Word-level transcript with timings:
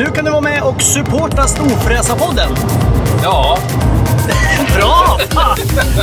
Nu 0.00 0.06
kan 0.06 0.24
du 0.24 0.30
vara 0.30 0.40
med 0.40 0.62
och 0.62 0.82
supporta 0.82 1.46
Storfräsarpodden. 1.46 2.48
Ja, 3.22 3.58
Bra! 4.76 5.18
Fan! 5.30 5.56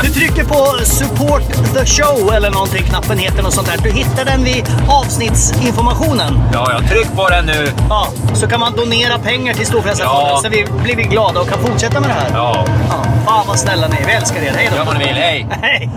Du 0.04 0.10
trycker 0.10 0.44
på 0.44 0.86
support 0.86 1.42
the 1.74 1.86
show 1.86 2.34
eller 2.34 2.52
någonting, 2.52 2.84
knappen 2.84 3.18
heter 3.18 3.44
något 3.44 3.54
sånt 3.54 3.68
där. 3.68 3.78
Du 3.84 3.92
hittar 3.92 4.26
den 4.26 4.44
vid 4.44 4.66
avsnittsinformationen. 4.90 6.40
ja, 6.54 6.72
jag 6.72 6.90
tryck 6.90 7.16
på 7.16 7.30
den 7.30 7.46
nu. 7.46 7.72
Ja, 7.90 8.08
så 8.34 8.48
kan 8.48 8.60
man 8.60 8.76
donera 8.76 9.20
pengar 9.20 9.54
till 9.54 9.66
Storfräsarfonden 9.68 10.28
Ja. 10.30 10.40
så 10.44 10.50
vi 10.50 10.66
blir 10.84 10.96
vi 10.96 11.04
glada 11.04 11.40
och 11.42 11.50
kan 11.50 11.60
fortsätta 11.60 12.00
med 12.00 12.10
det 12.10 12.14
här. 12.14 12.30
Ja, 12.34 12.66
Ja, 12.90 13.04
fan 13.26 13.48
vad 13.48 13.60
snälla 13.60 13.88
ni 13.88 13.96
är. 13.96 14.06
Vi 14.06 14.12
älskar 14.12 14.42
er. 14.42 14.52
Hej 14.56 14.68
då! 14.72 14.78
gör 14.78 14.86
vad 14.86 14.98
ni 14.98 15.06
vill. 15.08 15.16
Hej! 15.16 15.48
Hej! 15.62 15.90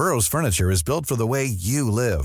Burrow's 0.00 0.30
furniture 0.30 0.72
is 0.74 0.84
built 0.84 1.06
for 1.08 1.16
the 1.16 1.26
way 1.28 1.44
you 1.44 1.90
live. 1.90 2.24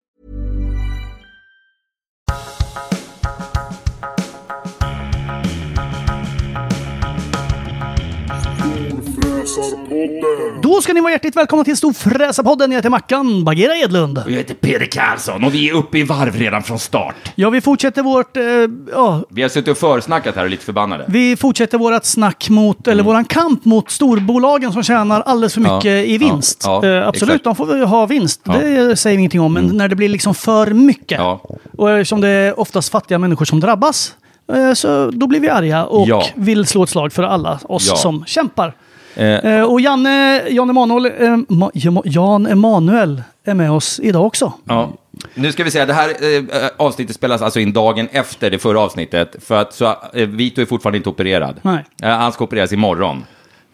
Då 10.61 10.81
ska 10.81 10.93
ni 10.93 11.01
vara 11.01 11.11
hjärtligt 11.11 11.35
välkomna 11.35 11.63
till 11.63 11.77
Storfräsarpodden. 11.77 12.71
Jag 12.71 12.77
heter 12.77 12.89
Mackan 12.89 13.43
Bagheera 13.43 13.75
Edlund. 13.77 14.23
Jag 14.27 14.33
heter 14.33 14.53
Peder 14.53 14.85
Karlsson 14.85 15.43
och 15.43 15.53
vi 15.53 15.69
är 15.69 15.73
uppe 15.73 15.97
i 15.97 16.03
varv 16.03 16.35
redan 16.35 16.63
från 16.63 16.79
start. 16.79 17.15
Ja, 17.35 17.49
vi 17.49 17.61
fortsätter 17.61 18.03
vårt... 18.03 18.37
Eh, 18.37 18.43
ja, 18.91 19.23
Vi 19.29 19.41
har 19.41 19.49
suttit 19.49 19.67
och 19.71 19.77
försnackat 19.77 20.35
här 20.35 20.41
och 20.41 20.45
är 20.45 20.49
lite 20.49 20.65
förbannade. 20.65 21.05
vi 21.07 21.35
fortsätter 21.35 21.77
vårt 21.77 22.03
snack 22.05 22.49
mot, 22.49 22.87
eller 22.87 23.03
våran 23.03 23.25
kamp 23.25 23.65
mot 23.65 23.91
storbolagen 23.91 24.73
som 24.73 24.83
tjänar 24.83 25.21
alldeles 25.21 25.53
för 25.53 25.61
Mm. 25.61 25.71
Ja, 25.71 25.77
mycket 25.77 26.07
i 26.07 26.13
ja, 26.13 26.19
vinst. 26.31 26.63
ja, 26.65 26.85
eh, 26.85 27.07
absolut, 27.07 27.29
exakt. 27.35 27.43
de 27.43 27.55
får 27.55 27.65
väl 27.65 27.83
ha 27.83 28.05
vinst. 28.05 28.41
Ja. 28.43 28.55
Mm. 28.55 28.87
Det 28.87 28.95
säger 28.95 29.17
vi 29.17 29.19
ingenting 29.19 29.41
om. 29.41 29.53
Men 29.53 29.65
när 29.65 29.87
det 29.87 29.95
blir 29.95 30.09
liksom 30.09 30.35
för 30.35 30.67
mycket, 30.67 31.19
Ja. 31.19 31.41
och 31.77 31.91
eftersom 31.91 32.21
det 32.21 32.27
är 32.29 32.59
oftast 32.59 32.89
fattiga 32.91 33.17
människor 33.19 33.45
som 33.45 33.59
drabbas, 33.59 34.13
eh, 34.53 34.73
så 34.73 35.11
då 35.13 35.27
blir 35.27 35.39
vi 35.39 35.49
arga 35.49 35.85
och 35.85 36.07
Ja. 36.07 36.25
vill 36.35 36.65
slå 36.65 36.83
ett 36.83 36.89
slag 36.89 37.13
för 37.13 37.23
alla 37.23 37.59
oss 37.63 37.87
Ja. 37.89 37.95
som 37.95 38.25
kämpar. 38.25 38.73
Eh, 39.15 39.25
Eh, 39.45 39.63
och 39.63 39.81
Janne, 39.81 40.43
Jan 40.49 40.69
Emanuel, 40.69 41.05
eh, 41.05 41.11
Ma- 41.47 42.01
Jan 42.05 42.45
Emanuel 42.47 43.23
är 43.45 43.53
med 43.53 43.71
oss 43.71 43.99
idag 44.03 44.25
också. 44.25 44.53
Ja. 44.65 44.89
Nu 45.35 45.51
ska 45.51 45.63
vi 45.63 45.71
säga, 45.71 45.85
det 45.85 45.93
här 45.93 46.09
eh, 46.09 46.69
avsnittet 46.77 47.15
spelas 47.15 47.41
alltså 47.41 47.59
in 47.59 47.73
dagen 47.73 48.07
efter 48.11 48.49
det 48.51 48.59
förra 48.59 48.79
avsnittet. 48.79 49.35
För 49.43 49.61
att 49.61 49.73
så, 49.73 49.85
eh, 49.85 50.27
Vito 50.27 50.61
är 50.61 50.65
fortfarande 50.65 50.97
inte 50.97 51.09
opererad. 51.09 51.55
Nej. 51.61 51.85
Eh, 52.03 52.09
han 52.09 52.31
ska 52.31 52.43
opereras 52.43 52.73
imorgon. 52.73 53.23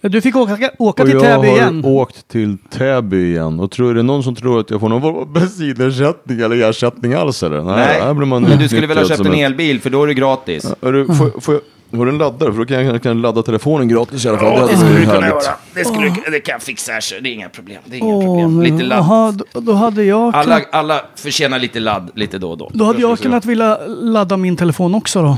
Du 0.02 0.22
fick 0.22 0.36
åka, 0.36 0.72
åka 0.80 1.04
Och 1.04 1.10
till 1.10 1.14
jag 1.18 1.24
Täby 1.24 1.48
har 1.48 1.56
igen. 1.58 1.86
åkt 1.86 2.28
till 2.28 2.58
Täby 2.70 3.30
igen. 3.32 3.60
Och 3.60 3.72
tror 3.72 3.90
är 3.92 3.94
det 3.96 4.04
någon 4.04 4.24
som 4.24 4.36
tror 4.36 4.60
att 4.60 4.70
jag 4.70 4.80
får 4.80 4.90
någon 4.90 5.34
bensinersättning 5.34 6.40
eller 6.42 6.70
ersättning 6.70 7.14
alls 7.14 7.44
eller? 7.44 7.62
Nej, 7.62 8.02
här 8.02 8.14
blir 8.14 8.26
man 8.28 8.44
men 8.44 8.60
du 8.60 8.68
skulle 8.68 8.88
väl 8.88 8.98
ha 8.98 9.06
köpt 9.06 9.26
en 9.26 9.34
elbil, 9.34 9.82
för 9.82 9.90
då 9.90 10.04
är 10.04 10.08
det 10.08 10.14
gratis. 10.14 10.74
Är 10.82 10.92
du, 10.92 11.06
får, 11.06 11.42
får 11.42 11.54
jag, 11.54 11.62
har 11.92 12.06
du 12.06 12.12
en 12.12 12.18
laddare? 12.18 12.52
För 12.52 12.60
då 12.60 12.66
kan 12.66 12.86
jag 12.86 13.04
kan 13.04 13.22
ladda 13.22 13.44
telefonen 13.44 13.88
gratis 13.88 14.26
i 14.26 14.30
alla 14.30 14.38
fall. 14.38 14.54
Ja, 14.60 14.68
det 14.68 14.78
skulle 14.78 14.92
du 14.94 15.00
kunna 15.06 15.14
härligt. 15.14 15.30
göra. 15.46 15.56
Det, 15.74 15.86
skulle, 15.86 16.10
du- 16.10 16.32
det 16.32 16.40
kan 16.40 16.54
jag 16.54 16.62
fixa, 16.62 17.02
så 17.02 17.16
det 17.22 17.30
är 17.30 17.34
inga 17.34 17.50
problem. 17.50 17.82
Det 17.86 17.96
är 17.96 18.00
inga 18.00 18.08
Åh, 18.16 18.24
problem. 18.26 18.62
Lite 18.62 18.84
ladd. 18.84 19.00
Jaha, 19.00 19.32
då, 19.54 19.60
då 19.60 19.74
hade 19.74 20.04
jag, 20.04 20.36
Alla, 20.36 20.44
kunnat, 20.44 20.64
alla 20.72 21.02
förtjänar 21.16 21.60
lite 21.60 21.80
ladd 21.80 22.12
lite 22.16 22.38
då 22.38 22.52
och 22.52 22.58
då. 22.58 22.70
då 22.74 22.86
hade 22.86 23.02
jag 23.02 23.20
kunnat 23.20 23.46
vilja 23.46 23.80
ladda 23.88 24.38
min 24.38 24.58
telefon 24.58 24.96
också 24.96 25.22
då. 25.22 25.38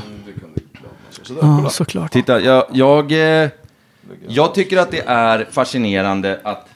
Ja, 1.42 1.70
såklart. 1.70 2.12
Titta, 2.12 2.42
jag, 2.42 2.64
jag, 2.74 3.12
eh, 3.12 3.50
jag 4.28 4.54
tycker 4.54 4.78
att 4.78 4.92
det 4.92 5.04
är 5.08 5.48
fascinerande 5.52 6.40
att 6.44 6.68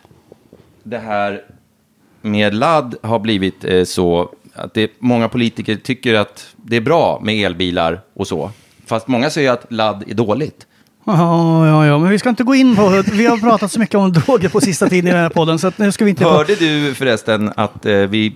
det 0.83 0.97
här 0.97 1.41
med 2.22 2.53
ladd 2.53 2.95
har 3.01 3.19
blivit 3.19 3.66
eh, 3.66 3.83
så 3.83 4.29
att 4.56 4.73
det, 4.73 4.91
många 5.00 5.29
politiker 5.29 5.75
tycker 5.75 6.13
att 6.13 6.47
det 6.56 6.75
är 6.78 6.81
bra 6.81 7.19
med 7.23 7.35
elbilar 7.45 8.01
och 8.13 8.28
så. 8.28 8.51
Fast 8.85 9.07
många 9.07 9.29
säger 9.29 9.51
att 9.51 9.66
ladd 9.69 10.03
är 10.07 10.13
dåligt. 10.13 10.67
Ja, 11.05 11.67
ja, 11.67 11.85
ja, 11.85 11.99
men 11.99 12.09
vi 12.09 12.19
ska 12.19 12.29
inte 12.29 12.44
gå 12.44 12.55
in 12.55 12.75
på... 12.75 13.03
Vi 13.11 13.25
har 13.25 13.38
pratat 13.38 13.71
så 13.71 13.79
mycket 13.79 13.95
om 13.95 14.13
droger 14.13 14.49
på 14.49 14.61
sista 14.61 14.89
tiden 14.89 15.07
i 15.07 15.11
den 15.11 15.21
här 15.21 15.29
podden, 15.29 15.59
så 15.59 15.67
att 15.67 15.77
nu 15.77 15.91
ska 15.91 16.05
vi 16.05 16.09
inte... 16.09 16.25
Hörde 16.25 16.55
du 16.55 16.94
förresten 16.94 17.51
att 17.55 17.85
eh, 17.85 17.94
vi 17.94 18.35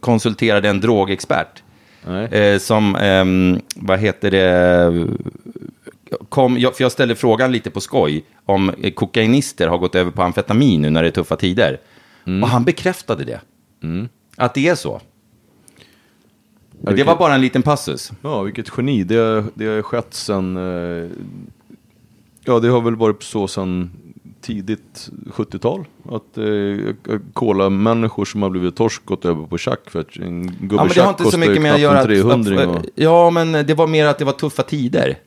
konsulterade 0.00 0.68
en 0.68 0.80
drogexpert? 0.80 1.62
Nej. 2.06 2.24
Eh, 2.24 2.58
som, 2.58 2.96
ehm, 2.96 3.60
vad 3.76 3.98
heter 3.98 4.30
det, 4.30 5.08
kom, 6.28 6.58
jag, 6.58 6.76
för 6.76 6.84
jag 6.84 6.92
ställde 6.92 7.14
frågan 7.14 7.52
lite 7.52 7.70
på 7.70 7.80
skoj 7.80 8.24
om 8.46 8.70
eh, 8.82 8.90
kokainister 8.92 9.68
har 9.68 9.78
gått 9.78 9.94
över 9.94 10.10
på 10.10 10.22
amfetamin 10.22 10.82
nu 10.82 10.90
när 10.90 11.02
det 11.02 11.08
är 11.08 11.12
tuffa 11.12 11.36
tider. 11.36 11.80
Och 12.42 12.48
han 12.48 12.64
bekräftade 12.64 13.24
det. 13.24 13.40
Att 14.36 14.54
det 14.54 14.68
är 14.68 14.74
så. 14.74 15.00
Men 16.82 16.96
det 16.96 17.04
var 17.04 17.16
bara 17.16 17.34
en 17.34 17.40
liten 17.40 17.62
passus. 17.62 18.12
Ja, 18.22 18.42
vilket 18.42 18.72
geni. 18.76 19.04
Det, 19.04 19.44
det 19.54 19.66
har 19.66 19.82
skett 19.82 20.14
sen... 20.14 20.56
Eh, 20.56 21.08
ja, 22.44 22.58
det 22.58 22.68
har 22.68 22.80
väl 22.80 22.96
varit 22.96 23.22
så 23.22 23.48
sen 23.48 23.90
tidigt 24.40 25.10
70-tal. 25.26 25.84
Att 26.04 26.38
eh, 26.38 26.44
kola-människor 27.32 28.24
som 28.24 28.42
har 28.42 28.50
blivit 28.50 28.76
torsk 28.76 29.04
gått 29.04 29.24
över 29.24 29.46
på 29.46 29.58
tjack. 29.58 29.90
För 29.90 30.00
att 30.00 30.16
en 30.16 30.42
gubbe 30.42 30.74
Ja, 30.74 30.84
men 30.84 30.92
det 30.94 31.00
har 31.00 31.10
inte 31.10 31.24
så 31.24 31.38
mycket 31.38 31.62
med 31.62 31.74
att 31.74 31.80
göra... 31.80 32.04
300 32.04 32.68
och, 32.68 32.76
Att, 32.76 32.86
ja, 32.94 33.30
men 33.30 33.52
det 33.52 33.74
var 33.74 33.86
mer 33.86 34.06
att 34.06 34.18
det 34.18 34.24
var 34.24 34.32
tuffa 34.32 34.62
tider. 34.62 35.18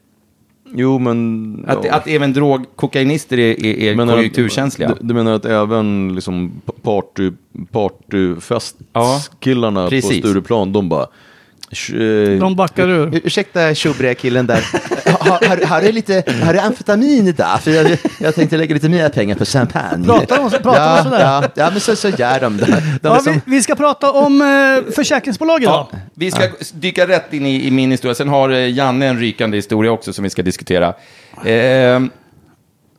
Jo, 0.75 1.00
men... 1.00 1.66
Att, 1.68 1.85
ja. 1.85 1.94
att 1.94 2.08
även 2.08 2.34
drog, 2.34 2.66
kokainister 2.75 3.40
är, 3.40 3.66
är, 3.66 3.78
är 3.78 3.96
Menar 3.96 4.14
att- 4.14 4.18
konjunkturkänsliga. 4.18 4.90
Du, 4.90 4.96
du 5.08 5.14
menar 5.14 5.34
att 5.34 5.46
även 5.46 6.16
liksom 6.16 6.62
party, 6.81 7.31
partyfestkillarna 7.72 9.84
på 9.84 9.90
Precis. 9.90 10.20
Stureplan, 10.20 10.74
de 10.74 10.90
bara... 10.90 11.08
"Sh- 11.73 12.34
eh, 12.34 12.39
De 12.39 12.56
backar 12.56 12.88
ur. 12.89 13.22
Ursäkta 13.23 13.73
tjobre-killen 13.75 14.47
där. 14.47 14.61
har, 15.19 15.47
har, 15.47 15.66
har, 15.66 15.81
du 15.81 15.91
lite, 15.91 16.23
har 16.43 16.53
du 16.53 16.59
amfetamin 16.59 17.28
idag? 17.28 17.61
För 17.61 17.72
jag, 17.72 17.97
jag 18.20 18.35
tänkte 18.35 18.58
lägga 18.58 18.73
lite 18.73 18.90
mer 18.90 19.09
pengar 19.09 19.35
på 19.35 19.46
champagne. 19.46 20.05
Pratar 20.05 20.37
de- 20.37 20.49
pratar 20.49 20.87
de 20.90 20.97
ja, 20.97 21.03
sådär? 21.03 21.20
Ja, 21.20 21.43
ja, 21.55 21.70
men 21.72 21.79
så, 21.79 21.96
så 21.96 22.09
gör 22.09 22.40
de. 22.40 22.58
De, 22.58 22.66
de 22.66 22.79
Ja, 23.02 23.16
är 23.16 23.20
som, 23.20 23.34
vi, 23.34 23.41
vi 23.46 23.61
ska 23.61 23.75
prata 23.75 24.11
om 24.11 24.41
eh, 24.41 24.93
försäkringsbolag 24.93 25.61
idag. 25.61 25.87
Ja, 25.91 25.99
vi 26.16 26.31
ska 26.31 26.41
dyka 26.73 27.08
rätt 27.08 27.34
in 27.34 27.46
i, 27.46 27.67
i 27.67 27.72
min 27.72 27.91
historia. 27.91 28.16
Sen 28.16 28.28
har 28.29 28.49
eh, 28.49 28.69
Janne 28.72 29.08
en 29.08 29.19
rykande 29.19 29.58
historia 29.58 29.91
också 29.91 30.14
som 30.14 30.23
vi 30.23 30.29
ska 30.29 30.41
diskutera. 30.41 30.93
Ehm, 31.46 32.09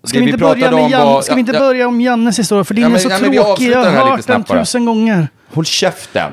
Ska 0.06 0.18
vi, 0.18 0.24
inte 0.26 0.38
börja 0.38 0.54
pratade 0.54 0.76
med 0.76 0.84
om 0.84 0.90
Jan, 0.90 1.06
var- 1.06 1.22
ska 1.22 1.34
vi 1.34 1.40
inte 1.40 1.52
ja, 1.52 1.58
börja 1.58 1.88
om 1.88 2.00
Jannes 2.00 2.38
historia? 2.38 2.64
För 2.64 2.74
din 2.74 2.82
Ja, 2.82 2.88
är 2.88 2.92
men- 2.92 3.00
så 3.00 3.08
ja, 3.10 3.18
vi 3.30 3.36
tråkig. 3.36 3.70
Jag 3.70 3.84
har 3.84 4.10
hört 4.10 4.26
den 4.26 4.44
tusen 4.44 4.84
gånger. 4.84 5.28
Håll 5.54 5.64
käften! 5.64 6.32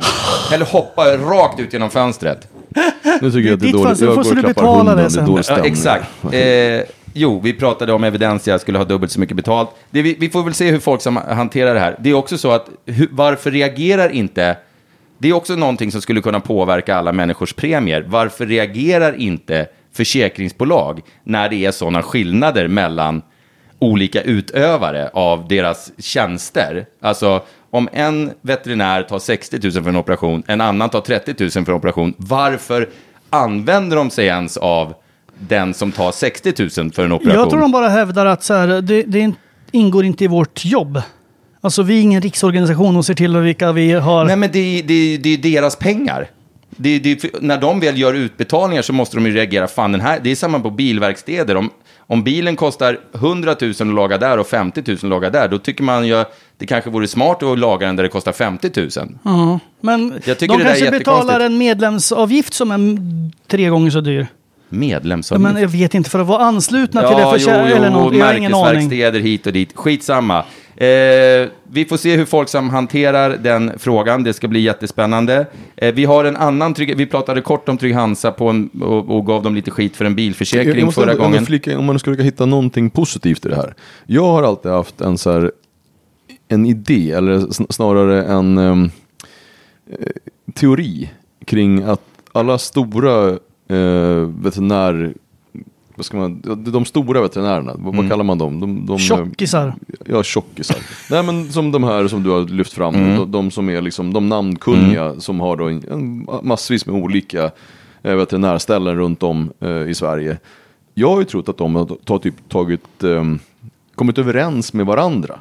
Eller 0.53 0.65
hoppa 0.65 1.17
rakt 1.17 1.59
ut 1.59 1.73
genom 1.73 1.89
fönstret. 1.89 2.47
Nu 3.21 3.31
tycker 3.31 3.49
jag 3.49 3.53
att 3.53 3.59
det 3.59 3.69
är 3.69 3.73
dåligt. 3.73 3.99
Jag 3.99 4.15
går 4.15 4.23
får 4.23 4.31
och 4.31 4.39
klappar 4.39 4.77
hunden. 4.77 4.97
det 4.97 5.51
är 5.51 5.57
Ja, 5.57 5.65
exakt. 5.65 6.05
Eh, 6.33 6.95
jo, 7.13 7.39
vi 7.43 7.53
pratade 7.53 7.93
om 7.93 8.03
Evidensia 8.03 8.59
skulle 8.59 8.77
ha 8.77 8.85
dubbelt 8.85 9.11
så 9.11 9.19
mycket 9.19 9.35
betalt. 9.35 9.69
Det, 9.91 10.01
vi, 10.01 10.15
vi 10.19 10.29
får 10.29 10.43
väl 10.43 10.53
se 10.53 10.71
hur 10.71 10.79
folk 10.79 11.01
som 11.01 11.15
hanterar 11.15 11.73
det 11.73 11.79
här. 11.79 11.95
Det 11.99 12.09
är 12.09 12.13
också 12.13 12.37
så 12.37 12.51
att 12.51 12.69
varför 13.09 13.51
reagerar 13.51 14.09
inte... 14.09 14.57
Det 15.17 15.29
är 15.29 15.33
också 15.33 15.55
någonting 15.55 15.91
som 15.91 16.01
skulle 16.01 16.21
kunna 16.21 16.39
påverka 16.39 16.95
alla 16.95 17.11
människors 17.11 17.53
premier. 17.53 18.05
Varför 18.07 18.45
reagerar 18.45 19.13
inte 19.13 19.67
försäkringsbolag 19.93 21.01
när 21.23 21.49
det 21.49 21.65
är 21.65 21.71
sådana 21.71 22.01
skillnader 22.03 22.67
mellan 22.67 23.21
olika 23.79 24.21
utövare 24.21 25.09
av 25.13 25.47
deras 25.47 25.91
tjänster. 25.97 26.85
Alltså 27.01 27.41
om 27.71 27.89
en 27.93 28.31
veterinär 28.41 29.03
tar 29.03 29.19
60 29.19 29.59
000 29.63 29.71
för 29.71 29.89
en 29.89 29.95
operation, 29.95 30.43
en 30.47 30.61
annan 30.61 30.89
tar 30.89 31.01
30 31.01 31.35
000 31.39 31.49
för 31.51 31.59
en 31.59 31.77
operation, 31.77 32.13
varför 32.17 32.89
använder 33.29 33.97
de 33.97 34.09
sig 34.09 34.25
ens 34.25 34.57
av 34.57 34.93
den 35.39 35.73
som 35.73 35.91
tar 35.91 36.11
60 36.11 36.53
000 36.59 36.91
för 36.91 37.05
en 37.05 37.11
operation? 37.11 37.39
Jag 37.39 37.49
tror 37.49 37.61
de 37.61 37.71
bara 37.71 37.89
hävdar 37.89 38.25
att 38.25 38.43
så 38.43 38.53
här, 38.53 38.67
det, 38.81 39.03
det 39.03 39.19
in- 39.19 39.35
ingår 39.71 40.05
inte 40.05 40.23
i 40.23 40.27
vårt 40.27 40.65
jobb. 40.65 41.01
Alltså 41.61 41.83
vi 41.83 41.97
är 41.97 42.01
ingen 42.01 42.21
riksorganisation 42.21 42.97
och 42.97 43.05
ser 43.05 43.13
till 43.13 43.37
vilka 43.37 43.71
vi 43.71 43.91
har. 43.91 44.25
Nej, 44.25 44.35
men 44.35 44.49
det, 44.53 44.59
är- 44.79 44.83
det, 44.83 45.17
det 45.17 45.29
är 45.33 45.37
deras 45.37 45.75
pengar. 45.75 46.27
Det, 46.69 46.99
det, 46.99 47.41
när 47.41 47.57
de 47.61 47.79
väl 47.79 47.97
gör 47.99 48.13
utbetalningar 48.13 48.81
så 48.81 48.93
måste 48.93 49.17
de 49.17 49.25
ju 49.25 49.33
reagera. 49.33 49.67
Fan, 49.67 49.91
den 49.91 50.01
här, 50.01 50.19
det 50.23 50.31
är 50.31 50.35
samma 50.35 50.59
på 50.59 50.69
bilverkstäder. 50.69 51.55
Om, 51.57 51.69
om 52.11 52.23
bilen 52.23 52.55
kostar 52.55 52.99
100 53.13 53.55
000 53.61 53.71
att 53.71 53.87
laga 53.87 54.17
där 54.17 54.37
och 54.37 54.47
50 54.47 54.83
000 54.87 54.95
att 54.95 55.03
laga 55.03 55.29
där, 55.29 55.47
då 55.47 55.57
tycker 55.57 55.83
man 55.83 56.07
ju 56.07 56.25
det 56.57 56.65
kanske 56.65 56.89
vore 56.89 57.07
smart 57.07 57.43
att 57.43 57.59
laga 57.59 57.87
den 57.87 57.95
där 57.95 58.03
det 58.03 58.09
kostar 58.09 58.31
50 58.31 58.71
000. 58.75 58.89
Ja, 59.23 59.59
men 59.81 60.21
Jag 60.25 60.39
tycker 60.39 60.57
de 60.57 60.63
det 60.63 60.69
där 60.69 60.75
är 60.75 60.79
kanske 60.79 60.97
betalar 60.99 61.39
en 61.39 61.57
medlemsavgift 61.57 62.53
som 62.53 62.71
är 62.71 62.97
tre 63.47 63.69
gånger 63.69 63.91
så 63.91 64.01
dyr. 64.01 64.19
Ja, 64.19 64.25
Medlemsavgift. 64.69 65.53
men 65.53 65.61
jag 65.61 65.69
vet 65.69 65.93
inte, 65.93 66.09
för 66.09 66.19
att 66.19 66.27
vara 66.27 66.43
anslutna 66.43 67.07
till 67.07 67.17
det 67.17 67.23
för 67.23 67.37
jo, 67.39 67.67
jo, 67.69 67.75
eller 67.75 67.89
något. 67.89 68.15
Jag 68.15 68.25
har 68.25 68.33
ingen 68.33 68.53
aning. 68.53 68.91
hit 69.23 69.47
och 69.47 69.53
dit. 69.53 69.71
Skitsamma. 69.75 70.43
Eh, 70.81 71.49
vi 71.71 71.85
får 71.85 71.97
se 71.97 72.15
hur 72.15 72.25
Folksam 72.25 72.69
hanterar 72.69 73.37
den 73.37 73.71
frågan. 73.77 74.23
Det 74.23 74.33
ska 74.33 74.47
bli 74.47 74.59
jättespännande. 74.59 75.45
Eh, 75.75 75.93
vi 75.93 76.05
har 76.05 76.25
en 76.25 76.35
annan 76.37 76.73
trygg... 76.73 76.97
Vi 76.97 77.05
pratade 77.05 77.41
kort 77.41 77.69
om 77.69 77.77
Trygg 77.77 77.93
Hansa 77.95 78.31
på 78.31 78.47
en, 78.49 78.69
och, 78.81 79.09
och 79.15 79.25
gav 79.25 79.43
dem 79.43 79.55
lite 79.55 79.71
skit 79.71 79.95
för 79.95 80.05
en 80.05 80.15
bilförsäkring 80.15 80.75
jag 80.77 80.85
måste 80.85 81.01
förra 81.01 81.11
ändå- 81.11 81.23
gången. 81.23 81.45
flika, 81.45 81.79
om 81.79 81.85
man 81.85 81.99
skulle 81.99 82.15
försöka 82.15 82.25
hitta 82.25 82.45
någonting 82.45 82.89
positivt 82.89 83.45
i 83.45 83.49
det 83.49 83.55
här. 83.55 83.73
Jag 84.05 84.23
har 84.23 84.43
alltid 84.43 84.71
haft 84.71 85.01
en 85.01 85.17
så 85.17 85.31
här, 85.31 85.51
en 86.47 86.65
idé, 86.65 87.11
eller 87.11 87.37
sn- 87.39 87.71
snarare 87.71 88.23
en 88.23 88.57
eh, 88.57 88.87
teori 90.53 91.11
kring 91.45 91.83
att 91.83 92.01
alla 92.31 92.57
stora 92.57 93.29
eh, 93.69 94.29
veterinär, 94.43 95.13
vad 96.01 96.05
ska 96.05 96.17
man, 96.17 96.41
de- 96.63 96.85
stora 96.85 97.21
veterinärerna, 97.21 97.71
vad, 97.77 97.93
Mm. 97.93 97.97
vad 97.97 98.09
kallar 98.09 98.23
man 98.23 98.37
dem? 98.37 98.59
De, 98.59 98.85
de, 98.85 98.99
Tjockisar. 98.99 99.73
Ja, 100.05 100.23
tjockisar. 100.23 100.77
Nej 101.09 101.23
men 101.23 101.51
som 101.51 101.71
de 101.71 101.83
här 101.83 102.07
som 102.07 102.23
du 102.23 102.29
har 102.29 102.41
lyft 102.41 102.73
fram, 102.73 102.95
Mm. 102.95 103.15
de, 103.17 103.31
de 103.31 103.51
som 103.51 103.69
är 103.69 103.81
liksom 103.81 104.13
de 104.13 104.29
namnkunniga 104.29 105.19
som 105.19 105.39
har 105.39 105.57
då 105.57 105.65
en, 105.69 105.83
en, 105.91 106.27
massvis 106.43 106.85
med 106.85 106.95
olika 107.03 107.51
eh, 108.03 108.15
veterinärställen 108.15 108.95
runt 108.95 109.23
om 109.23 109.49
eh, 109.59 109.89
i 109.89 109.93
Sverige. 109.93 110.37
Jag 110.93 111.09
har 111.09 111.19
ju 111.19 111.25
trott 111.25 111.49
att 111.49 111.57
de 111.57 111.75
har 111.75 111.85
ta, 112.05 112.19
typ, 112.19 112.35
tagit, 112.49 113.03
ehm, 113.03 113.39
kommit 113.95 114.17
överens 114.17 114.73
med 114.73 114.85
varandra. 114.85 115.39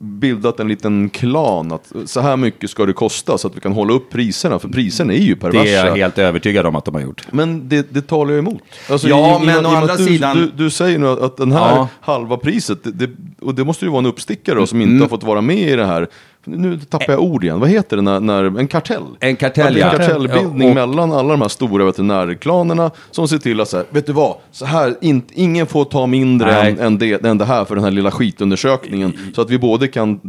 Bildat 0.00 0.60
en 0.60 0.68
liten 0.68 1.10
klan 1.10 1.72
att 1.72 1.92
så 2.04 2.20
här 2.20 2.36
mycket 2.36 2.70
ska 2.70 2.86
det 2.86 2.92
kosta 2.92 3.38
så 3.38 3.48
att 3.48 3.56
vi 3.56 3.60
kan 3.60 3.72
hålla 3.72 3.92
upp 3.92 4.10
priserna. 4.10 4.58
För 4.58 4.68
priserna 4.68 5.12
är 5.12 5.18
ju 5.18 5.36
perversa. 5.36 5.64
Det 5.64 5.70
är 5.74 5.86
jag 5.86 5.96
helt 5.96 6.18
övertygad 6.18 6.66
om 6.66 6.76
att 6.76 6.84
de 6.84 6.94
har 6.94 7.02
gjort. 7.02 7.26
Men 7.32 7.68
det, 7.68 7.86
det 7.94 8.02
talar 8.06 8.30
jag 8.30 8.38
emot. 8.38 8.62
Alltså, 8.90 9.08
Ja, 9.08 9.42
i- 9.42 9.46
men 9.46 9.64
i- 9.64 9.66
å 9.66 9.70
andra 9.70 9.96
du, 9.96 10.04
sidan- 10.04 10.36
Du, 10.36 10.64
du 10.64 10.70
säger 10.70 10.98
nu 10.98 11.06
att 11.06 11.36
den 11.36 11.52
här 11.52 11.76
Ja. 11.76 11.88
halva 12.00 12.36
priset, 12.36 12.78
det, 12.84 12.90
det, 13.06 13.10
och 13.40 13.54
det 13.54 13.64
måste 13.64 13.84
ju 13.84 13.90
vara 13.90 13.98
en 13.98 14.06
uppstickare 14.06 14.54
då, 14.58 14.66
som 14.66 14.80
inte 14.80 14.90
Mm. 14.90 15.00
har 15.02 15.08
fått 15.08 15.22
vara 15.24 15.40
med 15.40 15.58
i 15.70 15.76
det 15.76 15.86
här. 15.86 16.08
Nu 16.44 16.78
tappar 16.78 17.12
jag 17.12 17.22
ord 17.22 17.44
igen. 17.44 17.60
Vad 17.60 17.68
heter 17.68 17.96
det 17.96 18.02
när, 18.02 18.20
när 18.20 18.58
en 18.58 18.68
kartell? 18.68 19.02
En 19.20 19.36
kartell, 19.36 19.76
ja. 19.76 19.90
En 19.90 19.98
kartellbildning 19.98 20.68
Och- 20.68 20.74
mellan 20.74 21.12
alla 21.12 21.28
de 21.28 21.40
här 21.40 21.48
stora 21.48 21.84
veterinärklanerna 21.84 22.90
som 23.10 23.28
ser 23.28 23.38
till 23.38 23.60
att 23.60 23.68
så 23.68 23.76
här, 23.76 23.86
vet 23.90 24.06
du 24.06 24.12
vad, 24.12 24.36
så 24.50 24.64
här, 24.64 24.94
in, 25.00 25.22
ingen 25.32 25.66
får 25.66 25.84
ta 25.84 26.06
mindre 26.06 26.54
än, 26.60 26.78
än, 26.78 26.98
det, 26.98 27.24
än 27.24 27.38
det 27.38 27.44
här 27.44 27.64
för 27.64 27.74
den 27.74 27.84
här 27.84 27.90
lilla 27.90 28.10
skitundersökningen. 28.10 29.12
Så 29.34 29.42
att 29.42 29.50
vi 29.50 29.58
både 29.58 29.88
kan 29.88 30.20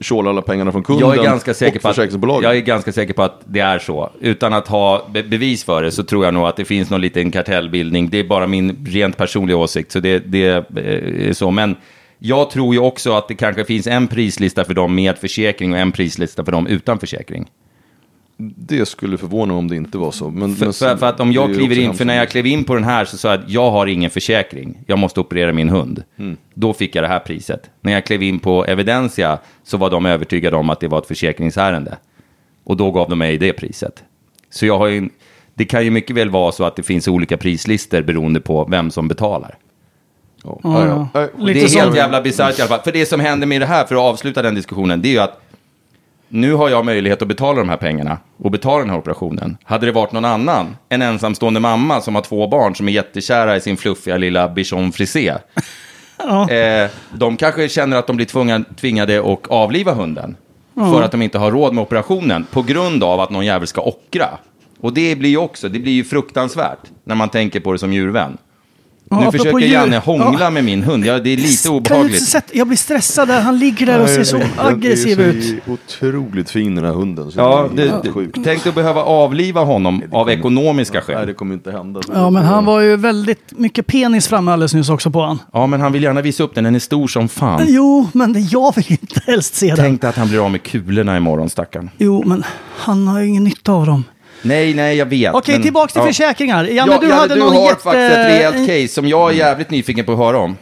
tjåla 0.00 0.30
alla 0.30 0.42
pengarna 0.42 0.72
från 0.72 0.82
kunden 0.82 1.08
Jag 1.08 1.18
är, 1.18 1.22
ganska 1.22 1.54
säker 1.54 1.76
och 1.76 1.82
på 1.82 1.88
att, 1.88 1.94
försäkringsbolaget. 1.94 2.44
jag 2.44 2.56
är 2.56 2.60
ganska 2.60 2.92
säker 2.92 3.14
på 3.14 3.22
att 3.22 3.40
det 3.44 3.60
är 3.60 3.78
så. 3.78 4.10
Utan 4.20 4.52
att 4.52 4.68
ha 4.68 5.08
be 5.12 5.22
bevis 5.22 5.64
för 5.64 5.82
det 5.82 5.90
så 5.90 6.02
tror 6.02 6.24
jag 6.24 6.34
nog 6.34 6.46
att 6.46 6.56
det 6.56 6.64
finns 6.64 6.90
någon 6.90 7.00
liten 7.00 7.30
kartellbildning. 7.30 8.08
Det 8.10 8.18
är 8.18 8.24
bara 8.24 8.46
min 8.46 8.86
rent 8.88 9.16
personliga 9.16 9.56
åsikt, 9.56 9.92
så 9.92 10.00
det, 10.00 10.18
det 10.18 10.46
eh, 10.48 11.28
är 11.28 11.32
så. 11.32 11.50
Men 11.50 11.76
jag 12.18 12.50
tror 12.50 12.74
ju 12.74 12.80
också 12.80 13.12
att 13.12 13.28
det 13.28 13.34
kanske 13.34 13.64
finns 13.64 13.86
en 13.86 14.08
prislista 14.08 14.64
för 14.64 14.74
dem 14.74 14.94
med 14.94 15.18
försäkring 15.18 15.72
och 15.72 15.78
en 15.78 15.92
prislista 15.92 16.44
för 16.44 16.52
dem 16.52 16.66
utan 16.66 16.98
försäkring. 16.98 17.50
Det 18.40 18.86
skulle 18.86 19.18
förvåna 19.18 19.54
om 19.54 19.68
det 19.68 19.76
inte 19.76 19.98
var 19.98 20.10
så. 20.10 20.30
Men, 20.30 20.54
För, 20.54 20.64
men 20.64 20.72
för, 20.72 20.96
för 20.96 21.06
att 21.06 21.20
om 21.20 21.32
jag 21.32 21.54
kliver 21.54 21.78
in, 21.78 21.94
för 21.94 22.04
när 22.04 22.16
jag 22.16 22.28
klev 22.28 22.46
in 22.46 22.64
på 22.64 22.74
den 22.74 22.84
här 22.84 23.04
så 23.04 23.18
sa 23.18 23.28
jag 23.28 23.40
att 23.40 23.50
jag 23.50 23.70
har 23.70 23.86
ingen 23.86 24.10
försäkring. 24.10 24.78
Jag 24.86 24.98
måste 24.98 25.20
operera 25.20 25.52
min 25.52 25.68
hund. 25.68 26.02
Mm. 26.16 26.36
Då 26.54 26.72
fick 26.72 26.96
jag 26.96 27.04
det 27.04 27.08
här 27.08 27.18
priset. 27.18 27.70
När 27.80 27.92
jag 27.92 28.06
klev 28.06 28.22
in 28.22 28.38
på 28.38 28.64
Evidensia 28.64 29.38
så 29.62 29.76
var 29.76 29.90
de 29.90 30.06
övertygade 30.06 30.56
om 30.56 30.70
att 30.70 30.80
det 30.80 30.88
var 30.88 30.98
ett 30.98 31.06
försäkringsärende. 31.06 31.96
Och 32.64 32.76
då 32.76 32.90
gav 32.90 33.08
de 33.08 33.18
mig 33.18 33.38
det 33.38 33.52
priset. 33.52 34.04
Så 34.50 34.66
jag 34.66 34.78
har 34.78 34.86
ju, 34.86 35.08
det 35.54 35.64
kan 35.64 35.84
ju 35.84 35.90
mycket 35.90 36.16
väl 36.16 36.30
vara 36.30 36.52
så 36.52 36.64
att 36.64 36.76
det 36.76 36.82
finns 36.82 37.08
olika 37.08 37.36
prislistor 37.36 38.02
beroende 38.02 38.40
på 38.40 38.64
vem 38.64 38.90
som 38.90 39.08
betalar. 39.08 39.58
Ja, 40.44 40.60
Ja, 40.62 40.86
ja, 40.86 41.08
ja. 41.12 41.28
Lite 41.38 41.60
det 41.60 41.66
är 41.74 41.80
helt 41.80 41.96
jävla 41.96 42.20
bisarrt 42.20 42.58
i 42.58 42.62
alla 42.62 42.68
fall. 42.68 42.80
För 42.80 42.92
det 42.92 43.06
som 43.06 43.20
händer 43.20 43.46
med 43.46 43.60
det 43.60 43.66
här, 43.66 43.84
för 43.84 43.94
att 43.94 44.00
avsluta 44.00 44.42
den 44.42 44.54
diskussionen, 44.54 45.02
det 45.02 45.08
är 45.08 45.12
ju 45.12 45.18
att 45.18 45.40
nu 46.28 46.54
har 46.54 46.68
jag 46.68 46.84
möjlighet 46.84 47.22
att 47.22 47.28
betala 47.28 47.58
de 47.58 47.68
här 47.68 47.76
pengarna 47.76 48.18
och 48.36 48.50
betala 48.50 48.78
den 48.78 48.90
här 48.90 48.98
operationen. 48.98 49.56
Hade 49.64 49.86
det 49.86 49.92
varit 49.92 50.12
någon 50.12 50.24
annan, 50.24 50.76
en 50.88 51.02
ensamstående 51.02 51.60
mamma 51.60 52.00
som 52.00 52.14
har 52.14 52.22
två 52.22 52.46
barn 52.46 52.74
som 52.74 52.88
är 52.88 52.92
jättekära 52.92 53.56
i 53.56 53.60
sin 53.60 53.76
fluffiga 53.76 54.16
lilla 54.16 54.48
bichon 54.48 54.92
frisé. 54.92 55.28
eh, 56.50 56.90
de 57.12 57.36
kanske 57.36 57.68
känner 57.68 57.96
att 57.96 58.06
de 58.06 58.16
blir 58.16 58.26
tvungna, 58.26 58.64
tvingade 58.80 59.32
att 59.32 59.46
avliva 59.46 59.92
hunden. 59.92 60.36
För 60.74 61.02
att 61.02 61.10
de 61.10 61.22
inte 61.22 61.38
har 61.38 61.50
råd 61.50 61.74
med 61.74 61.82
operationen 61.82 62.46
på 62.52 62.62
grund 62.62 63.04
av 63.04 63.20
att 63.20 63.30
någon 63.30 63.46
jävel 63.46 63.66
ska 63.66 63.80
ockra. 63.80 64.28
Och 64.80 64.92
det 64.92 65.16
blir 65.16 65.30
ju 65.30 65.36
också, 65.36 65.68
det 65.68 65.78
blir 65.78 65.92
ju 65.92 66.04
fruktansvärt 66.04 66.78
när 67.04 67.14
man 67.14 67.28
tänker 67.28 67.60
på 67.60 67.72
det 67.72 67.78
som 67.78 67.92
djurvän. 67.92 68.38
Ja, 69.10 69.20
nu 69.20 69.30
försöker 69.38 69.58
djur- 69.58 69.72
Janne 69.72 69.98
hångla 69.98 70.36
Ja. 70.40 70.50
med 70.50 70.64
min 70.64 70.82
hund. 70.82 71.06
Ja, 71.06 71.18
det 71.18 71.30
är 71.30 71.36
lite 71.36 71.62
Kan 71.62 71.72
du 71.72 71.76
inte 71.78 71.92
obehagligt. 71.92 72.24
sätta- 72.28 72.52
Jag 72.58 72.66
blir 72.66 72.76
stressad 72.78 73.28
där. 73.28 73.40
Han 73.40 73.58
ligger 73.58 73.86
där 73.86 74.02
och 74.02 74.08
ser 74.08 74.24
så 74.24 74.40
aggressiv 74.56 75.20
ut. 75.20 75.62
otroligt 75.66 76.50
fin 76.50 76.74
den 76.74 76.84
här 76.84 76.92
hunden. 76.92 77.30
Så 77.30 77.38
Ja, 77.40 77.68
det 77.74 77.82
är 77.82 77.86
det, 77.86 78.00
det, 78.02 78.10
sjukt. 78.12 78.38
tänk 78.44 78.66
att 78.66 78.74
behöva 78.74 79.02
avliva 79.02 79.64
honom 79.64 80.02
av 80.12 80.30
ekonomiska 80.30 80.98
Nej, 81.08 81.16
skäl. 81.16 81.26
det 81.26 81.34
kommer 81.34 81.54
inte 81.54 81.70
hända. 81.72 82.00
Ja, 82.12 82.30
men 82.30 82.44
han 82.44 82.64
var 82.64 82.80
ju 82.80 82.96
väldigt 82.96 83.52
mycket 83.58 83.86
penis 83.86 84.28
framme 84.28 84.52
alldeles 84.52 84.74
nyss 84.74 84.88
också 84.90 85.10
på 85.10 85.20
han. 85.22 85.38
Ja, 85.52 85.66
men 85.66 85.80
han 85.80 85.92
vill 85.92 86.02
gärna 86.02 86.20
visa 86.22 86.42
upp 86.42 86.54
den. 86.54 86.64
Den 86.64 86.74
är 86.74 86.78
stor 86.78 87.08
som 87.08 87.28
fan. 87.28 87.64
Jo, 87.68 88.08
men 88.12 88.46
jag 88.50 88.74
vill 88.76 88.86
inte 88.88 89.20
helst 89.26 89.54
se 89.54 89.66
den. 89.66 89.76
Tänk 89.76 90.04
att 90.04 90.16
han 90.16 90.28
blir 90.28 90.44
av 90.44 90.50
med 90.50 90.62
kulorna 90.62 91.16
imorgon, 91.16 91.50
stackarn. 91.50 91.90
Jo, 91.98 92.22
men 92.26 92.44
han 92.78 93.08
har 93.08 93.20
ju 93.20 93.26
ingen 93.26 93.44
nytta 93.44 93.72
av 93.72 93.86
dem. 93.86 94.04
Nej, 94.42 94.74
nej, 94.74 94.96
jag 94.96 95.06
vet. 95.06 95.34
Okej, 95.34 95.54
men- 95.54 95.62
tillbaks 95.62 95.92
till 95.92 96.00
ja. 96.02 96.06
försäkringar. 96.08 96.64
Janne, 96.64 96.92
Ja, 96.92 96.98
du 97.00 97.06
Janne, 97.08 97.20
hade 97.20 97.34
du 97.34 97.40
någon 97.40 97.54
har 97.56 97.62
jätte... 97.68 97.82
faktiskt 97.82 98.12
ett 98.12 98.26
rejält 98.26 98.66
case 98.66 98.88
som 98.88 99.08
jag 99.08 99.30
är 99.30 99.34
jävligt 99.34 99.70
nyfiken 99.70 100.04
på 100.04 100.12
att 100.12 100.18
höra 100.18 100.38
om. 100.38 100.56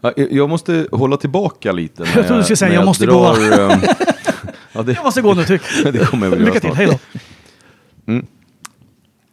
Ja, 0.00 0.12
jag- 0.16 0.48
måste 0.48 0.86
hålla 0.92 1.16
tillbaka 1.16 1.72
lite. 1.72 2.02
Jag 2.16 2.26
trodde 2.26 2.36
du 2.36 2.42
skulle 2.42 2.56
säga, 2.56 2.74
jag 2.74 2.84
måste 2.84 3.06
drar, 3.06 3.70
ehm, 3.70 3.80
ja, 4.72 4.82
det, 4.82 4.92
Jag 4.92 5.04
måste 5.04 5.22
gå 5.22 5.34
nu, 5.34 5.44
tyck. 5.44 5.62
det 5.92 6.06
kommer 6.10 6.26
jag 6.26 6.30
väl 6.30 6.40
göra 6.40 6.54
Lycka 6.54 6.60
till, 6.60 6.76
hej 6.76 6.86
då. 6.86 8.20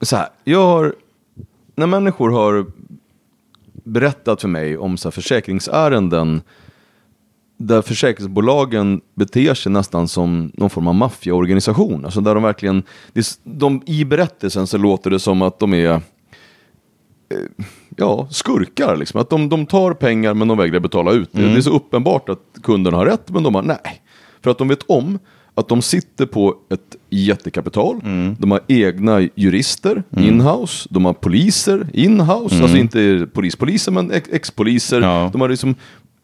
så 0.06 0.16
här, 0.16 0.28
jag 0.44 0.66
har, 0.68 0.96
när 1.76 1.88
människor 1.88 2.30
har 2.30 2.66
berättat 3.84 4.42
för 4.42 4.48
mig 4.48 4.78
om 4.78 4.98
så 4.98 5.08
här 5.08 5.12
försäkringsärenden 5.12 6.42
där 7.58 7.82
försäkringsbolagen 7.82 9.02
beter 9.16 9.54
sig 9.54 9.72
nästan 9.72 10.08
som 10.08 10.52
någon 10.54 10.70
form 10.70 10.88
av 10.88 10.96
maffiaorganisation. 10.96 12.06
Alltså 12.06 12.22
där 12.22 12.34
de 12.36 12.44
verkligen, 12.44 12.84
de, 13.44 13.82
i 13.86 14.06
berättelsen 14.06 14.68
så 14.68 14.78
låter 14.78 15.10
det 15.10 15.20
som 15.20 15.42
att 15.42 15.60
de 15.60 15.74
är 15.74 15.92
eh, 15.92 16.00
ja, 17.96 18.28
skurkar. 18.32 18.96
Liksom. 18.98 19.22
Att 19.22 19.30
de, 19.30 19.50
de 19.50 19.66
tar 19.66 19.94
pengar 19.94 20.34
men 20.34 20.48
de 20.48 20.58
vägrar 20.58 20.80
betala 20.80 21.12
ut 21.12 21.30
det. 21.32 21.42
Det 21.42 21.58
är 21.58 21.62
så 21.62 21.70
uppenbart 21.76 22.30
att 22.30 22.42
kunden 22.64 22.94
har 22.94 23.06
rätt 23.06 23.30
men 23.30 23.44
de 23.44 23.56
har 23.56 23.62
nej. 23.62 24.02
För 24.42 24.52
att 24.52 24.58
de 24.58 24.68
vet 24.68 24.84
om 24.88 25.20
att 25.56 25.68
de 25.68 25.82
sitter 25.82 26.26
på 26.26 26.56
ett 26.70 26.96
jättekapital. 27.10 28.00
De 28.40 28.52
har 28.52 28.60
egna 28.68 29.22
jurister 29.36 30.04
inhouse. 30.18 30.88
De 30.92 31.06
har 31.06 31.14
poliser 31.14 31.88
inhouse. 31.94 32.62
Alltså 32.62 32.78
inte 32.78 33.28
polispoliser 33.34 33.92
men 33.92 34.12
ex- 34.12 34.30
ex-poliser. 34.32 35.02
Ja. 35.02 35.30
De 35.34 35.42
har 35.42 35.50
liksom 35.50 35.76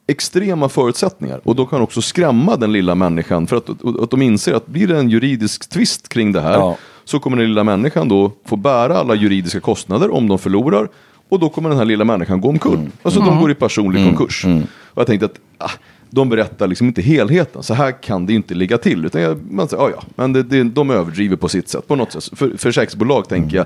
extrema 0.08 0.70
förutsättningar. 0.70 1.42
Och 1.44 1.56
då 1.56 1.66
kan 1.66 1.82
också 1.82 2.02
skrämma 2.02 2.56
den 2.56 2.72
lilla 2.72 2.96
människan. 2.96 3.48
För 3.48 3.56
att, 3.58 3.70
att 4.02 4.12
de 4.12 4.22
inser 4.22 4.54
att 4.54 4.68
blir 4.68 4.88
det 4.88 4.98
en 4.98 5.10
juridisk 5.10 5.70
tvist 5.70 6.10
kring 6.10 6.32
det 6.32 6.42
här 6.42 6.54
Ja. 6.54 6.78
så 7.04 7.20
kommer 7.20 7.38
den 7.38 7.48
lilla 7.48 7.64
människan 7.64 8.08
då 8.08 8.32
få 8.46 8.56
bära 8.56 8.98
alla 8.98 9.16
juridiska 9.16 9.60
kostnader 9.60 10.14
om 10.14 10.28
de 10.28 10.40
förlorar. 10.40 10.88
Och 11.30 11.40
då 11.40 11.50
kommer 11.50 11.70
den 11.70 11.78
här 11.78 11.86
lilla 11.86 12.06
människan 12.06 12.42
gå 12.42 12.50
omkull. 12.50 12.74
Mm. 12.74 12.92
Alltså 13.04 13.20
de 13.20 13.40
går 13.40 13.52
i 13.52 13.56
personlig 13.56 14.06
konkurs. 14.06 14.46
Och 14.70 14.98
jag 14.98 15.08
tänkte 15.08 15.26
att 15.26 15.40
ah, 15.58 15.72
de 16.10 16.30
berättar 16.30 16.68
liksom 16.68 16.88
inte 16.88 17.02
helheten. 17.02 17.64
Så 17.64 17.74
här 17.74 18.02
kan 18.02 18.26
det 18.26 18.34
inte 18.34 18.54
ligga 18.54 18.78
till. 18.78 19.06
Utan 19.06 19.22
jag, 19.22 19.52
man 19.52 19.68
säger, 19.68 19.84
ja 19.84 19.90
ja, 19.90 20.04
men 20.16 20.34
det, 20.34 20.44
det, 20.44 20.64
de 20.64 20.90
överdriver 20.90 21.36
på 21.36 21.50
sitt 21.50 21.70
sätt. 21.70 21.88
På 21.88 21.96
något 21.96 22.12
sätt. 22.12 22.30
För 22.40 22.58
försäkringsbolag 22.58 23.30
tänker 23.30 23.58
jag, 23.58 23.66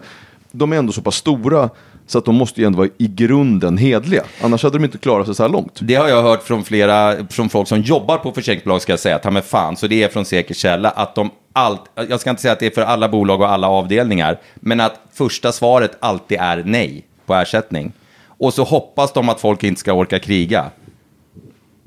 de 0.51 0.73
är 0.73 0.77
ändå 0.77 0.91
så 0.91 1.01
pass 1.01 1.15
stora 1.15 1.69
så 2.07 2.17
att 2.17 2.25
de 2.25 2.35
måste 2.35 2.61
ju 2.61 2.67
ändå 2.67 2.77
vara 2.77 2.89
i 2.97 3.07
grunden 3.07 3.77
hedliga. 3.77 4.23
Annars 4.41 4.63
hade 4.63 4.77
de 4.77 4.85
inte 4.85 4.97
klarat 4.97 5.25
sig 5.25 5.35
så 5.35 5.43
här 5.43 5.49
långt. 5.49 5.79
Det 5.81 5.95
har 5.95 6.07
jag 6.07 6.21
hört 6.21 6.43
från 6.43 6.63
flera, 6.63 7.27
från 7.29 7.49
folk 7.49 7.67
som 7.67 7.81
jobbar 7.81 8.17
på 8.17 8.31
försäkringsbolag 8.31 8.81
ska 8.81 8.91
jag 8.91 8.99
säga, 8.99 9.19
ta 9.19 9.31
med 9.31 9.45
fan, 9.45 9.77
så 9.77 9.87
det 9.87 10.03
är 10.03 10.07
från 10.07 10.25
säker 10.25 10.53
källa, 10.53 10.89
att 10.89 11.15
de 11.15 11.29
allt, 11.53 11.81
jag 12.09 12.19
ska 12.19 12.29
inte 12.29 12.41
säga 12.41 12.51
att 12.51 12.59
det 12.59 12.65
är 12.65 12.71
för 12.71 12.81
alla 12.81 13.09
bolag 13.09 13.41
och 13.41 13.49
alla 13.49 13.67
avdelningar, 13.69 14.39
men 14.55 14.79
att 14.79 14.99
första 15.13 15.51
svaret 15.51 15.97
alltid 15.99 16.37
är 16.41 16.63
nej 16.65 17.05
på 17.25 17.33
ersättning. 17.33 17.93
Och 18.27 18.53
så 18.53 18.63
hoppas 18.63 19.13
de 19.13 19.29
att 19.29 19.41
folk 19.41 19.63
inte 19.63 19.79
ska 19.79 19.93
orka 19.93 20.19
kriga. 20.19 20.65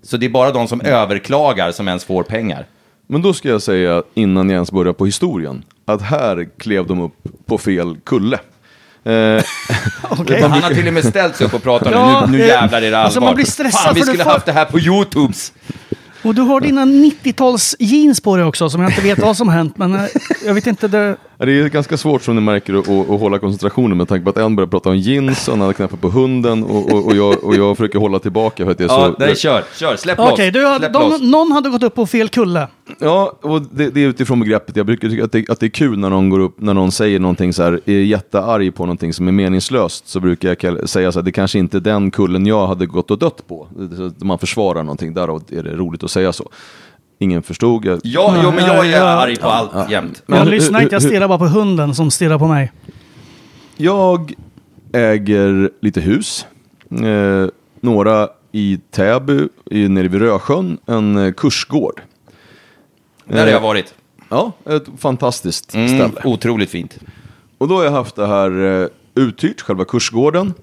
Så 0.02 0.16
det 0.16 0.26
är 0.26 0.30
bara 0.30 0.52
de 0.52 0.68
som 0.68 0.80
överklagar 0.80 1.72
som 1.72 1.88
ens 1.88 2.04
får 2.04 2.22
pengar. 2.22 2.66
Men 3.06 3.22
då 3.22 3.32
ska 3.32 3.48
jag 3.48 3.62
säga, 3.62 4.02
innan 4.14 4.48
jag 4.48 4.54
ens 4.54 4.72
börjar 4.72 4.92
på 4.92 5.06
historien, 5.06 5.64
att 5.84 6.02
här 6.02 6.48
klev 6.58 6.86
de 6.86 7.00
upp 7.00 7.14
på 7.46 7.58
fel 7.58 7.96
kulle. 8.04 8.38
Eh, 9.04 9.42
Okej. 10.10 10.42
Han 10.42 10.50
har 10.62 10.70
till 10.74 10.86
och 10.88 10.94
med 10.94 11.04
ställt 11.04 11.36
sig 11.36 11.46
upp 11.46 11.54
och 11.54 11.62
pratat 11.62 11.92
Ja, 11.92 12.26
nu, 12.26 12.32
nu 12.38 12.42
eh, 12.42 12.48
jävlar 12.48 12.78
är 12.78 12.82
det 12.82 12.86
allvar. 12.88 13.04
alltså 13.04 13.20
man 13.20 13.34
blir 13.34 13.44
stressad 13.44 13.80
Fan, 13.80 13.94
vi 13.94 14.02
skulle 14.02 14.24
får- 14.24 14.30
haft 14.30 14.46
det 14.46 14.52
här 14.52 14.64
på 14.64 14.78
YouTubes. 14.80 15.52
Och 16.22 16.34
du 16.34 16.42
har 16.42 16.60
dina 16.60 16.84
90-tals 16.84 17.76
jeans 17.78 18.20
på 18.20 18.36
dig 18.36 18.44
också 18.44 18.70
som 18.70 18.80
jag 18.82 18.90
inte 18.90 19.02
vet 19.02 19.18
vad 19.18 19.36
som 19.36 19.48
hänt. 19.48 19.76
Men 19.78 19.94
eh, 19.94 20.02
jag 20.46 20.54
vet 20.54 20.66
inte. 20.66 20.88
Det... 20.88 21.16
det 21.46 21.52
är 21.52 21.68
ganska 21.68 21.96
svårt 21.96 22.22
som 22.22 22.34
ni 22.34 22.40
märker 22.40 22.74
att, 22.74 22.88
att, 22.88 23.10
att 23.10 23.20
hålla 23.20 23.38
koncentrationen 23.38 23.96
med 23.96 24.08
tanke 24.08 24.24
på 24.24 24.30
att 24.30 24.36
en 24.36 24.56
börjar 24.56 24.68
prata 24.68 24.88
om 24.88 24.96
jeans, 24.96 25.48
och 25.48 25.54
en 25.54 25.62
annan 25.62 25.74
knappar 25.74 25.96
på 25.96 26.08
hunden 26.08 26.64
och, 26.64 26.92
och, 26.92 27.06
och, 27.06 27.16
jag, 27.16 27.44
och 27.44 27.54
jag 27.54 27.76
försöker 27.76 27.98
hålla 27.98 28.18
tillbaka 28.18 28.64
för 28.64 28.72
att 28.72 28.80
jag 28.80 28.90
är 28.90 28.94
Ja, 28.94 29.14
så... 29.18 29.24
nej, 29.24 29.36
kör, 29.36 29.64
kör, 29.74 29.96
släpp 29.96 30.18
Okej, 30.18 30.50
loss. 30.52 30.80
loss. 30.92 31.20
de, 31.20 31.30
någon 31.30 31.52
hade 31.52 31.68
gått 31.68 31.82
upp 31.82 31.94
på 31.94 32.06
fel 32.06 32.28
kulle. 32.28 32.68
Ja, 32.98 33.38
och 33.42 33.62
det, 33.62 33.90
det 33.90 34.04
är 34.04 34.08
utifrån 34.08 34.40
begreppet. 34.40 34.76
Jag 34.76 34.86
brukar 34.86 35.08
tycka 35.08 35.24
att 35.24 35.32
det, 35.32 35.50
att 35.50 35.60
det 35.60 35.66
är 35.66 35.70
kul 35.70 35.98
när 35.98 36.10
någon 36.10 36.30
går 36.30 36.40
upp, 36.40 36.54
när 36.60 36.74
någon 36.74 36.92
säger 36.92 37.18
någonting 37.18 37.52
så 37.52 37.62
här, 37.62 37.80
är 37.84 37.92
jättearg 37.92 38.74
på 38.74 38.82
någonting 38.82 39.12
som 39.12 39.28
är 39.28 39.32
meningslöst, 39.32 40.08
så 40.08 40.20
brukar 40.20 40.56
jag 40.60 40.88
säga 40.88 41.12
så 41.12 41.18
här, 41.18 41.24
det 41.24 41.32
kanske 41.32 41.58
inte 41.58 41.76
är 41.76 41.80
den 41.80 42.10
kullen 42.10 42.46
jag 42.46 42.66
hade 42.66 42.86
gått 42.86 43.10
och 43.10 43.18
dött 43.18 43.48
på. 43.48 43.66
Man 44.18 44.38
försvarar 44.38 44.82
någonting, 44.82 45.14
därav 45.14 45.42
är 45.48 45.62
det 45.62 45.72
roligt 45.76 46.04
att 46.04 46.10
säga 46.10 46.32
så. 46.32 46.50
Ingen 47.22 47.42
förstod. 47.42 47.84
Jag, 47.84 48.00
Ja, 48.02 48.36
jo, 48.42 48.50
men 48.50 48.66
jag 48.66 48.86
är 48.86 48.90
Ja, 48.90 49.02
arg 49.04 49.36
på 49.36 49.48
allt 49.48 49.90
jämt. 49.90 50.22
Men 50.26 50.38
jag 50.38 50.48
lyssnar 50.48 50.80
inte, 50.82 50.94
jag 50.94 51.02
stirrar 51.02 51.28
bara 51.28 51.38
på 51.38 51.46
hunden 51.46 51.94
som 51.94 52.10
stirrar 52.10 52.38
på 52.38 52.46
mig. 52.46 52.72
Jag 53.76 54.32
äger 54.92 55.70
lite 55.80 56.00
hus. 56.00 56.46
Eh, 56.90 57.46
några 57.80 58.28
i 58.52 58.78
Täby, 58.90 59.48
i, 59.70 59.88
nere 59.88 60.08
vid 60.08 60.20
Rösjön, 60.20 60.78
en 60.86 61.16
eh, 61.16 61.32
kursgård. 61.32 62.00
Där 63.24 63.40
har 63.40 63.46
jag 63.46 63.60
varit. 63.60 63.94
Ja, 64.28 64.52
ett 64.64 64.84
fantastiskt 64.98 65.74
Mm, 65.74 65.88
ställe. 65.88 66.20
otroligt 66.24 66.70
fint. 66.70 66.98
Och 67.58 67.68
då 67.68 67.76
har 67.76 67.84
jag 67.84 67.90
haft 67.92 68.16
det 68.16 68.26
här 68.26 68.80
eh, 68.82 68.88
uthyrt, 69.14 69.60
själva 69.60 69.84
kursgården. 69.84 70.54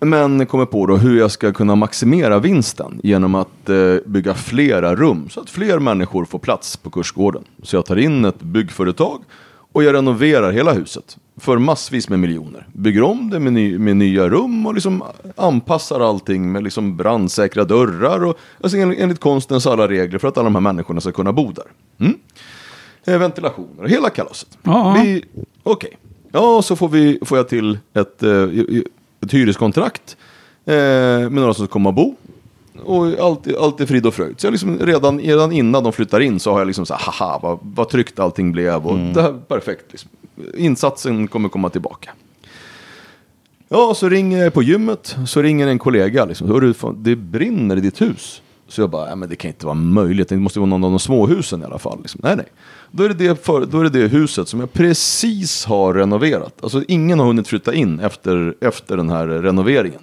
Men 0.00 0.46
kommer 0.46 0.66
på 0.66 0.86
då 0.86 0.96
hur 0.96 1.18
jag 1.18 1.30
ska 1.30 1.52
kunna 1.52 1.74
maximera 1.74 2.38
vinsten 2.38 3.00
genom 3.02 3.34
att 3.34 3.68
eh, 3.68 3.94
bygga 4.06 4.34
flera 4.34 4.96
rum 4.96 5.28
så 5.30 5.40
att 5.40 5.50
fler 5.50 5.78
människor 5.78 6.24
får 6.24 6.38
plats 6.38 6.76
på 6.76 6.90
kursgården. 6.90 7.44
Så 7.62 7.76
jag 7.76 7.86
tar 7.86 7.96
in 7.96 8.24
ett 8.24 8.42
byggföretag 8.42 9.20
och 9.72 9.84
jag 9.84 9.94
renoverar 9.94 10.52
hela 10.52 10.72
huset 10.72 11.16
för 11.36 11.58
massvis 11.58 12.08
med 12.08 12.18
miljoner. 12.18 12.66
Bygger 12.72 13.02
om 13.02 13.30
det 13.30 13.40
med, 13.40 13.52
ny, 13.52 13.78
med 13.78 13.96
nya 13.96 14.28
rum 14.28 14.66
och 14.66 14.74
liksom 14.74 15.02
anpassar 15.36 16.00
allting 16.00 16.52
med 16.52 16.64
liksom 16.64 16.96
brandsäkra 16.96 17.64
dörrar 17.64 18.24
och 18.24 18.38
alltså 18.60 18.78
enligt, 18.78 19.00
enligt 19.00 19.20
konstens 19.20 19.66
alla 19.66 19.88
regler 19.88 20.18
för 20.18 20.28
att 20.28 20.38
alla 20.38 20.44
de 20.44 20.54
här 20.54 20.60
människorna 20.60 21.00
ska 21.00 21.12
kunna 21.12 21.32
bo 21.32 21.52
där. 21.52 21.64
Mm. 21.98 22.18
Eh, 23.04 23.18
ventilationer, 23.18 23.88
hela 23.88 24.10
kalaset. 24.10 24.58
Okej, 25.62 25.98
ja 26.32 26.62
så 26.62 26.76
får, 26.76 26.88
vi, 26.88 27.18
får 27.22 27.38
jag 27.38 27.48
till 27.48 27.78
ett, 27.94 28.22
eh, 28.22 28.48
ett 29.22 29.32
hyreskontrakt 29.32 30.16
eh, 30.64 30.74
med 30.74 31.32
några 31.32 31.54
som 31.54 31.66
ska 31.66 31.72
komma 31.72 31.88
och 31.88 31.94
bo. 31.94 32.14
Och 32.82 33.06
allt, 33.06 33.56
allt 33.56 33.80
är 33.80 33.86
frid 33.86 34.06
och 34.06 34.14
fröjd. 34.14 34.40
Så 34.40 34.46
jag 34.46 34.52
liksom 34.52 34.78
redan, 34.78 35.20
redan 35.20 35.52
innan 35.52 35.84
de 35.84 35.92
flyttar 35.92 36.20
in 36.20 36.40
så 36.40 36.52
har 36.52 36.58
jag 36.58 36.66
liksom 36.66 36.86
så 36.86 36.94
här, 36.94 37.12
haha, 37.12 37.38
vad, 37.42 37.58
vad 37.62 37.88
tryggt 37.88 38.18
allting 38.18 38.52
blev. 38.52 38.86
Och 38.86 38.98
det 38.98 39.22
här, 39.22 39.32
perfekt. 39.48 39.84
Liksom. 39.90 40.10
Insatsen 40.56 41.28
kommer 41.28 41.48
komma 41.48 41.70
tillbaka. 41.70 42.10
Ja, 43.68 43.94
så 43.94 44.08
ringer 44.08 44.44
jag 44.44 44.54
på 44.54 44.62
gymmet, 44.62 45.16
så 45.26 45.42
ringer 45.42 45.66
en 45.66 45.78
kollega. 45.78 46.24
Liksom, 46.24 46.48
Hörru, 46.48 46.74
det 46.96 47.16
brinner 47.16 47.76
i 47.76 47.80
ditt 47.80 48.00
hus. 48.00 48.42
Så 48.70 48.80
jag 48.80 48.90
bara, 48.90 49.08
ja, 49.08 49.16
men 49.16 49.28
det 49.28 49.36
kan 49.36 49.48
inte 49.48 49.66
vara 49.66 49.74
möjligt, 49.74 50.28
det 50.28 50.36
måste 50.36 50.58
vara 50.58 50.68
någon 50.68 50.84
av 50.84 50.90
de 50.90 50.98
småhusen 50.98 51.62
i 51.62 51.64
alla 51.64 51.78
fall. 51.78 51.98
Liksom. 52.00 52.20
Nej, 52.24 52.36
nej. 52.36 52.46
Då 52.90 53.04
är, 53.04 53.08
det 53.08 53.14
det 53.14 53.44
för, 53.44 53.66
då 53.66 53.80
är 53.80 53.84
det 53.84 54.00
det 54.00 54.08
huset 54.08 54.48
som 54.48 54.60
jag 54.60 54.72
precis 54.72 55.64
har 55.64 55.94
renoverat. 55.94 56.54
Alltså 56.62 56.84
ingen 56.88 57.18
har 57.18 57.26
hunnit 57.26 57.48
flytta 57.48 57.74
in 57.74 58.00
efter, 58.00 58.54
efter 58.60 58.96
den 58.96 59.10
här 59.10 59.26
renoveringen. 59.26 60.00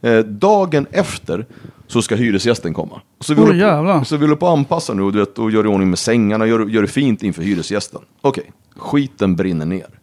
Eh, 0.00 0.18
dagen 0.18 0.86
efter 0.90 1.46
så 1.86 2.02
ska 2.02 2.14
hyresgästen 2.14 2.74
komma. 2.74 3.00
Så 3.20 3.34
vi, 3.34 3.40
Oj, 3.40 3.46
håller 3.46 3.98
på, 3.98 4.04
så 4.04 4.16
vi 4.16 4.24
håller 4.24 4.36
på 4.36 4.46
att 4.46 4.58
anpassa 4.58 4.94
nu 4.94 5.02
och, 5.02 5.12
du 5.12 5.18
vet, 5.18 5.38
och 5.38 5.50
gör 5.50 5.64
i 5.64 5.68
ordning 5.68 5.90
med 5.90 5.98
sängarna, 5.98 6.46
gör, 6.46 6.66
gör 6.66 6.82
det 6.82 6.88
fint 6.88 7.22
inför 7.22 7.42
hyresgästen. 7.42 8.00
Okej, 8.20 8.52
skiten 8.76 9.36
brinner 9.36 9.66
ner. 9.66 9.98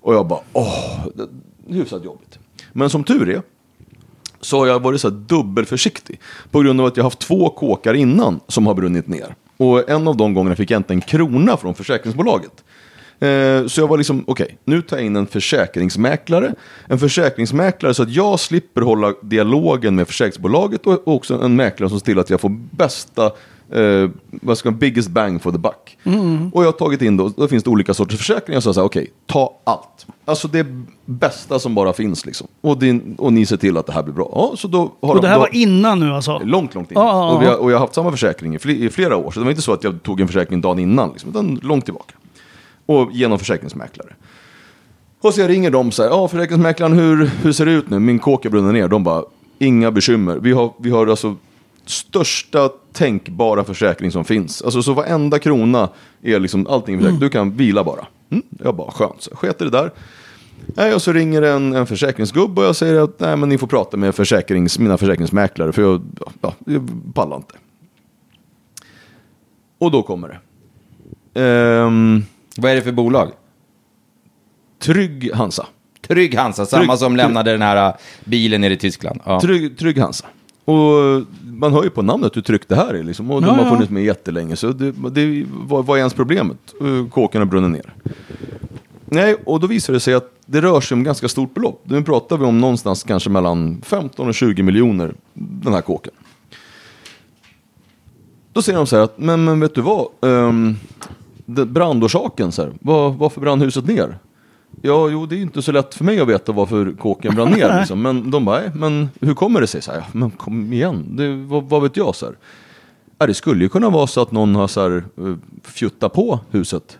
Och 0.00 0.14
jag 0.14 0.26
bara, 0.26 0.40
åh, 0.52 1.06
det, 1.14 1.28
hyfsat 1.74 2.04
jobbigt. 2.04 2.38
Men 2.72 2.90
som 2.90 3.04
tur 3.04 3.28
är, 3.28 3.42
så 4.44 4.58
har 4.58 4.66
jag 4.66 4.82
varit 4.82 5.00
så 5.00 5.08
här 5.10 5.16
dubbelförsiktig. 5.16 6.20
På 6.50 6.60
grund 6.60 6.80
av 6.80 6.86
att 6.86 6.96
jag 6.96 7.04
haft 7.04 7.18
två 7.18 7.48
kåkar 7.48 7.94
innan 7.94 8.40
som 8.48 8.66
har 8.66 8.74
brunnit 8.74 9.08
ner. 9.08 9.34
Och 9.56 9.90
en 9.90 10.08
av 10.08 10.16
de 10.16 10.34
gångerna 10.34 10.56
fick 10.56 10.70
jag 10.70 10.78
inte 10.78 10.92
en 10.92 11.00
krona 11.00 11.56
från 11.56 11.74
försäkringsbolaget. 11.74 12.64
Eh, 13.20 13.66
så 13.66 13.80
jag 13.80 13.88
var 13.88 13.96
liksom, 13.96 14.24
okej, 14.26 14.58
nu 14.64 14.82
tar 14.82 14.96
jag 14.96 15.06
in 15.06 15.16
en 15.16 15.26
försäkringsmäklare. 15.26 16.54
En 16.86 16.98
försäkringsmäklare 16.98 17.94
så 17.94 18.02
att 18.02 18.10
jag 18.10 18.40
slipper 18.40 18.80
hålla 18.80 19.12
dialogen 19.22 19.94
med 19.94 20.06
försäkringsbolaget 20.06 20.86
och 20.86 21.08
också 21.08 21.42
en 21.42 21.56
mäklare 21.56 21.90
som 21.90 22.00
ser 22.00 22.04
till 22.04 22.18
att 22.18 22.30
jag 22.30 22.40
får 22.40 22.76
bästa, 22.76 23.30
eh, 23.74 24.10
vad 24.30 24.58
ska 24.58 24.70
man, 24.70 24.78
biggest 24.78 25.08
bang 25.08 25.42
for 25.42 25.52
the 25.52 25.58
buck. 25.58 25.98
Och 26.52 26.62
jag 26.62 26.68
har 26.68 26.72
tagit 26.72 27.02
in 27.02 27.16
då, 27.16 27.28
då 27.36 27.48
finns 27.48 27.64
det 27.64 27.70
olika 27.70 27.94
sorters 27.94 28.18
försäkringar. 28.18 28.60
Så 28.60 28.68
jag 28.68 28.74
sa, 28.74 28.82
okej, 28.82 29.10
ta 29.26 29.60
allt. 29.64 30.06
Alltså 30.24 30.48
det 30.48 30.66
bästa 31.04 31.58
som 31.58 31.74
bara 31.74 31.92
finns 31.92 32.26
liksom. 32.26 32.46
Och, 32.60 32.78
din, 32.78 33.14
och 33.18 33.32
ni 33.32 33.46
ser 33.46 33.56
till 33.56 33.76
att 33.76 33.86
det 33.86 33.92
här 33.92 34.02
blir 34.02 34.14
bra. 34.14 34.30
Ja, 34.34 34.52
så 34.56 34.68
då 34.68 34.92
har 35.02 35.14
Och 35.14 35.22
det 35.22 35.28
här 35.28 35.34
då, 35.34 35.40
var 35.40 35.54
innan 35.54 36.00
nu 36.00 36.10
alltså? 36.10 36.40
Långt, 36.44 36.74
långt 36.74 36.90
in. 36.90 36.94
Ja, 36.94 37.06
ja, 37.06 37.28
ja. 37.28 37.36
Och, 37.36 37.42
vi 37.42 37.46
har, 37.46 37.56
och 37.56 37.70
jag 37.70 37.76
har 37.76 37.80
haft 37.80 37.94
samma 37.94 38.10
försäkring 38.10 38.54
i, 38.54 38.58
fl- 38.58 38.86
i 38.86 38.90
flera 38.90 39.16
år. 39.16 39.30
Så 39.30 39.40
det 39.40 39.44
var 39.44 39.50
inte 39.50 39.62
så 39.62 39.72
att 39.72 39.84
jag 39.84 40.02
tog 40.02 40.20
en 40.20 40.26
försäkring 40.26 40.60
dagen 40.60 40.78
innan, 40.78 41.10
liksom, 41.10 41.30
utan 41.30 41.60
långt 41.62 41.84
tillbaka. 41.84 42.14
Och 42.86 43.12
genom 43.12 43.38
försäkringsmäklare. 43.38 44.08
Och 45.20 45.34
så 45.34 45.40
jag 45.40 45.50
ringer 45.50 45.70
dem 45.70 45.92
så 45.92 46.02
här, 46.02 46.10
ja 46.10 46.28
försäkringsmäklaren 46.28 46.92
hur, 46.92 47.30
hur 47.42 47.52
ser 47.52 47.66
det 47.66 47.72
ut 47.72 47.90
nu? 47.90 47.98
Min 47.98 48.18
kåk 48.18 48.44
är 48.44 48.50
brunnit 48.50 48.72
ner. 48.72 48.88
De 48.88 49.04
bara, 49.04 49.22
inga 49.58 49.90
bekymmer. 49.90 50.36
Vi 50.36 50.52
har, 50.52 50.72
vi 50.78 50.90
har 50.90 51.06
alltså 51.06 51.36
största 51.86 52.68
tänkbara 52.92 53.64
försäkring 53.64 54.10
som 54.10 54.24
finns. 54.24 54.62
Alltså 54.62 54.82
så 54.82 54.92
varenda 54.92 55.38
krona 55.38 55.88
är 56.22 56.40
liksom 56.40 56.66
allting 56.66 56.98
försäkrat. 56.98 57.20
Du 57.20 57.28
kan 57.30 57.56
vila 57.56 57.84
bara. 57.84 58.06
Mm, 58.30 58.42
jag 58.64 58.76
bara, 58.76 58.90
skönt. 58.90 59.22
Så 59.22 59.30
jag 59.30 59.38
sket 59.38 59.60
i 59.60 59.64
det 59.64 59.70
där. 59.70 59.90
Nej, 60.66 60.94
och 60.94 61.02
så 61.02 61.12
ringer 61.12 61.42
en, 61.42 61.72
en 61.74 61.86
försäkringsgubbe 61.86 62.60
och 62.60 62.66
jag 62.66 62.76
säger 62.76 63.02
att 63.04 63.20
nej, 63.20 63.36
men 63.36 63.48
ni 63.48 63.58
får 63.58 63.66
prata 63.66 63.96
med 63.96 64.14
försäkrings, 64.14 64.78
mina 64.78 64.98
försäkringsmäklare 64.98 65.72
för 65.72 65.82
jag, 65.82 66.02
ja, 66.40 66.54
jag 66.66 66.88
pallar 67.14 67.36
inte. 67.36 67.54
Och 69.78 69.90
då 69.90 70.02
kommer 70.02 70.28
det. 70.28 71.40
Ehm, 71.40 72.24
Vad 72.56 72.70
är 72.70 72.74
det 72.74 72.82
för 72.82 72.92
bolag? 72.92 73.30
Trygg 74.82 75.30
Hansa. 75.34 75.66
Trygg 76.08 76.34
Hansa, 76.34 76.66
samma 76.66 76.84
Trygg- 76.84 76.98
som 76.98 77.16
lämnade 77.16 77.52
den 77.52 77.62
här 77.62 77.88
äh, 77.88 77.94
bilen 78.24 78.60
nere 78.60 78.72
i 78.72 78.76
Tyskland. 78.76 79.20
Ja. 79.24 79.40
Trygg, 79.40 79.78
Trygg 79.78 79.98
Hansa. 79.98 80.26
Och 80.64 81.22
man 81.44 81.72
hör 81.72 81.84
ju 81.84 81.90
på 81.90 82.02
namnet 82.02 82.36
hur 82.36 82.42
tryggt 82.42 82.68
det 82.68 82.76
här 82.76 82.94
är. 82.94 83.02
Liksom. 83.02 83.30
Och 83.30 83.40
de 83.42 83.46
Ja, 83.46 83.54
har 83.54 83.64
ja. 83.64 83.70
funnits 83.70 83.90
med 83.90 84.04
jättelänge. 84.04 84.56
Så 84.56 84.72
det, 84.72 84.92
det, 85.10 85.46
vad, 85.50 85.86
vad 85.86 85.96
är 85.96 85.98
ens 85.98 86.14
problemet? 86.14 86.58
Eh, 86.80 87.08
Kåken 87.10 87.40
har 87.40 87.46
brunnit 87.46 87.70
ner. 87.70 87.94
Nej, 89.06 89.36
och 89.46 89.60
då 89.60 89.66
visar 89.66 89.92
det 89.92 90.00
sig 90.00 90.14
att 90.14 90.30
det 90.46 90.60
rör 90.60 90.80
sig 90.80 90.94
om 90.94 91.04
ganska 91.04 91.28
stort 91.28 91.54
belopp. 91.54 91.80
Nu 91.84 92.02
pratar 92.02 92.36
vi 92.38 92.44
om 92.44 92.60
någonstans 92.60 93.02
kanske 93.02 93.30
mellan 93.30 93.82
15 93.84 94.28
och 94.28 94.34
20 94.34 94.62
miljoner, 94.62 95.14
den 95.34 95.72
här 95.72 95.80
kåken. 95.80 96.12
Då 98.52 98.62
säger 98.62 98.78
de 98.78 98.86
så 98.86 98.96
här 98.96 99.02
att, 99.02 99.18
men, 99.18 99.44
men 99.44 99.60
vet 99.60 99.74
du 99.74 99.80
vad? 99.80 100.06
Um, 100.20 100.76
brandorsaken, 101.46 102.52
så 102.52 102.62
här, 102.62 102.72
var, 102.80 103.10
varför 103.10 103.40
brann 103.40 103.60
huset 103.60 103.86
ner? 103.86 104.18
Ja, 104.86 105.08
jo, 105.08 105.26
det 105.26 105.36
är 105.36 105.40
inte 105.40 105.62
så 105.62 105.72
lätt 105.72 105.94
för 105.94 106.04
mig 106.04 106.20
att 106.20 106.28
veta 106.28 106.52
varför 106.52 106.92
kåken 106.98 107.34
brann 107.34 107.50
ner. 107.50 107.78
Liksom. 107.78 108.02
Men 108.02 108.30
de 108.30 108.44
bara, 108.44 108.60
"Nej, 108.60 108.70
men 108.74 109.08
hur 109.20 109.34
kommer 109.34 109.60
det 109.60 109.66
sig? 109.66 109.82
Så 109.82 109.92
här, 109.92 109.98
"Ja, 109.98 110.04
men 110.12 110.30
kom 110.30 110.72
igen, 110.72 111.04
det, 111.16 111.36
vad, 111.36 111.64
vad 111.64 111.82
vet 111.82 111.96
jag? 111.96 112.14
Så 112.14 112.26
här. 112.26 112.34
Ja, 113.18 113.26
det 113.26 113.34
skulle 113.34 113.64
ju 113.64 113.68
kunna 113.68 113.90
vara 113.90 114.06
så 114.06 114.20
att 114.22 114.32
någon 114.32 114.54
har 114.54 114.66
så 114.68 114.80
här, 114.82 115.04
eh, 115.18 115.34
fjuttat 115.62 116.12
på 116.12 116.40
huset. 116.50 116.98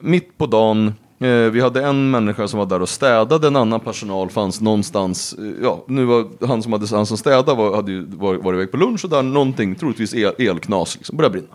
Mitt 0.00 0.38
på 0.38 0.46
dagen, 0.46 0.94
eh, 1.18 1.28
vi 1.30 1.60
hade 1.60 1.84
en 1.84 2.10
människa 2.10 2.48
som 2.48 2.58
var 2.58 2.66
där 2.66 2.82
och 2.82 2.88
städade, 2.88 3.46
en 3.46 3.56
annan 3.56 3.80
personal 3.80 4.30
fanns 4.30 4.60
någonstans, 4.60 5.34
eh, 5.38 5.44
ja, 5.62 5.84
nu 5.88 6.04
var 6.04 6.46
han 6.46 6.62
som, 6.62 6.72
hade, 6.72 6.86
han 6.96 7.06
som 7.06 7.16
städade 7.16 7.54
var, 7.54 7.76
hade 7.76 7.92
ju 7.92 8.06
var, 8.16 8.34
var 8.34 8.54
iväg 8.54 8.70
på 8.70 8.76
lunch 8.76 9.04
och 9.04 9.10
där 9.10 9.22
någonting, 9.22 9.74
troligtvis 9.74 10.14
el, 10.14 10.32
elknas, 10.38 10.96
liksom, 10.96 11.16
började 11.16 11.32
brinna. 11.32 11.54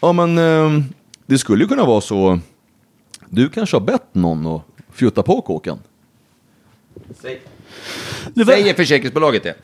Ja, 0.00 0.12
men 0.12 0.34
det 1.26 1.38
skulle 1.38 1.64
ju 1.64 1.68
kunna 1.68 1.84
vara 1.84 2.00
så 2.00 2.38
Du 3.34 3.48
kanske 3.48 3.76
har 3.76 3.80
bett 3.80 4.14
någon 4.14 4.46
att 4.46 4.62
fjutta 4.92 5.22
på 5.22 5.40
kåken? 5.40 5.78
Det, 8.34 8.44
ver- 8.44 8.46
Säger 8.56 8.74
försäkringsbolaget 8.74 9.42
det? 9.42 9.54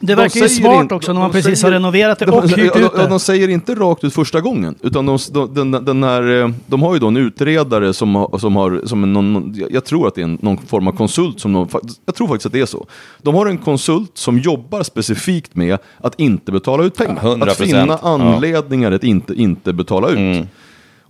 det 0.00 0.14
verkar 0.14 0.40
ju 0.40 0.48
säger 0.48 0.60
smart 0.62 0.82
inte- 0.82 0.94
också 0.94 1.12
när 1.12 1.20
de 1.20 1.22
man 1.24 1.30
precis 1.30 1.60
säger- 1.60 1.72
har 1.72 1.78
renoverat 1.78 2.18
det 2.18 2.24
de, 2.24 2.30
och 2.34 2.48
hyrt 2.48 2.58
ja, 2.58 2.64
ut 2.64 2.72
de, 2.74 2.80
ja, 2.82 3.02
det. 3.02 3.08
de 3.08 3.20
säger 3.20 3.48
inte 3.48 3.74
rakt 3.74 4.04
ut 4.04 4.14
första 4.14 4.40
gången, 4.40 4.74
utan 4.82 5.06
de, 5.06 5.18
de, 5.32 5.54
den, 5.54 5.70
den 5.70 6.02
här, 6.04 6.40
eh, 6.42 6.50
de 6.66 6.82
har 6.82 6.94
ju 6.94 7.00
då 7.00 7.08
en 7.08 7.16
utredare 7.16 7.94
som 7.94 8.14
har, 8.14 8.38
som 8.38 8.56
har 8.56 8.82
som 8.86 9.02
en, 9.02 9.12
någon, 9.12 9.32
någon- 9.32 9.66
jag- 9.70 9.84
tror 9.84 10.08
att 10.08 10.14
det 10.14 10.22
är 10.22 10.38
någon 10.44 10.58
form 10.58 10.88
av 10.88 10.92
konsult, 10.92 11.40
som 11.40 11.52
de, 11.52 11.68
fak- 11.68 11.98
jag 12.06 12.14
tror 12.14 12.28
faktiskt 12.28 12.46
att 12.46 12.52
det 12.52 12.60
är 12.60 12.66
så. 12.66 12.86
De 13.22 13.34
har 13.34 13.46
en 13.46 13.58
konsult 13.58 14.10
som 14.18 14.38
jobbar 14.38 14.82
specifikt 14.82 15.54
med 15.56 15.78
att 15.98 16.20
inte 16.20 16.52
betala 16.52 16.84
ut 16.84 16.96
pengar. 16.96 17.20
Ja, 17.22 17.28
100%. 17.36 17.50
att 17.50 17.56
finna 17.56 17.98
Ja. 18.02 18.14
Mm. 18.14 18.26
anledningar 18.34 18.92
att 18.92 19.04
inte, 19.04 19.34
inte 19.34 19.72
betala 19.72 20.08
ut. 20.10 20.46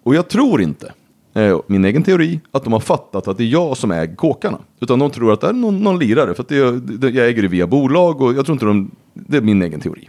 Och 0.03 0.15
jag 0.15 0.29
tror 0.29 0.63
inte, 0.63 0.93
Eh, 1.35 1.59
min 1.67 1.85
egen 1.85 2.03
teori, 2.03 2.41
att 2.51 2.65
de 2.65 2.73
har 2.73 2.81
fattat 2.81 3.29
att 3.29 3.37
det 3.39 3.45
är 3.45 3.49
jag 3.49 3.77
som 3.77 3.91
äger 3.91 4.15
kåkarna. 4.17 4.59
Utan 4.81 4.99
de 4.99 5.11
tror 5.11 5.33
att 5.33 5.41
det 5.41 5.49
är 5.49 5.53
någon, 5.53 5.79
någon 5.79 5.99
lirare, 5.99 6.35
för 6.35 6.43
att 6.43 6.49
det, 6.49 6.57
är- 6.57 6.73
det, 6.99 7.11
jag 7.11 7.29
äger 7.29 7.43
det 7.43 7.49
via 7.49 7.67
bolag 7.67 8.21
och 8.23 8.35
jag 8.35 8.47
tror 8.47 8.55
inte 8.55 8.67
de, 8.67 8.91
det 9.15 9.37
är 9.37 9.41
min 9.43 9.63
egen 9.63 9.81
teori. 9.81 10.09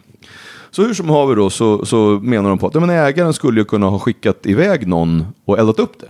Så 0.71 0.81
hur 0.83 0.93
som 0.93 1.09
haver 1.09 1.35
då 1.35 1.49
så, 1.49 1.85
så 1.85 2.19
menar 2.23 2.49
de 2.49 2.57
på 2.57 2.67
att 2.67 2.73
ja, 2.73 2.79
men 2.79 2.89
ägaren 2.89 3.33
skulle 3.33 3.59
ju 3.61 3.65
kunna 3.65 3.87
ha 3.89 3.99
skickat 3.99 4.45
iväg 4.45 4.87
någon 4.87 5.25
och 5.45 5.59
eldat 5.59 5.79
upp 5.79 5.99
det. 5.99 6.07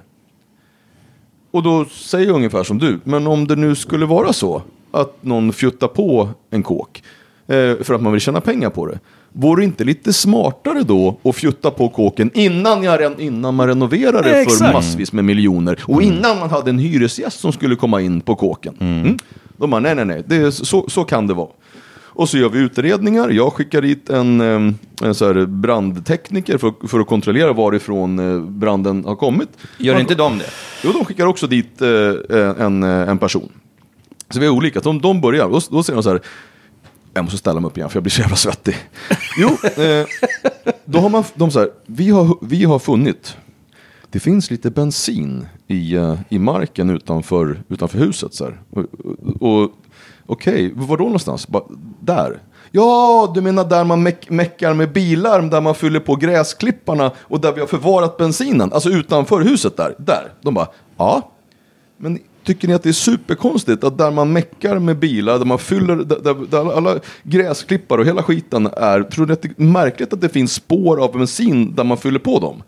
Och 1.51 1.63
då 1.63 1.85
säger 1.85 2.27
jag 2.27 2.35
ungefär 2.35 2.63
som 2.63 2.77
du, 2.79 2.99
men 3.03 3.27
om 3.27 3.47
det 3.47 3.55
nu 3.55 3.75
skulle 3.75 4.05
vara 4.05 4.33
så 4.33 4.61
att 4.91 5.23
någon 5.23 5.53
fjuttar 5.53 5.87
på 5.87 6.29
en 6.49 6.63
kåk 6.63 7.03
eh, 7.47 7.75
för 7.81 7.93
att 7.93 8.01
man 8.01 8.11
vill 8.11 8.21
tjäna 8.21 8.41
pengar 8.41 8.69
på 8.69 8.85
det. 8.85 8.99
Vore 9.33 9.61
det 9.61 9.65
inte 9.65 9.83
lite 9.83 10.13
smartare 10.13 10.83
då 10.83 11.19
att 11.23 11.35
fjutta 11.35 11.71
på 11.71 11.89
kåken 11.89 12.31
innan, 12.33 12.83
jag, 12.83 13.19
innan 13.19 13.55
man 13.55 13.67
renoverar 13.67 14.23
det 14.23 14.45
för 14.49 14.73
massvis 14.73 15.13
med 15.13 15.25
miljoner 15.25 15.79
och 15.83 16.01
innan 16.01 16.39
man 16.39 16.49
hade 16.49 16.69
en 16.69 16.79
hyresgäst 16.79 17.39
som 17.39 17.51
skulle 17.51 17.75
komma 17.75 18.01
in 18.01 18.21
på 18.21 18.35
kåken? 18.35 18.77
Mm. 18.79 19.17
De 19.57 19.69
bara, 19.69 19.79
nej, 19.81 19.95
nej, 19.95 20.05
nej, 20.05 20.23
det 20.27 20.35
är, 20.35 20.51
så, 20.51 20.89
så 20.89 21.03
kan 21.03 21.27
det 21.27 21.33
vara. 21.33 21.49
Och 22.15 22.29
så 22.29 22.37
gör 22.37 22.49
vi 22.49 22.59
utredningar. 22.59 23.29
Jag 23.29 23.53
skickar 23.53 23.81
dit 23.81 24.09
en, 24.09 24.41
en 25.01 25.15
så 25.15 25.45
brandtekniker 25.45 26.57
för, 26.57 26.87
för 26.87 26.99
att 26.99 27.07
kontrollera 27.07 27.53
varifrån 27.53 28.19
eh, 28.19 28.41
branden 28.41 29.05
har 29.05 29.15
kommit. 29.15 29.49
Gör 29.77 29.99
inte 29.99 30.15
de 30.15 30.37
det? 30.37 30.45
Jo, 30.83 30.91
de 30.91 31.05
skickar 31.05 31.25
också 31.25 31.47
dit 31.47 31.81
eh, 31.81 31.89
en, 32.65 32.83
eh, 32.83 33.09
en 33.09 33.17
person. 33.17 33.49
Så 34.29 34.39
vi 34.39 34.45
är 34.45 34.49
olika. 34.49 34.79
De, 34.79 35.01
de 35.01 35.21
börjar, 35.21 35.49
då, 35.49 35.61
då 35.69 35.83
säger 35.83 35.95
de 35.95 36.03
så 36.03 36.09
här, 36.09 36.21
jag 37.13 37.23
måste 37.23 37.37
ställa 37.37 37.59
mig 37.59 37.67
upp 37.67 37.77
igen 37.77 37.89
för 37.89 37.97
jag 37.97 38.03
blir 38.03 38.11
så 38.11 38.21
jävla 38.21 38.35
svettig. 38.35 38.75
Jo, 39.37 39.49
eh, 39.83 40.05
då 40.85 40.99
har 40.99 41.09
man, 41.09 41.23
de 41.35 41.51
så 41.51 41.59
här, 41.59 41.69
vi 41.85 42.09
har, 42.09 42.37
vi 42.41 42.63
har 42.63 42.79
funnit, 42.79 43.37
det 44.09 44.19
finns 44.19 44.51
lite 44.51 44.71
bensin 44.71 45.47
i, 45.67 45.95
eh, 45.95 46.19
i 46.29 46.39
marken 46.39 46.89
utanför, 46.89 47.63
utanför 47.69 47.97
huset. 47.97 48.33
Så 48.33 48.43
här. 48.43 48.61
Och, 48.69 49.63
och, 49.63 49.71
Okej, 50.25 50.73
var 50.75 50.97
då 50.97 51.03
någonstans? 51.03 51.47
Bara, 51.47 51.63
där. 51.99 52.41
Ja, 52.71 53.31
du 53.35 53.41
menar 53.41 53.65
där 53.65 53.83
man 53.83 54.03
meck 54.03 54.29
meckar 54.29 54.73
med 54.73 54.93
bilar, 54.93 55.41
där 55.41 55.61
man 55.61 55.75
fyller 55.75 55.99
på 55.99 56.15
gräsklipparna 56.15 57.11
och 57.17 57.39
där 57.39 57.53
vi 57.53 57.59
har 57.59 57.67
förvarat 57.67 58.17
bensinen, 58.17 58.73
alltså 58.73 58.89
utanför 58.89 59.41
huset 59.41 59.77
där. 59.77 59.95
Där. 59.97 60.33
De 60.41 60.53
bara, 60.53 60.67
ja. 60.97 61.31
Men 61.97 62.19
tycker 62.43 62.67
ni 62.67 62.73
att 62.73 62.83
det 62.83 62.89
är 62.89 62.93
superkonstigt 62.93 63.83
att 63.83 63.97
där 63.97 64.11
man 64.11 64.33
meckar 64.33 64.79
med 64.79 64.97
bilar, 64.97 65.39
där 65.39 65.45
man 65.45 65.59
fyller, 65.59 65.95
där, 65.95 66.19
där, 66.19 66.35
där 66.49 66.77
alla 66.77 66.99
gräsklippare 67.23 68.01
och 68.01 68.07
hela 68.07 68.23
skiten 68.23 68.69
är, 68.77 69.03
tror 69.03 69.25
ni 69.25 69.33
att 69.33 69.41
det 69.41 69.49
är 69.57 69.63
märkligt 69.63 70.13
att 70.13 70.21
det 70.21 70.29
finns 70.29 70.53
spår 70.53 71.03
av 71.03 71.11
bensin 71.11 71.75
där 71.75 71.83
man 71.83 71.97
fyller 71.97 72.19
på 72.19 72.39
dem? 72.39 72.63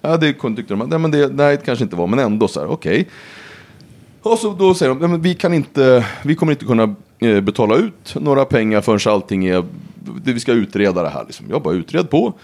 Ja, 0.00 0.16
det 0.16 0.32
tyckte 0.32 0.74
de, 0.74 0.78
nej 0.78 0.98
men 0.98 1.10
det, 1.10 1.28
nej, 1.28 1.56
det 1.56 1.64
kanske 1.64 1.84
inte 1.84 1.96
var, 1.96 2.06
men 2.06 2.18
ändå 2.18 2.48
så 2.48 2.60
här, 2.60 2.70
okej. 2.70 3.08
Och 4.22 4.38
så 4.38 4.52
då 4.52 4.74
säger 4.74 4.94
de, 4.94 4.98
nej, 4.98 5.08
men 5.08 5.22
vi 5.22 5.34
kan 5.34 5.54
inte, 5.54 6.06
vi 6.22 6.34
kommer 6.34 6.52
inte 6.52 6.64
kunna 6.64 6.94
eh, 7.18 7.40
betala 7.40 7.76
ut 7.76 8.14
några 8.14 8.44
pengar 8.44 8.80
förrän 8.80 9.12
allting 9.12 9.44
är, 9.46 9.64
vi 10.24 10.40
ska 10.40 10.52
utreda 10.52 11.02
det 11.02 11.08
här 11.08 11.24
liksom. 11.26 11.46
Jag 11.50 11.62
bara 11.62 11.74
utred 11.74 12.10
på. 12.10 12.34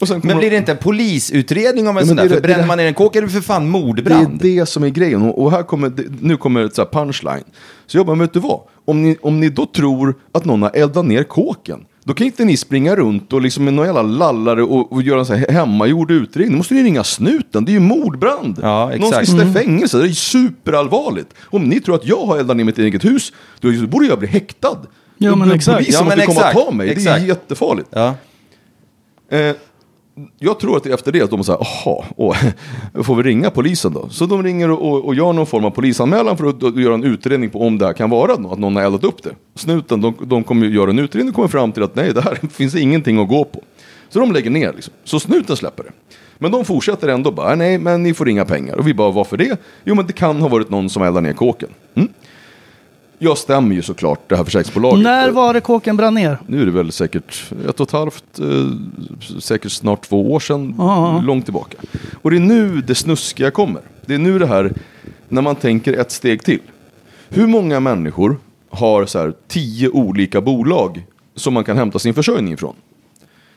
Och 0.00 0.08
sen 0.08 0.20
kommer 0.20 0.34
Men 0.34 0.40
blir 0.40 0.50
det 0.50 0.56
inte 0.56 0.72
en 0.72 0.78
polisutredning 0.78 1.88
om 1.88 1.96
en 1.96 2.02
Ja, 2.02 2.06
sån 2.06 2.16
där? 2.16 2.24
det 2.24 2.30
är 2.30 2.34
För 2.34 2.40
bränner 2.42 2.60
det- 2.62 2.66
man 2.66 2.78
ner 2.78 2.86
en 2.86 2.94
kåk 2.94 3.16
är 3.16 3.22
det 3.22 3.28
för 3.28 3.40
fan 3.40 3.62
det 3.62 3.68
är 3.68 3.70
mordbrand. 3.70 4.38
det 4.42 4.66
som 4.66 4.84
är 4.84 4.88
grejen. 4.88 5.22
Och, 5.22 5.50
här 5.50 5.62
kommer, 5.62 5.92
nu 6.20 6.36
kommer 6.36 6.64
ett 6.64 6.74
så 6.74 6.82
här 6.82 6.88
punchline. 6.88 7.44
Så 7.86 7.96
jag 7.98 8.06
bara, 8.06 8.16
men 8.16 8.26
vet 8.26 8.32
du 8.34 8.40
vad? 8.40 8.60
Om 8.84 9.02
ni, 9.02 9.16
om 9.22 9.40
ni 9.40 9.48
då 9.48 9.66
tror 9.66 10.14
att 10.32 10.44
någon 10.44 10.62
har 10.62 10.70
eldat 10.74 11.04
ner 11.06 11.22
kåken, 11.22 11.84
då 12.04 12.14
kan 12.14 12.26
inte 12.26 12.44
ni 12.44 12.56
springa 12.56 12.96
runt 12.96 13.32
och 13.32 13.40
liksom 13.42 13.64
med 13.64 13.74
någon 13.74 13.86
jävla 13.86 14.02
lallare 14.02 14.62
och, 14.62 14.92
och 14.92 15.02
göra 15.02 15.18
en 15.20 15.26
så 15.26 15.34
här 15.34 15.48
hemmagjord 15.52 16.10
utredning. 16.10 16.52
Då 16.52 16.56
måste 16.56 16.74
ni 16.74 16.82
ringa 16.82 17.04
snuten, 17.04 17.64
det 17.64 17.70
är 17.70 17.74
ju 17.74 17.80
mordbrand. 17.80 18.58
Ja, 18.62 18.86
Någon 18.86 19.10
ska 19.10 19.20
exakt. 19.20 19.28
sitta 19.28 19.44
i 19.48 19.52
fängelse, 19.52 19.98
det 19.98 20.04
är 20.04 20.08
superallvarligt. 20.08 21.34
Om 21.44 21.62
ni 21.68 21.80
tror 21.80 21.94
att 21.94 22.06
jag 22.06 22.26
har 22.26 22.38
eldat 22.38 22.56
ner 22.56 22.64
mitt 22.64 22.78
eget 22.78 23.04
hus, 23.04 23.32
då 23.60 23.86
borde 23.86 24.06
jag 24.06 24.18
bli 24.18 24.28
häktad. 24.28 24.76
Ja, 25.18 25.36
men 25.36 25.52
exakt. 25.52 25.78
Polisen 25.78 25.94
Ja, 25.98 26.04
måste 26.04 26.16
men 26.16 26.26
komma 26.26 26.40
och 26.40 26.46
exakt. 26.48 26.66
ta 26.66 26.70
mig, 26.72 26.86
det 26.86 26.92
är 26.92 26.96
Exakt. 26.96 27.24
jättefarligt. 27.26 27.88
Ja. 27.92 28.14
Eh, 29.30 29.54
jag 30.38 30.60
tror 30.60 30.76
att 30.76 30.86
efter 30.86 31.12
det 31.12 31.22
att 31.22 31.30
de 31.30 31.44
säger, 31.44 31.58
jaha, 31.60 32.34
får 33.04 33.14
vi 33.16 33.22
ringa 33.22 33.50
polisen 33.50 33.92
då? 33.92 34.08
Så 34.08 34.26
de 34.26 34.42
ringer 34.42 34.70
och, 34.70 35.04
och, 35.04 35.14
gör 35.14 35.32
någon 35.32 35.46
form 35.46 35.64
av 35.64 35.70
polisanmälan 35.70 36.36
för 36.36 36.46
att, 36.46 36.62
och, 36.62 36.80
göra 36.80 36.94
en 36.94 37.04
utredning 37.04 37.50
på 37.50 37.60
om 37.60 37.78
det 37.78 37.86
här 37.86 37.92
kan 37.92 38.10
vara 38.10 38.32
att 38.32 38.58
någon 38.58 38.76
har 38.76 38.82
eldat 38.82 39.04
upp 39.04 39.22
det. 39.22 39.30
Snuten, 39.54 40.00
de, 40.00 40.14
de 40.22 40.44
kommer 40.44 40.66
göra 40.66 40.90
en 40.90 40.98
utredning 40.98 41.28
och 41.28 41.34
kommer 41.34 41.48
fram 41.48 41.72
till 41.72 41.82
att 41.82 41.94
nej, 41.94 42.12
det 42.14 42.20
här 42.20 42.34
finns 42.50 42.74
ingenting 42.74 43.18
att 43.18 43.28
gå 43.28 43.44
på. 43.44 43.62
Så 44.08 44.18
de 44.20 44.32
lägger 44.32 44.50
ner 44.50 44.72
liksom. 44.72 44.94
Så 45.04 45.20
snuten 45.20 45.56
släpper 45.56 45.82
det. 45.82 45.90
Men 46.38 46.50
de 46.50 46.64
fortsätter 46.64 47.08
ändå 47.08 47.30
bara, 47.30 47.54
nej 47.54 47.78
men 47.78 48.02
ni 48.02 48.14
får 48.14 48.28
inga 48.28 48.44
pengar. 48.44 48.74
Och 48.74 48.88
vi 48.88 48.94
bara, 48.94 49.10
varför 49.10 49.36
det? 49.36 49.60
Jo 49.84 49.94
men 49.94 50.06
det 50.06 50.12
kan 50.12 50.40
ha 50.40 50.48
varit 50.48 50.70
någon 50.70 50.90
som 50.90 51.02
eldar 51.02 51.20
ner 51.20 51.32
kåken. 51.32 51.68
Mm. 51.94 52.08
Jag 53.24 53.38
stämmer 53.38 53.74
ju 53.74 53.82
såklart 53.82 54.28
det 54.28 54.36
här 54.36 54.44
försäkringsbolaget. 54.44 55.02
När 55.04 55.30
var 55.30 55.54
det 55.54 55.60
kåken 55.60 55.96
brann 55.96 56.14
ner? 56.14 56.38
Nu 56.46 56.62
är 56.62 56.66
det 56.66 56.72
väl 56.72 56.92
säkert 56.92 57.52
ett 57.68 57.80
och 57.80 57.86
ett 57.88 57.92
halvt, 57.92 58.38
eh, 58.38 58.46
säkert 59.40 59.72
snart 59.72 60.02
två 60.08 60.32
år 60.32 60.40
sedan, 60.40 60.74
Ja. 60.78 61.20
långt 61.24 61.44
tillbaka. 61.44 61.76
Och 62.22 62.30
det 62.30 62.36
är 62.36 62.40
nu 62.40 62.80
det 62.80 62.94
snuskiga 62.94 63.50
kommer. 63.50 63.82
Det 64.06 64.14
är 64.14 64.18
nu 64.18 64.38
det 64.38 64.46
här, 64.46 64.72
när 65.28 65.42
man 65.42 65.56
tänker 65.56 65.92
ett 65.92 66.10
steg 66.10 66.44
till. 66.44 66.60
Hur 67.28 67.46
många 67.46 67.80
människor 67.80 68.36
har 68.70 69.06
så 69.06 69.18
här 69.18 69.32
tio 69.48 69.88
olika 69.88 70.40
bolag 70.40 71.06
som 71.34 71.54
man 71.54 71.64
kan 71.64 71.76
hämta 71.76 71.98
sin 71.98 72.14
försörjning 72.14 72.52
ifrån? 72.52 72.74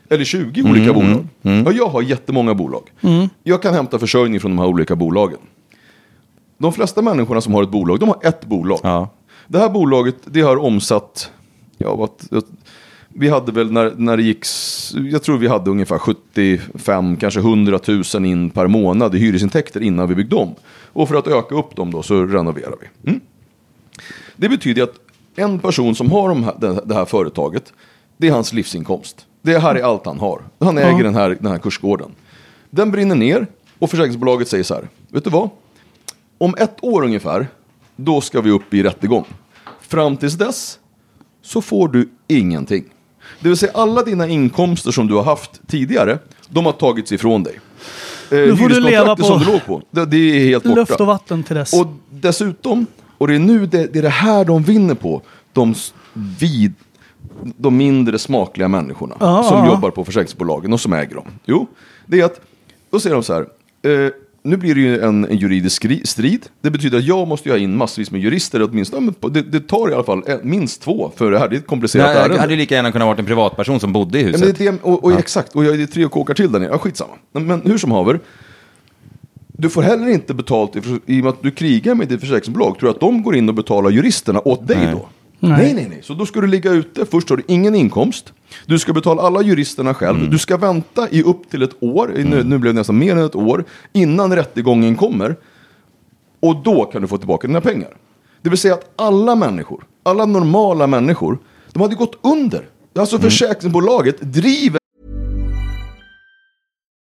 Eller 0.10 0.26
20 0.26 0.64
olika 0.64 0.94
bolag. 0.94 1.28
Ja, 1.42 1.72
jag 1.72 1.88
har 1.90 2.02
jättemånga 2.02 2.54
bolag. 2.54 2.84
Jag 3.44 3.62
kan 3.62 3.74
hämta 3.74 4.00
försörjning 4.00 4.40
från 4.40 4.52
de 4.52 4.60
här 4.60 4.68
olika 4.68 4.96
bolagen. 4.96 5.40
De 6.58 6.74
flesta 6.74 7.02
människorna 7.02 7.42
som 7.42 7.54
har 7.54 7.64
ett 7.64 7.70
bolag, 7.72 8.00
de 8.00 8.10
har 8.10 8.18
ett 8.24 8.46
bolag. 8.46 8.80
Ja. 8.84 9.10
Det 9.48 9.60
här 9.60 9.70
bolaget, 9.70 10.16
det 10.26 10.42
har 10.42 10.58
omsatt, 10.58 11.32
ja, 11.78 11.96
vad, 11.96 12.10
vi 13.20 13.30
hade 13.30 13.52
väl 13.52 13.72
när, 13.72 13.94
när 13.98 14.18
det 14.18 14.24
gick, 14.24 14.46
jag 15.12 15.24
tror 15.24 15.38
vi 15.38 15.48
hade 15.48 15.70
ungefär 15.70 15.98
75, 15.98 17.18
kanske 17.18 17.40
100 17.40 17.80
000 18.14 18.26
in 18.26 18.50
per 18.50 18.68
månad 18.68 19.16
i 19.16 19.18
hyresintäkter 19.18 19.84
innan 19.84 20.10
vi 20.10 20.16
byggde 20.16 20.36
om. 20.36 20.56
Och 20.94 21.08
för 21.08 21.16
att 21.16 21.28
öka 21.28 21.56
upp 21.56 21.76
dem 21.76 21.92
då 21.92 22.04
så 22.04 22.26
renoverar 22.26 22.76
vi. 22.82 23.10
Mm. 23.10 23.22
Det 24.36 24.50
betyder 24.50 24.84
att 24.84 24.94
en 25.36 25.60
person 25.60 25.96
som 25.96 26.12
har 26.12 26.30
de 26.30 26.44
här, 26.44 26.82
det, 26.86 26.94
här 26.94 27.06
företaget, 27.06 27.74
det 28.18 28.28
är 28.28 28.32
hans 28.32 28.54
livsinkomst. 28.54 29.26
Det 29.42 29.60
här 29.60 29.76
är 29.76 29.84
allt 29.84 30.06
han 30.06 30.20
har. 30.20 30.42
Han 30.60 30.78
äger 30.78 31.04
den, 31.04 31.16
här, 31.16 31.38
den 31.40 31.52
här 31.52 31.58
kursgården. 31.58 32.12
Den 32.70 32.92
brinner 32.92 33.16
ner 33.16 33.48
och 33.80 33.90
försäkringsbolaget 33.90 34.48
säger 34.48 34.64
så 34.64 34.74
här, 34.74 34.88
vet 35.10 35.24
du 35.24 35.30
vad? 35.30 35.50
Om 36.38 36.56
ett 36.58 36.76
år 36.82 37.04
ungefär, 37.04 37.48
då 37.98 38.22
ska 38.22 38.42
vi 38.42 38.52
upp 38.52 38.74
i 38.74 38.84
rättegång. 38.84 39.26
Fram 39.82 40.18
tills 40.18 40.34
dess 40.34 40.80
så 41.42 41.62
får 41.62 41.88
du 41.88 42.10
ingenting. 42.28 42.84
Det 43.40 43.50
vill 43.50 43.58
säga 43.58 43.72
alla 43.76 44.04
dina 44.04 44.28
inkomster 44.28 44.92
som 44.92 45.08
du 45.08 45.14
har 45.16 45.24
haft 45.24 45.62
tidigare, 45.68 46.20
de 46.50 46.66
har 46.66 46.74
tagits 46.74 47.12
ifrån 47.12 47.44
dig. 47.44 47.60
Eh, 48.32 48.38
Nu 48.38 48.58
får 48.58 48.70
du 48.70 48.80
leva 48.80 49.16
på 49.16 49.24
som 49.24 49.40
du 49.40 49.46
låg 49.46 49.66
på, 49.66 49.82
det, 49.92 50.06
det 50.06 50.18
är 50.18 50.46
helt 50.48 50.64
borta. 50.64 50.76
Luft 50.80 51.00
och 51.00 51.08
vatten 51.08 51.44
till 51.44 51.56
dess. 51.56 51.74
Och 51.74 51.88
dessutom, 52.10 52.86
och 53.18 53.28
det 53.28 53.36
är 53.36 53.40
nu 53.40 53.66
det, 53.66 53.94
det 53.94 54.00
är 54.00 54.04
det 54.04 54.10
här 54.10 54.46
de 54.46 54.64
vinner 54.64 54.96
på, 54.96 55.22
de, 55.54 55.76
vid, 56.40 56.74
de 57.58 57.78
mindre 57.78 58.20
smakliga 58.20 58.68
människorna 58.68 59.16
Ja, 59.20 59.44
som 59.44 59.58
ja. 59.58 59.68
jobbar 59.68 59.90
på 59.92 60.06
försäkringsbolagen 60.06 60.74
och 60.74 60.82
som 60.82 60.94
äger 60.94 61.16
dem. 61.16 61.26
Jo, 61.46 61.68
det 62.06 62.20
är 62.22 62.26
att, 62.26 62.42
då 62.90 63.00
säger 63.00 63.14
de 63.16 63.24
så 63.24 63.34
här, 63.34 63.42
eh, 64.06 64.12
nu 64.44 64.58
blir 64.58 64.76
det 64.76 64.82
ju 64.82 65.00
en, 65.02 65.26
en 65.26 65.38
juridisk 65.38 65.86
strid. 66.08 66.46
Det 66.62 66.72
betyder 66.72 66.98
att 66.98 67.04
jag 67.04 67.28
måste 67.28 67.50
ha 67.50 67.58
in 67.58 67.78
massvis 67.78 68.12
med 68.12 68.22
jurister, 68.22 68.64
åtminstone, 68.64 69.14
det, 69.32 69.42
det 69.42 69.60
tar 69.60 69.92
i 69.92 69.94
alla 69.94 70.04
fall 70.04 70.24
eh, 70.28 70.36
minst 70.44 70.82
två 70.82 71.12
för 71.16 71.32
det 71.32 71.40
här, 71.40 71.50
det 71.50 71.56
är 71.56 71.58
ett 71.60 71.68
komplicerat 71.68 72.14
Det 72.14 72.20
ärende. 72.20 72.40
hade 72.40 72.54
ju 72.54 72.60
lika 72.60 72.76
gärna 72.76 72.92
kunnat 72.92 73.06
vara 73.06 73.18
en 73.18 73.26
privatperson 73.26 73.80
som 73.80 73.94
bodde 73.94 74.20
i 74.20 74.22
Ja, 74.22 74.28
huset. 74.28 74.42
men 74.42 74.54
det 74.58 74.72
det, 74.72 74.78
och, 74.82 75.04
och 75.04 75.12
exakt, 75.20 75.56
och 75.56 75.66
jag 75.66 75.82
är 75.82 75.86
tre 75.86 76.06
och 76.06 76.12
kåkar 76.12 76.34
till 76.34 76.52
där 76.52 76.60
nere. 76.60 76.70
Ja, 76.72 76.78
skitsamma. 76.78 77.14
Men, 77.32 77.46
men 77.48 77.62
hur 77.66 77.78
som 77.78 77.92
haver. 77.92 78.20
Du 79.60 79.70
får 79.70 79.82
heller 79.82 80.08
inte 80.08 80.34
betalt 80.34 80.76
i, 80.76 80.80
i 81.06 81.20
och 81.20 81.24
med 81.24 81.28
att 81.34 81.44
du 81.44 81.52
krigar 81.52 81.96
med 81.96 82.08
ditt 82.08 82.20
försäkringsbolag. 82.20 82.80
Tror 82.80 82.90
du 82.90 82.96
att 82.96 83.00
de 83.00 83.24
går 83.24 83.36
in 83.36 83.50
och 83.50 83.56
betalar 83.56 83.90
juristerna 83.90 84.42
åt 84.48 84.68
dig 84.68 84.78
Nej. 84.78 84.92
då? 84.92 85.10
Nej. 85.40 85.52
Nej. 85.52 85.74
nej, 85.74 85.88
nej, 85.90 86.00
Så 86.04 86.14
då 86.14 86.26
ska 86.26 86.42
du 86.42 86.48
ligga 86.48 86.72
ute. 86.72 87.06
Först 87.06 87.30
har 87.30 87.38
du 87.38 87.44
ingen 87.48 87.76
inkomst. 87.76 88.34
Du 88.66 88.80
ska 88.80 88.94
betala 88.94 89.22
alla 89.22 89.42
juristerna 89.42 89.94
själv. 89.94 90.18
Mm. 90.18 90.32
Du 90.32 90.38
ska 90.38 90.58
vänta 90.58 91.10
i 91.10 91.24
upp 91.24 91.50
till 91.50 91.64
ett 91.64 91.84
år. 91.84 92.14
Nu, 92.16 92.44
nu 92.44 92.58
blev 92.58 92.74
det 92.74 92.80
nästan 92.80 92.98
mer 92.98 93.12
än 93.12 93.26
ett 93.26 93.36
år. 93.36 93.66
Innan 93.94 94.36
rättegången 94.36 94.96
kommer. 94.96 95.36
Och 96.40 96.56
då 96.56 96.86
kan 96.86 97.02
du 97.02 97.08
få 97.08 97.18
tillbaka 97.18 97.48
dina 97.48 97.62
pengar. 97.62 97.98
Det 98.42 98.50
vill 98.50 98.60
säga 98.60 98.74
att 98.74 98.92
alla 98.96 99.36
människor, 99.36 99.84
alla 100.04 100.26
normala 100.26 100.88
människor, 100.88 101.38
de 101.72 101.82
hade 101.82 101.96
gått 101.96 102.20
under. 102.22 102.70
Alltså 102.96 103.20
försäkringsbolaget 103.20 104.22
driver 104.22 104.80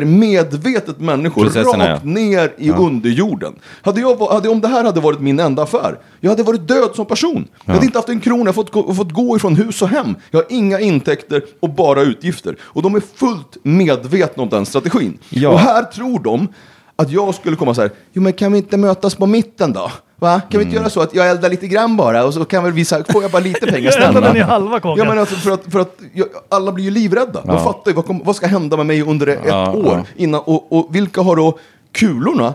medvetet 0.00 1.00
människor 1.00 1.44
rakt 1.44 1.78
ja. 1.78 2.00
ner 2.02 2.52
i 2.58 2.70
underjorden. 2.70 3.54
Hade 3.82 4.00
jag, 4.00 4.16
hade, 4.16 4.48
om 4.48 4.60
det 4.60 4.68
här 4.68 4.84
hade 4.84 5.00
varit 5.00 5.20
min 5.20 5.40
enda 5.40 5.62
affär, 5.62 5.98
jag 6.20 6.30
hade 6.30 6.42
varit 6.42 6.68
död 6.68 6.90
som 6.94 7.06
person. 7.06 7.48
Jag 7.64 7.74
hade 7.74 7.86
inte 7.86 7.98
haft 7.98 8.08
en 8.08 8.20
krona, 8.20 8.44
jag 8.44 8.54
fått, 8.54 8.70
gå- 8.70 8.94
fått 8.94 9.12
gå 9.12 9.36
ifrån 9.36 9.56
hus 9.56 9.82
och 9.82 9.88
hem. 9.88 10.14
Jag 10.30 10.38
har 10.38 10.46
inga 10.48 10.80
intäkter 10.80 11.42
och 11.60 11.70
bara 11.70 12.02
utgifter. 12.02 12.56
Och 12.62 12.82
de 12.82 12.94
är 12.94 13.02
fullt 13.14 13.56
medvetna 13.62 14.42
om 14.42 14.48
den 14.48 14.66
strategin. 14.66 15.18
Ja. 15.28 15.48
Och 15.48 15.58
här 15.58 15.82
tror 15.82 16.18
de 16.18 16.48
att 16.96 17.10
jag 17.10 17.34
skulle 17.34 17.56
komma 17.56 17.74
så 17.74 17.80
här, 17.80 17.90
jo 18.12 18.22
men 18.22 18.32
kan 18.32 18.52
vi 18.52 18.58
inte 18.58 18.76
mötas 18.76 19.14
på 19.14 19.26
mitten 19.26 19.72
då? 19.72 19.90
Va? 20.16 20.40
Kan 20.40 20.48
vi 20.50 20.56
Mm. 20.56 20.66
inte 20.66 20.76
göra 20.76 20.90
så 20.90 21.00
att 21.00 21.14
jag 21.14 21.30
eldar 21.30 21.50
lite 21.50 21.66
grann 21.68 21.96
bara 21.96 22.24
och 22.24 22.34
så 22.34 22.44
kan 22.44 22.64
väl 22.64 22.72
visa, 22.72 23.04
får 23.12 23.22
jag 23.22 23.30
bara 23.30 23.42
lite 23.42 23.66
pengar 23.66 23.90
snälla? 24.10 24.32
ner 24.32 24.42
halva 24.44 24.80
kåken. 24.80 25.04
Ja 25.04 25.10
men 25.10 25.18
alltså 25.18 25.34
för 25.36 25.50
att, 25.50 25.64
för 25.72 25.78
att 25.80 25.98
jag, 26.12 26.26
alla 26.48 26.72
blir 26.72 26.84
ju 26.84 26.90
livrädda. 26.90 27.42
De 27.44 27.64
fattar 27.64 27.90
ju 27.90 27.94
vad, 27.94 28.06
kom, 28.06 28.20
vad 28.24 28.36
ska 28.36 28.46
hända 28.46 28.76
med 28.76 28.86
mig 28.86 29.02
under 29.02 29.26
ett 29.26 29.40
Ja, 29.46 29.72
år. 29.72 30.02
Innan, 30.16 30.40
och, 30.40 30.72
och 30.72 30.94
vilka 30.94 31.20
har 31.22 31.36
då 31.36 31.58
kulorna, 31.92 32.54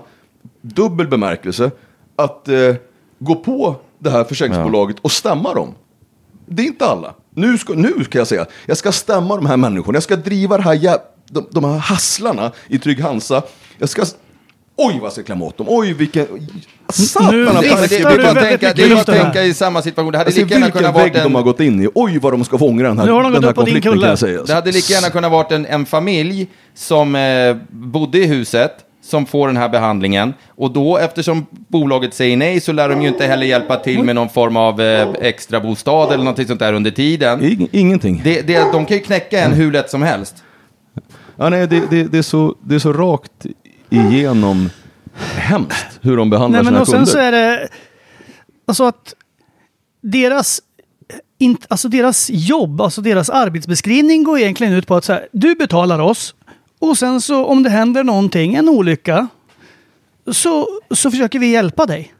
dubbel 0.62 1.08
bemärkelse, 1.08 1.72
att 2.16 2.48
eh, 2.48 2.76
gå 3.20 3.36
på 3.36 3.76
det 4.00 4.10
här 4.10 4.24
försäkringsbolaget 4.24 4.98
och 5.02 5.12
stämma 5.12 5.54
dem? 5.54 5.74
Det 6.46 6.62
är 6.64 6.68
inte 6.68 6.86
alla. 6.86 7.14
Nu 7.36 7.58
ska, 7.58 7.74
nu 7.74 8.04
ska 8.04 8.18
jag 8.18 8.28
säga, 8.28 8.46
jag 8.66 8.78
ska 8.78 8.92
stämma 8.92 9.36
de 9.36 9.46
här 9.46 9.58
människorna. 9.58 9.96
Jag 9.96 10.04
ska 10.04 10.16
driva 10.16 10.58
det 10.58 10.64
här 10.64 10.76
jä- 10.76 11.00
de, 11.32 11.46
de 11.52 11.64
här 11.64 11.78
hasslarna 11.78 12.52
i 12.68 12.80
Trygg 12.80 13.02
Hansa. 13.02 13.42
Jag 13.78 13.90
ska... 13.90 14.04
Oj 14.82 14.94
vad 14.94 15.06
jag 15.06 15.12
ska 15.14 15.24
klämma 15.24 15.46
åt 15.46 15.58
dem. 15.58 15.68
Oj 15.70 15.94
vilken... 15.94 16.26
Satan! 16.90 17.36
Nu- 17.36 17.46
Det, 17.46 18.00
jag 18.00 18.12
är 18.12 18.18
bara 18.18 18.30
att 18.30 18.36
tänka, 18.36 18.52
mycket 18.52 18.76
det 18.76 18.84
är 18.84 18.88
bara 18.90 18.96
luft 18.96 19.10
att 19.10 19.16
där. 19.16 19.24
tänka 19.24 19.44
i 19.44 19.54
samma 19.54 19.82
situation. 19.82 20.12
Det 20.12 20.18
hade 20.18 20.28
Alltså, 20.28 20.42
lika 20.42 20.54
gärna 20.54 20.72
kunnat 20.72 20.96
varit 20.96 21.16
en... 21.16 21.24
de 21.24 21.36
har 21.36 21.42
gått 21.44 21.60
in 21.60 21.84
i. 21.84 21.88
Oj 21.96 22.20
vad 22.20 22.34
de 22.34 22.44
ska 22.44 22.58
få 22.58 22.68
ångra 22.68 22.88
den 22.88 23.00
här, 23.00 23.06
Nu 23.06 23.12
har 23.12 23.24
de 23.24 23.34
den 23.34 23.44
här 23.44 23.50
upp 23.50 23.56
på 23.56 23.62
din 23.62 23.74
konflikten 23.74 23.92
kulle. 23.92 24.02
kan 24.02 24.10
jag 24.10 24.20
säga. 24.20 24.44
Det 24.44 24.54
hade 24.54 24.72
lika 24.72 24.94
gärna 24.94 25.10
kunnat 25.10 25.32
varit 25.32 25.52
en, 25.52 25.66
en 25.66 25.86
familj 25.86 26.48
som 26.76 27.16
eh, 27.16 27.56
bodde 27.70 28.18
i 28.18 28.26
huset, 28.26 28.72
som 29.06 29.26
får 29.26 29.48
den 29.48 29.58
här 29.58 29.70
behandlingen. 29.70 30.34
Och 30.56 30.72
då, 30.72 30.98
eftersom 30.98 31.46
bolaget 31.52 32.14
säger 32.14 32.38
nej, 32.38 32.60
så 32.62 32.72
lär 32.72 32.90
de 32.90 33.02
ju 33.02 33.08
inte 33.08 33.26
heller 33.26 33.46
hjälpa 33.46 33.76
till 33.76 34.04
med 34.04 34.16
någon 34.16 34.30
form 34.30 34.58
av 34.58 34.82
eh, 34.82 35.08
extra 35.22 35.60
bostad 35.60 36.08
eller 36.14 36.24
någonting 36.24 36.48
sånt 36.48 36.60
där 36.60 36.74
under 36.74 36.92
tiden. 36.92 37.44
Ing, 37.44 37.68
ingenting. 37.72 38.22
Det, 38.24 38.42
det, 38.42 38.58
de 38.74 38.86
kan 38.86 38.98
ju 38.98 39.04
knäcka 39.04 39.40
en 39.40 39.54
hur 39.54 39.72
lätt 39.72 39.90
som 39.90 40.02
helst. 40.02 40.36
Ja, 41.38 41.50
nej, 41.50 41.68
det, 41.68 41.82
det, 41.90 42.04
det, 42.04 42.18
är 42.18 42.22
så, 42.22 42.56
det 42.64 42.76
är 42.76 42.80
så 42.80 42.94
rakt 42.94 43.46
igenom 43.90 44.70
hemskt 45.36 46.00
hur 46.02 46.18
de 46.18 46.30
behandlar 46.30 46.64
Nej, 46.64 46.72
men 46.72 46.74
sina 46.74 46.82
och 46.82 46.88
sen 46.88 46.96
kunder. 46.96 47.12
så 47.12 47.18
är 47.18 47.32
det 47.32 47.70
alltså 48.68 48.84
att 48.84 49.14
deras, 50.02 50.62
in, 51.38 51.58
alltså 51.68 51.90
deras 51.90 52.30
jobb, 52.34 52.82
alltså 52.82 53.02
deras 53.02 53.30
arbetsbeskrivning 53.30 54.24
går 54.24 54.40
egentligen 54.40 54.74
ut 54.74 54.88
på 54.88 54.96
att 54.96 55.06
så 55.06 55.14
här, 55.14 55.28
du 55.32 55.56
betalar 55.56 56.00
oss 56.00 56.36
och 56.80 56.98
sen 56.98 57.22
så 57.22 57.46
om 57.46 57.64
det 57.64 57.70
händer 57.70 58.04
någonting, 58.04 58.56
en 58.56 58.70
olycka, 58.70 59.28
så, 60.32 60.68
så 60.92 61.12
försöker 61.12 61.40
vi 61.40 61.52
hjälpa 61.52 61.86
dig. 61.86 62.14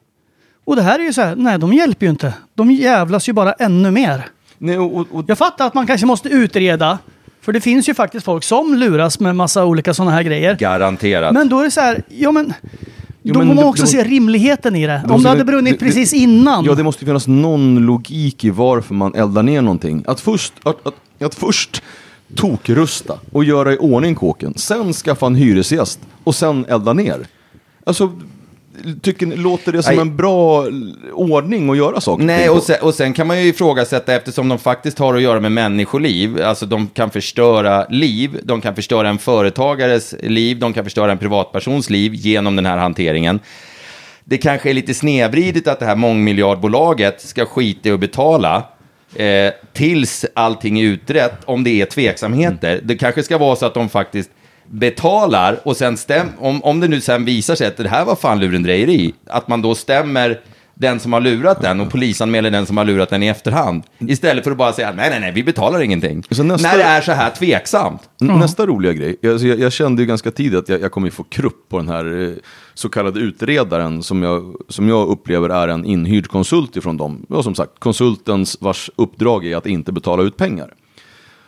Och 0.66 0.76
det 0.76 0.82
här 0.82 1.00
är 1.00 1.04
ju 1.04 1.14
så 1.14 1.22
här, 1.22 1.36
nej 1.36 1.60
de 1.60 1.74
hjälper 1.74 2.06
ju 2.06 2.10
inte. 2.10 2.34
De 2.56 2.72
jävlas 2.72 3.30
ju 3.30 3.34
bara 3.34 3.54
ännu 3.54 3.92
mer. 3.92 4.26
Nej, 4.58 4.78
och, 4.78 5.08
och, 5.12 5.26
Jag 5.28 5.38
fattar 5.38 5.68
att 5.68 5.74
man 5.74 5.88
kanske 5.88 6.06
måste 6.08 6.30
utreda, 6.30 7.00
för 7.42 7.54
det 7.54 7.62
finns 7.62 7.90
ju 7.90 7.94
faktiskt 7.94 8.26
folk 8.26 8.44
som 8.44 8.74
luras 8.76 9.20
med 9.20 9.36
massa 9.36 9.66
olika 9.66 9.94
sådana 9.94 10.12
här 10.12 10.24
grejer. 10.24 10.56
Garanterat. 10.56 11.34
Men 11.34 11.50
då 11.50 11.60
är 11.60 11.64
det 11.64 11.72
så 11.72 11.82
här, 11.82 12.04
ja 12.10 12.32
men... 12.32 12.54
Jo, 13.24 13.34
då 13.34 13.40
får 13.40 13.46
man 13.54 13.66
också 13.66 13.84
det- 13.84 13.90
se 13.90 14.04
rimligheten 14.04 14.76
i 14.76 14.88
det. 14.88 15.02
Om 15.06 15.10
måste 15.12 15.24
det 15.26 15.30
hade 15.30 15.46
brunnit 15.46 15.80
det- 15.80 15.86
precis 15.86 16.12
det- 16.12 16.18
innan. 16.18 16.66
ja, 16.66 16.76
det 16.76 16.84
måste 16.84 17.06
finnas 17.06 17.28
någon 17.28 17.86
logik 17.86 18.44
i 18.44 18.50
varför 18.50 18.94
man 18.94 19.16
eldar 19.16 19.44
ner 19.44 19.62
någonting. 19.62 20.04
Att 20.08 20.20
först, 20.22 20.54
att, 20.64 20.88
att, 20.88 21.24
att 21.24 21.36
först 21.36 21.82
tokrusta 22.36 23.18
och 23.32 23.44
göra 23.44 23.74
i 23.74 23.78
ordning 23.78 24.16
kåken, 24.16 24.54
sen 24.56 24.94
skaffa 24.94 25.26
en 25.26 25.36
hyresgäst 25.36 26.00
och 26.24 26.36
sen 26.36 26.66
elda 26.70 26.94
ner. 26.94 27.28
Alltså, 27.84 28.12
tycker 29.02 29.26
låter 29.26 29.72
det 29.72 29.84
som 29.84 29.96
Nej. 29.96 30.02
en 30.02 30.18
bra 30.18 30.66
ordning 31.14 31.70
att 31.70 31.78
göra 31.78 32.02
saker 32.02 32.24
Nej, 32.24 32.50
och 32.50 32.64
sen, 32.64 32.76
och 32.82 32.94
sen 32.94 33.14
kan 33.14 33.28
man 33.28 33.42
ju 33.42 33.48
ifrågasätta 33.48 34.16
eftersom 34.16 34.50
de 34.50 34.60
faktiskt 34.60 35.00
har 35.00 35.16
att 35.16 35.22
göra 35.22 35.40
med 35.40 35.52
människoliv. 35.52 36.42
Alltså 36.44 36.66
de 36.66 36.88
kan 36.88 37.10
förstöra 37.10 37.86
liv, 37.90 38.40
de 38.44 38.62
kan 38.62 38.76
förstöra 38.76 39.10
en 39.10 39.18
företagares 39.18 40.16
liv, 40.24 40.60
de 40.60 40.74
kan 40.74 40.84
förstöra 40.84 41.12
en 41.12 41.18
privatpersons 41.18 41.90
liv 41.90 42.14
genom 42.14 42.56
den 42.56 42.66
här 42.66 42.78
hanteringen. 42.78 43.40
Det 44.24 44.38
kanske 44.38 44.70
är 44.70 44.74
lite 44.74 44.94
snedvridet 44.94 45.68
att 45.68 45.80
det 45.80 45.86
här 45.86 45.96
mångmiljardbolaget 45.96 47.22
ska 47.22 47.46
skita 47.46 47.90
i 47.90 47.92
att 47.92 48.00
betala 48.00 48.64
eh, 49.16 49.54
tills 49.74 50.26
allting 50.34 50.80
är 50.80 50.84
utrett, 50.84 51.38
om 51.46 51.64
det 51.64 51.82
är 51.82 51.86
tveksamheter. 51.86 52.80
Det 52.84 52.98
kanske 52.98 53.24
ska 53.24 53.38
vara 53.38 53.56
så 53.56 53.66
att 53.66 53.74
de 53.74 53.90
faktiskt 53.90 54.30
betalar 54.72 55.60
och 55.64 55.78
sen 55.78 55.98
stäm, 55.98 56.28
om, 56.40 56.64
om 56.64 56.80
det 56.80 56.88
nu 56.88 57.02
sen 57.02 57.26
visar 57.26 57.56
sig 57.56 57.68
att 57.68 57.78
det 57.78 57.90
här 57.90 58.06
var 58.06 58.16
fan 58.16 58.40
lurendrejeri, 58.40 59.14
att 59.28 59.48
man 59.48 59.62
då 59.62 59.76
stämmer 59.76 60.40
den 60.74 61.00
som 61.00 61.14
har 61.14 61.20
lurat 61.22 61.62
den 61.62 61.80
och 61.80 61.90
polisanmäler 61.92 62.52
den 62.52 62.66
som 62.66 62.78
har 62.78 62.86
lurat 62.86 63.10
den 63.10 63.24
i 63.24 63.28
efterhand. 63.28 63.84
Istället 64.00 64.44
för 64.44 64.52
att 64.52 64.58
bara 64.58 64.74
säga 64.74 64.92
nej, 64.92 65.10
nej, 65.10 65.20
nej, 65.20 65.32
vi 65.32 65.44
betalar 65.44 65.82
ingenting. 65.82 66.24
Så 66.32 66.44
nästa- 66.44 66.68
När 66.68 66.78
det 66.78 66.84
är 66.84 67.02
så 67.02 67.12
här 67.12 67.30
tveksamt. 67.30 68.02
Nästa 68.20 68.66
roliga 68.66 68.94
grej, 68.94 69.18
jag, 69.22 69.38
jag, 69.40 69.60
jag 69.60 69.72
kände 69.74 70.02
ju 70.02 70.06
ganska 70.08 70.32
tidigt 70.32 70.60
att 70.60 70.70
jag, 70.70 70.82
jag 70.82 70.92
kommer 70.92 71.08
ju 71.08 71.12
få 71.12 71.24
krupp 71.24 71.70
på 71.70 71.78
den 71.78 71.90
här 71.90 72.24
eh, 72.24 72.32
så 72.74 72.90
kallade 72.90 73.20
utredaren 73.20 74.04
som 74.04 74.24
jag, 74.24 74.56
som 74.70 74.90
jag 74.90 75.08
upplever 75.08 75.50
är 75.50 75.68
en 75.68 75.86
inhyrd 75.86 76.28
konsult 76.28 76.76
ifrån 76.76 76.98
dem. 76.98 77.26
Och 77.30 77.44
som 77.44 77.56
sagt, 77.56 77.72
konsultens 77.80 78.58
vars 78.62 78.90
uppdrag 78.96 79.46
är 79.46 79.58
att 79.58 79.66
inte 79.66 79.92
betala 79.92 80.24
ut 80.24 80.38
pengar. 80.38 80.74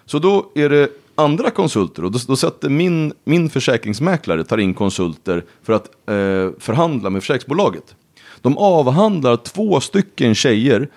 Så 0.06 0.20
då 0.20 0.52
är 0.56 0.70
det 0.70 0.90
andra 1.16 1.50
konsulter 1.50 2.06
och 2.06 2.12
då, 2.12 2.20
då 2.28 2.36
sätter 2.36 2.70
min, 2.70 3.14
min 3.24 3.50
försäkringsmäklare 3.50 4.44
tar 4.44 4.58
in 4.58 4.74
konsulter 4.74 5.46
för 5.64 5.74
att 5.74 5.86
eh, 5.86 6.60
förhandla 6.60 7.10
med 7.10 7.22
försäkringsbolaget. 7.22 7.96
De 8.42 8.58
avhandlar 8.58 9.38
två 9.38 9.80
stycken 9.80 10.36
tjejer 10.36 10.90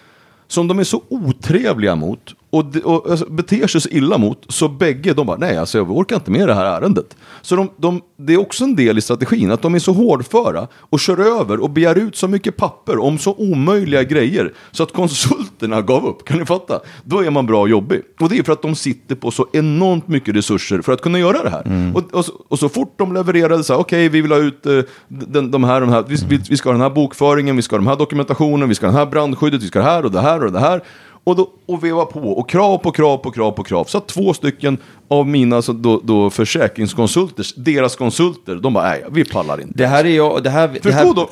som 0.49 0.69
de 0.69 0.79
är 0.79 0.85
så 0.85 1.03
otrevliga 1.09 1.97
mot 1.97 2.35
och, 2.55 2.65
de, 2.65 2.81
och 2.81 3.11
alltså, 3.11 3.27
beter 3.31 3.67
sig 3.67 3.81
så 3.81 3.89
illa 3.89 4.19
mot, 4.19 4.45
så 4.49 4.69
bägge 4.69 5.15
de 5.15 5.27
bara, 5.27 5.37
nej 5.37 5.57
alltså 5.57 5.79
jag 5.79 5.91
orkar 5.91 6.17
inte 6.17 6.31
med 6.31 6.49
det 6.49 6.55
här 6.55 6.65
ärendet. 6.65 7.17
Så 7.43 7.57
de, 7.57 7.71
de, 7.77 8.01
det 8.17 8.35
är 8.35 8.41
också 8.41 8.65
en 8.65 8.77
del 8.77 8.99
i 8.99 9.01
strategin, 9.01 9.51
att 9.51 9.63
de 9.63 9.75
är 9.75 9.79
så 9.79 9.93
hårdföra 9.93 10.69
och 10.75 11.01
kör 11.01 11.41
över 11.41 11.61
och 11.61 11.71
begär 11.71 11.99
ut 11.99 12.17
så 12.17 12.29
mycket 12.29 12.57
papper 12.57 12.99
om 12.99 13.19
så 13.19 13.35
omöjliga 13.39 14.03
grejer 14.03 14.53
så 14.73 14.83
att 14.83 14.93
konsulterna 14.93 15.83
gav 15.83 16.07
upp. 16.07 16.25
Kan 16.25 16.39
ni 16.39 16.47
fatta? 16.47 16.81
Då 17.05 17.25
är 17.25 17.31
man 17.31 17.47
bra 17.47 17.61
och 17.61 17.69
jobbig. 17.69 18.03
Och 18.21 18.29
det 18.29 18.39
är 18.39 18.43
för 18.43 18.53
att 18.53 18.63
de 18.63 18.75
sitter 18.75 19.15
på 19.15 19.31
så 19.31 19.47
enormt 19.53 20.09
mycket 20.09 20.37
resurser 20.37 20.83
för 20.83 20.93
att 20.93 21.01
kunna 21.01 21.19
göra 21.19 21.43
det 21.43 21.51
här. 21.51 21.93
Och, 21.95 22.15
och, 22.15 22.25
så, 22.25 22.33
och 22.49 22.59
så 22.59 22.69
fort 22.69 22.95
de 22.99 23.15
levererade 23.15 23.65
så 23.65 23.73
här, 23.73 23.81
okej 23.81 24.09
vi 24.09 24.21
vill 24.21 24.33
ha 24.33 24.39
ut 24.39 24.67
eh, 24.67 24.81
den, 25.09 25.51
de 25.51 25.65
här, 25.65 25.81
de 25.81 25.91
här 25.91 26.05
vi, 26.09 26.17
vi, 26.29 26.41
vi 26.51 26.57
ska 26.57 26.69
ha 26.69 26.73
den 26.73 26.83
här 26.83 26.91
bokföringen, 26.91 27.57
vi 27.57 27.63
ska 27.63 27.77
ha 27.77 27.81
den 27.81 27.89
här 27.89 27.97
dokumentationen, 27.97 28.69
vi 28.69 28.75
ska 28.75 28.87
ha 28.87 28.91
den 28.93 28.99
här 28.99 29.07
brandskyddet, 29.07 29.63
vi 29.63 29.67
ska 29.67 29.81
ha 29.81 29.85
det 29.87 29.93
här 29.93 30.05
och 30.05 30.11
det 30.11 30.21
här 30.21 30.45
och 30.45 30.53
det 30.53 30.61
här. 30.61 30.83
Och, 31.25 31.37
då, 31.37 31.51
och 31.67 31.85
veva 31.85 32.05
på 32.05 32.21
och 32.21 32.51
krav 32.51 32.79
på 32.79 32.91
krav 32.91 33.17
på 33.19 33.31
krav 33.31 33.51
på 33.51 33.63
krav. 33.63 33.85
Så 33.85 33.99
att 33.99 34.07
två 34.07 34.35
stycken 34.35 34.79
av 35.09 35.27
mina 35.27 35.63
så 35.63 35.73
då, 35.73 36.01
då 36.05 36.31
försäkringskonsulter, 36.31 37.47
deras 37.57 37.97
konsulter, 37.97 38.55
de 38.55 38.73
bara 38.73 38.85
nej, 38.85 39.05
vi 39.11 39.25
pallar 39.25 39.61
inte. 39.61 39.79
Det 39.79 39.87
här 39.87 40.05
är 40.05 40.09
ju... 40.09 40.41
Det 40.41 40.51
här, 40.51 40.69
det 40.69 40.81
Förstå 40.83 40.91
här, 40.91 41.15
då, 41.15 41.29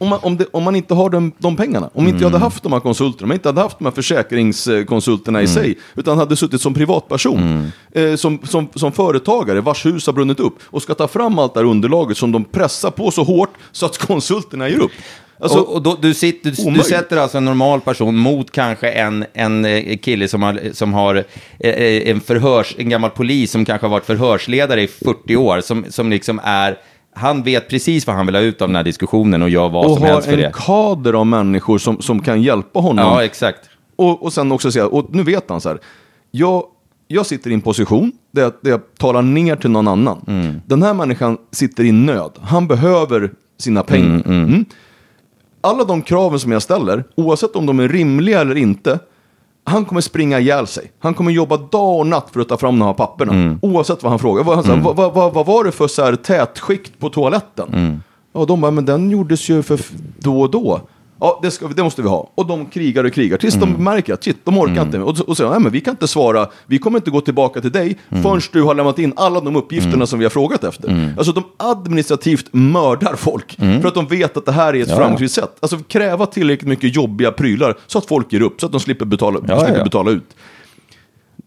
om 0.00 0.08
man, 0.08 0.18
om, 0.22 0.36
det, 0.36 0.46
om 0.52 0.62
man 0.62 0.76
inte 0.76 0.94
har 0.94 1.10
de, 1.10 1.32
de 1.38 1.56
pengarna, 1.56 1.90
om 1.94 2.08
inte 2.08 2.22
jag 2.22 2.30
hade 2.30 2.44
haft 2.44 2.62
de 2.62 2.72
här 2.72 2.80
konsulterna, 2.80 3.24
om 3.24 3.30
jag 3.30 3.36
inte 3.36 3.48
hade 3.48 3.60
haft 3.60 3.78
de 3.78 3.84
här 3.84 3.92
försäkringskonsulterna 3.92 5.42
i 5.42 5.46
sig, 5.46 5.78
utan 5.94 6.18
hade 6.18 6.36
suttit 6.36 6.60
som 6.60 6.74
privatperson, 6.74 7.70
eh, 7.92 8.16
som, 8.16 8.38
som, 8.44 8.68
som 8.74 8.92
företagare 8.92 9.60
vars 9.60 9.86
hus 9.86 10.06
har 10.06 10.12
brunnit 10.12 10.40
upp 10.40 10.58
och 10.62 10.82
ska 10.82 10.94
ta 10.94 11.08
fram 11.08 11.38
allt 11.38 11.54
det 11.54 11.60
här 11.60 11.66
underlaget 11.66 12.16
som 12.16 12.32
de 12.32 12.44
pressar 12.44 12.90
på 12.90 13.10
så 13.10 13.22
hårt 13.22 13.50
så 13.72 13.86
att 13.86 13.98
konsulterna 13.98 14.68
ger 14.68 14.80
upp. 14.80 14.92
Alltså, 15.40 15.58
och, 15.58 15.74
och 15.74 15.82
då, 15.82 15.96
du, 16.00 16.14
sitter, 16.14 16.50
du, 16.50 16.70
du 16.70 16.82
sätter 16.82 17.16
alltså 17.16 17.38
en 17.38 17.44
normal 17.44 17.80
person 17.80 18.16
mot 18.16 18.50
kanske 18.50 18.90
en, 18.90 19.24
en 19.32 19.64
eh, 19.64 19.96
kille 19.96 20.28
som 20.28 20.42
har, 20.42 20.60
som 20.72 20.92
har 20.92 21.14
eh, 21.58 21.70
eh, 21.70 22.10
en, 22.10 22.20
förhörs, 22.20 22.74
en 22.78 22.88
gammal 22.88 23.10
polis 23.10 23.50
som 23.50 23.64
kanske 23.64 23.86
har 23.86 23.90
varit 23.90 24.06
förhörsledare 24.06 24.82
i 24.82 24.86
40 24.86 25.36
år, 25.36 25.60
som, 25.60 25.84
som 25.88 26.10
liksom 26.10 26.40
är... 26.44 26.78
Han 27.14 27.42
vet 27.42 27.68
precis 27.68 28.06
vad 28.06 28.16
han 28.16 28.26
vill 28.26 28.34
ha 28.34 28.42
ut 28.42 28.62
av 28.62 28.68
den 28.68 28.76
här 28.76 28.82
diskussionen 28.82 29.42
och 29.42 29.50
gör 29.50 29.68
vad 29.68 29.86
och 29.86 29.96
som 29.96 30.02
helst 30.02 30.26
har 30.26 30.32
för 30.32 30.42
en 30.42 30.52
det. 30.52 30.52
kader 30.54 31.12
av 31.12 31.26
människor 31.26 31.78
som, 31.78 32.02
som 32.02 32.22
kan 32.22 32.42
hjälpa 32.42 32.80
honom. 32.80 33.04
Ja, 33.04 33.24
exakt. 33.24 33.70
Och, 33.96 34.22
och 34.22 34.32
sen 34.32 34.52
också 34.52 34.72
säga, 34.72 34.86
och 34.86 35.14
nu 35.14 35.22
vet 35.22 35.50
han 35.50 35.60
så 35.60 35.68
här, 35.68 35.78
jag, 36.30 36.64
jag 37.08 37.26
sitter 37.26 37.50
i 37.50 37.54
en 37.54 37.60
position 37.60 38.12
där 38.30 38.42
jag, 38.42 38.52
där 38.60 38.70
jag 38.70 38.80
talar 38.98 39.22
ner 39.22 39.56
till 39.56 39.70
någon 39.70 39.88
annan. 39.88 40.24
Mm. 40.26 40.60
Den 40.66 40.82
här 40.82 40.94
människan 40.94 41.38
sitter 41.52 41.84
i 41.84 41.92
nöd, 41.92 42.32
han 42.42 42.66
behöver 42.66 43.30
sina 43.58 43.82
pengar. 43.82 44.22
Mm. 44.26 44.64
Alla 45.60 45.84
de 45.84 46.02
kraven 46.02 46.40
som 46.40 46.52
jag 46.52 46.62
ställer, 46.62 47.04
oavsett 47.14 47.56
om 47.56 47.66
de 47.66 47.80
är 47.80 47.88
rimliga 47.88 48.40
eller 48.40 48.56
inte, 48.56 48.98
han 49.64 49.84
kommer 49.84 50.00
springa 50.00 50.40
ihjäl 50.40 50.66
sig. 50.66 50.92
Han 50.98 51.14
kommer 51.14 51.30
jobba 51.30 51.56
dag 51.56 51.98
och 51.98 52.06
natt 52.06 52.28
för 52.32 52.40
att 52.40 52.48
ta 52.48 52.56
fram 52.56 52.78
de 52.78 52.84
här 52.84 52.94
papperna. 52.94 53.32
Mm. 53.32 53.58
Oavsett 53.62 54.02
vad 54.02 54.12
han 54.12 54.18
frågar. 54.18 54.44
Vad, 54.44 54.54
han 54.54 54.64
sa, 54.64 54.76
vad, 54.76 54.96
vad, 54.96 55.14
vad, 55.14 55.34
vad 55.34 55.46
var 55.46 55.64
det 55.64 55.72
för 55.72 55.88
så 55.88 56.04
här 56.04 56.16
tätskikt 56.16 56.98
på 56.98 57.08
toaletten? 57.08 57.68
Mm. 57.72 58.02
Ja, 58.32 58.44
de 58.44 58.60
bara, 58.60 58.70
men 58.70 58.84
den 58.84 59.10
gjordes 59.10 59.48
ju 59.48 59.62
för 59.62 59.80
då 60.18 60.40
och 60.40 60.50
då. 60.50 60.80
Ja, 61.20 61.38
det, 61.42 61.50
ska, 61.50 61.68
det 61.68 61.82
måste 61.82 62.02
vi 62.02 62.08
ha. 62.08 62.30
Och 62.34 62.46
de 62.46 62.66
krigar 62.66 63.04
och 63.04 63.12
krigar 63.12 63.36
tills 63.36 63.54
Mm. 63.56 63.72
de 63.72 63.84
märker 63.84 64.14
att 64.14 64.24
shit, 64.24 64.36
de 64.44 64.58
orkar 64.58 64.82
inte. 64.82 64.98
Och, 64.98 65.20
och 65.20 65.36
säger, 65.36 65.50
nej 65.50 65.60
men 65.60 65.72
vi 65.72 65.80
kan 65.80 65.90
inte 65.94 66.08
svara, 66.08 66.46
vi 66.66 66.78
kommer 66.78 66.98
inte 66.98 67.10
gå 67.10 67.20
tillbaka 67.20 67.60
till 67.60 67.72
dig 67.72 67.98
förrän 68.22 68.40
du 68.52 68.62
har 68.62 68.74
lämnat 68.74 68.98
in 68.98 69.12
alla 69.16 69.40
de 69.40 69.56
uppgifterna 69.56 70.06
som 70.06 70.18
vi 70.18 70.24
har 70.24 70.30
frågat 70.30 70.64
efter. 70.64 71.14
Alltså 71.16 71.32
de 71.32 71.44
administrativt 71.56 72.46
mördar 72.52 73.14
folk 73.16 73.56
för 73.56 73.86
att 73.88 73.94
de 73.94 74.06
vet 74.06 74.36
att 74.36 74.46
det 74.46 74.52
här 74.52 74.74
är 74.76 74.82
ett 74.82 74.88
ja. 74.88 74.96
framgångsrikt 74.96 75.32
sätt. 75.32 75.56
Alltså 75.60 75.78
kräva 75.88 76.26
tillräckligt 76.26 76.68
mycket 76.68 76.96
jobbiga 76.96 77.32
prylar 77.32 77.76
så 77.86 77.98
att 77.98 78.06
folk 78.06 78.32
ger 78.32 78.42
upp, 78.42 78.60
så 78.60 78.66
att 78.66 78.72
de 78.72 78.80
slipper 78.80 79.04
betala, 79.06 79.38
Ja, 79.48 79.60
slipper 79.60 79.78
ja. 79.78 79.84
betala 79.84 80.10
ut. 80.10 80.36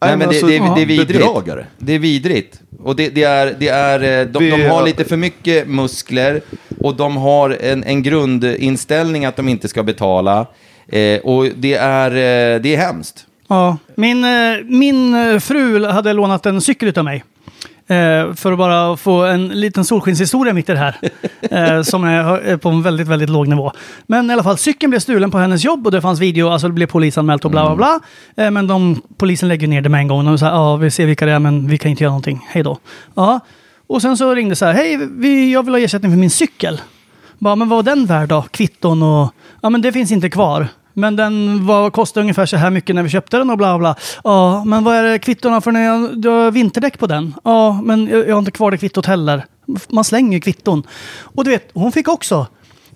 Nej, 0.06 0.18
men 0.18 0.20
det, 0.20 0.26
alltså, 0.26 0.48
det, 0.48 0.58
det 0.76 0.82
är 0.82 0.86
vidrigt. 0.86 1.08
Bedragare. 1.08 1.66
Det 1.78 1.94
är 1.94 2.00
vidrigt. 2.00 2.60
Och 2.84 2.96
det, 2.96 3.10
det 3.10 3.24
är, 3.24 3.56
det 3.60 3.68
är, 3.68 4.22
eh, 4.22 4.28
de, 4.28 4.50
de 4.50 4.70
har 4.70 4.86
lite 4.86 5.04
för 5.04 5.18
mycket 5.18 5.68
muskler 5.68 6.42
och 6.80 6.96
de 6.96 7.18
har 7.18 7.50
en, 7.50 7.84
en 7.84 8.04
grundinställning 8.04 9.26
att 9.26 9.36
de 9.36 9.50
inte 9.50 9.68
ska 9.68 9.84
betala. 9.84 10.48
Eh, 10.88 11.20
och 11.20 11.46
det 11.56 11.74
är, 11.74 12.12
eh, 12.12 12.62
det 12.62 12.76
är 12.76 12.78
hemskt. 12.78 13.26
Ja, 13.48 13.78
min, 13.96 14.24
eh, 14.24 14.30
min 14.66 15.42
fru 15.42 15.86
hade 15.86 16.14
lånat 16.14 16.46
en 16.46 16.62
cykel 16.62 16.94
av 16.96 17.06
mig. 17.06 17.24
Eh, 17.88 18.34
för 18.34 18.52
att 18.52 18.58
bara 18.58 18.98
få 18.98 19.24
en 19.24 19.48
liten 19.48 19.86
solskenshistoria 19.86 20.54
mitt 20.54 20.70
i 20.70 20.72
det 20.72 20.80
här. 20.80 20.98
Eh, 21.52 21.82
som 21.82 22.04
är 22.04 22.58
på 22.58 22.70
en 22.70 22.82
väldigt, 22.82 23.08
väldigt 23.08 23.30
låg 23.30 23.48
nivå. 23.48 23.72
Men 24.08 24.30
i 24.30 24.34
alla 24.34 24.44
fall, 24.44 24.58
cykeln 24.58 24.90
blev 24.90 25.00
stulen 25.00 25.32
på 25.32 25.38
hennes 25.38 25.64
jobb 25.66 25.86
och 25.86 25.92
det 25.92 26.02
fanns 26.02 26.20
video, 26.20 26.50
alltså 26.50 26.68
det 26.68 26.74
blev 26.74 26.88
polisanmält 26.88 27.46
och 27.46 27.52
bla 27.52 27.66
bla 27.66 27.76
bla. 27.76 28.00
Eh, 28.46 28.52
men 28.52 28.68
de, 28.68 29.02
polisen 29.18 29.50
lägger 29.50 29.68
ner 29.68 29.82
det 29.82 29.90
med 29.90 30.00
en 30.00 30.08
gång. 30.08 30.26
De 30.26 30.38
säger 30.38 30.52
ja, 30.52 30.76
vi 30.76 30.92
ser 30.92 31.06
vilka 31.06 31.26
det 31.26 31.32
är, 31.32 31.40
men 31.40 31.68
vi 31.68 31.78
kan 31.78 31.92
inte 31.92 32.04
göra 32.04 32.12
någonting. 32.12 32.48
Hej 32.50 32.64
då. 32.64 32.78
Ja. 33.14 33.40
Och 33.88 34.02
sen 34.02 34.18
så 34.18 34.36
ringde 34.36 34.56
så 34.56 34.66
här, 34.66 34.74
hej, 34.74 35.10
vi, 35.12 35.54
jag 35.54 35.64
vill 35.64 35.74
ha 35.74 35.80
ersättning 35.80 36.12
för 36.12 36.20
min 36.20 36.30
cykel. 36.30 36.82
Bara, 37.40 37.56
men 37.56 37.70
vad 37.70 37.86
var 37.86 37.96
den 37.96 38.06
värd 38.06 38.30
då? 38.30 38.42
Kvitton 38.42 39.04
och... 39.04 39.34
Ja, 39.62 39.70
men 39.70 39.82
det 39.82 39.92
finns 39.92 40.12
inte 40.12 40.30
kvar. 40.30 40.68
Men 40.94 41.16
den 41.16 41.66
var, 41.66 41.90
kostade 41.90 42.22
ungefär 42.22 42.46
så 42.46 42.58
här 42.58 42.70
mycket 42.70 42.96
när 42.96 43.04
vi 43.04 43.10
köpte 43.10 43.38
den 43.38 43.50
och 43.50 43.58
bla 43.58 43.78
bla. 43.78 43.96
Ja, 44.24 44.64
men 44.64 44.84
vad 44.84 44.96
är 44.96 45.04
det 45.04 45.20
kvittorna 45.20 45.62
för 45.62 45.72
när 45.72 45.82
jag, 45.82 46.22
du 46.22 46.30
har 46.30 46.52
vinterdäck 46.52 47.00
på 47.00 47.08
den? 47.08 47.36
Ja, 47.44 47.82
men 47.84 48.08
jag, 48.08 48.28
jag 48.28 48.36
har 48.36 48.40
inte 48.40 48.52
kvar 48.52 48.72
det 48.72 48.78
kvittot 48.78 49.06
heller. 49.06 49.46
Man 49.90 50.04
slänger 50.04 50.40
kvitton. 50.40 50.84
Och 51.22 51.44
du 51.44 51.52
vet, 51.52 51.70
hon 51.74 51.92
fick 51.92 52.08
också. 52.08 52.48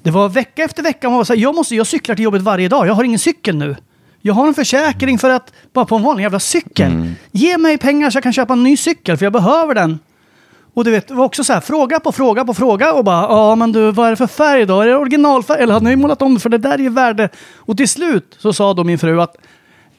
Det 0.03 0.11
var 0.11 0.29
vecka 0.29 0.63
efter 0.63 0.83
vecka. 0.83 1.09
Man 1.09 1.17
var 1.17 1.23
så 1.23 1.33
här, 1.33 1.41
jag, 1.41 1.55
måste, 1.55 1.75
jag 1.75 1.87
cyklar 1.87 2.15
till 2.15 2.23
jobbet 2.23 2.41
varje 2.41 2.69
dag. 2.69 2.87
Jag 2.87 2.93
har 2.93 3.03
ingen 3.03 3.19
cykel 3.19 3.55
nu. 3.55 3.75
Jag 4.21 4.33
har 4.33 4.47
en 4.47 4.53
försäkring 4.53 5.19
för 5.19 5.29
att, 5.29 5.53
bara 5.73 5.85
på 5.85 5.95
en 5.95 6.03
vanlig 6.03 6.23
jävla 6.23 6.39
cykel. 6.39 6.91
Ge 7.31 7.57
mig 7.57 7.77
pengar 7.77 8.09
så 8.09 8.15
jag 8.15 8.23
kan 8.23 8.33
köpa 8.33 8.53
en 8.53 8.63
ny 8.63 8.77
cykel 8.77 9.17
för 9.17 9.25
jag 9.25 9.33
behöver 9.33 9.75
den. 9.75 9.99
Och 10.77 10.83
du 10.83 10.91
vet, 10.91 11.07
det 11.07 11.13
var 11.13 11.25
också 11.25 11.43
så 11.43 11.53
här, 11.53 11.59
fråga 11.59 11.99
på 11.99 12.11
fråga 12.11 12.45
på 12.45 12.53
fråga 12.53 12.93
och 12.93 13.03
bara, 13.03 13.21
ja 13.21 13.55
men 13.55 13.71
du, 13.71 13.91
vad 13.91 14.05
är 14.07 14.09
det 14.09 14.15
för 14.15 14.27
färg 14.27 14.65
då? 14.65 14.81
Är 14.81 14.87
det 14.87 14.95
originalfärg 14.95 15.61
eller 15.63 15.73
har 15.73 15.81
ni 15.81 15.95
målat 15.95 16.21
om 16.21 16.33
det? 16.33 16.39
För 16.39 16.49
det 16.49 16.57
där 16.57 16.73
är 16.73 16.77
ju 16.77 16.89
värde. 16.89 17.29
Och 17.55 17.77
till 17.77 17.89
slut 17.89 18.35
så 18.39 18.53
sa 18.53 18.73
då 18.73 18.83
min 18.83 18.99
fru 18.99 19.21
att 19.21 19.35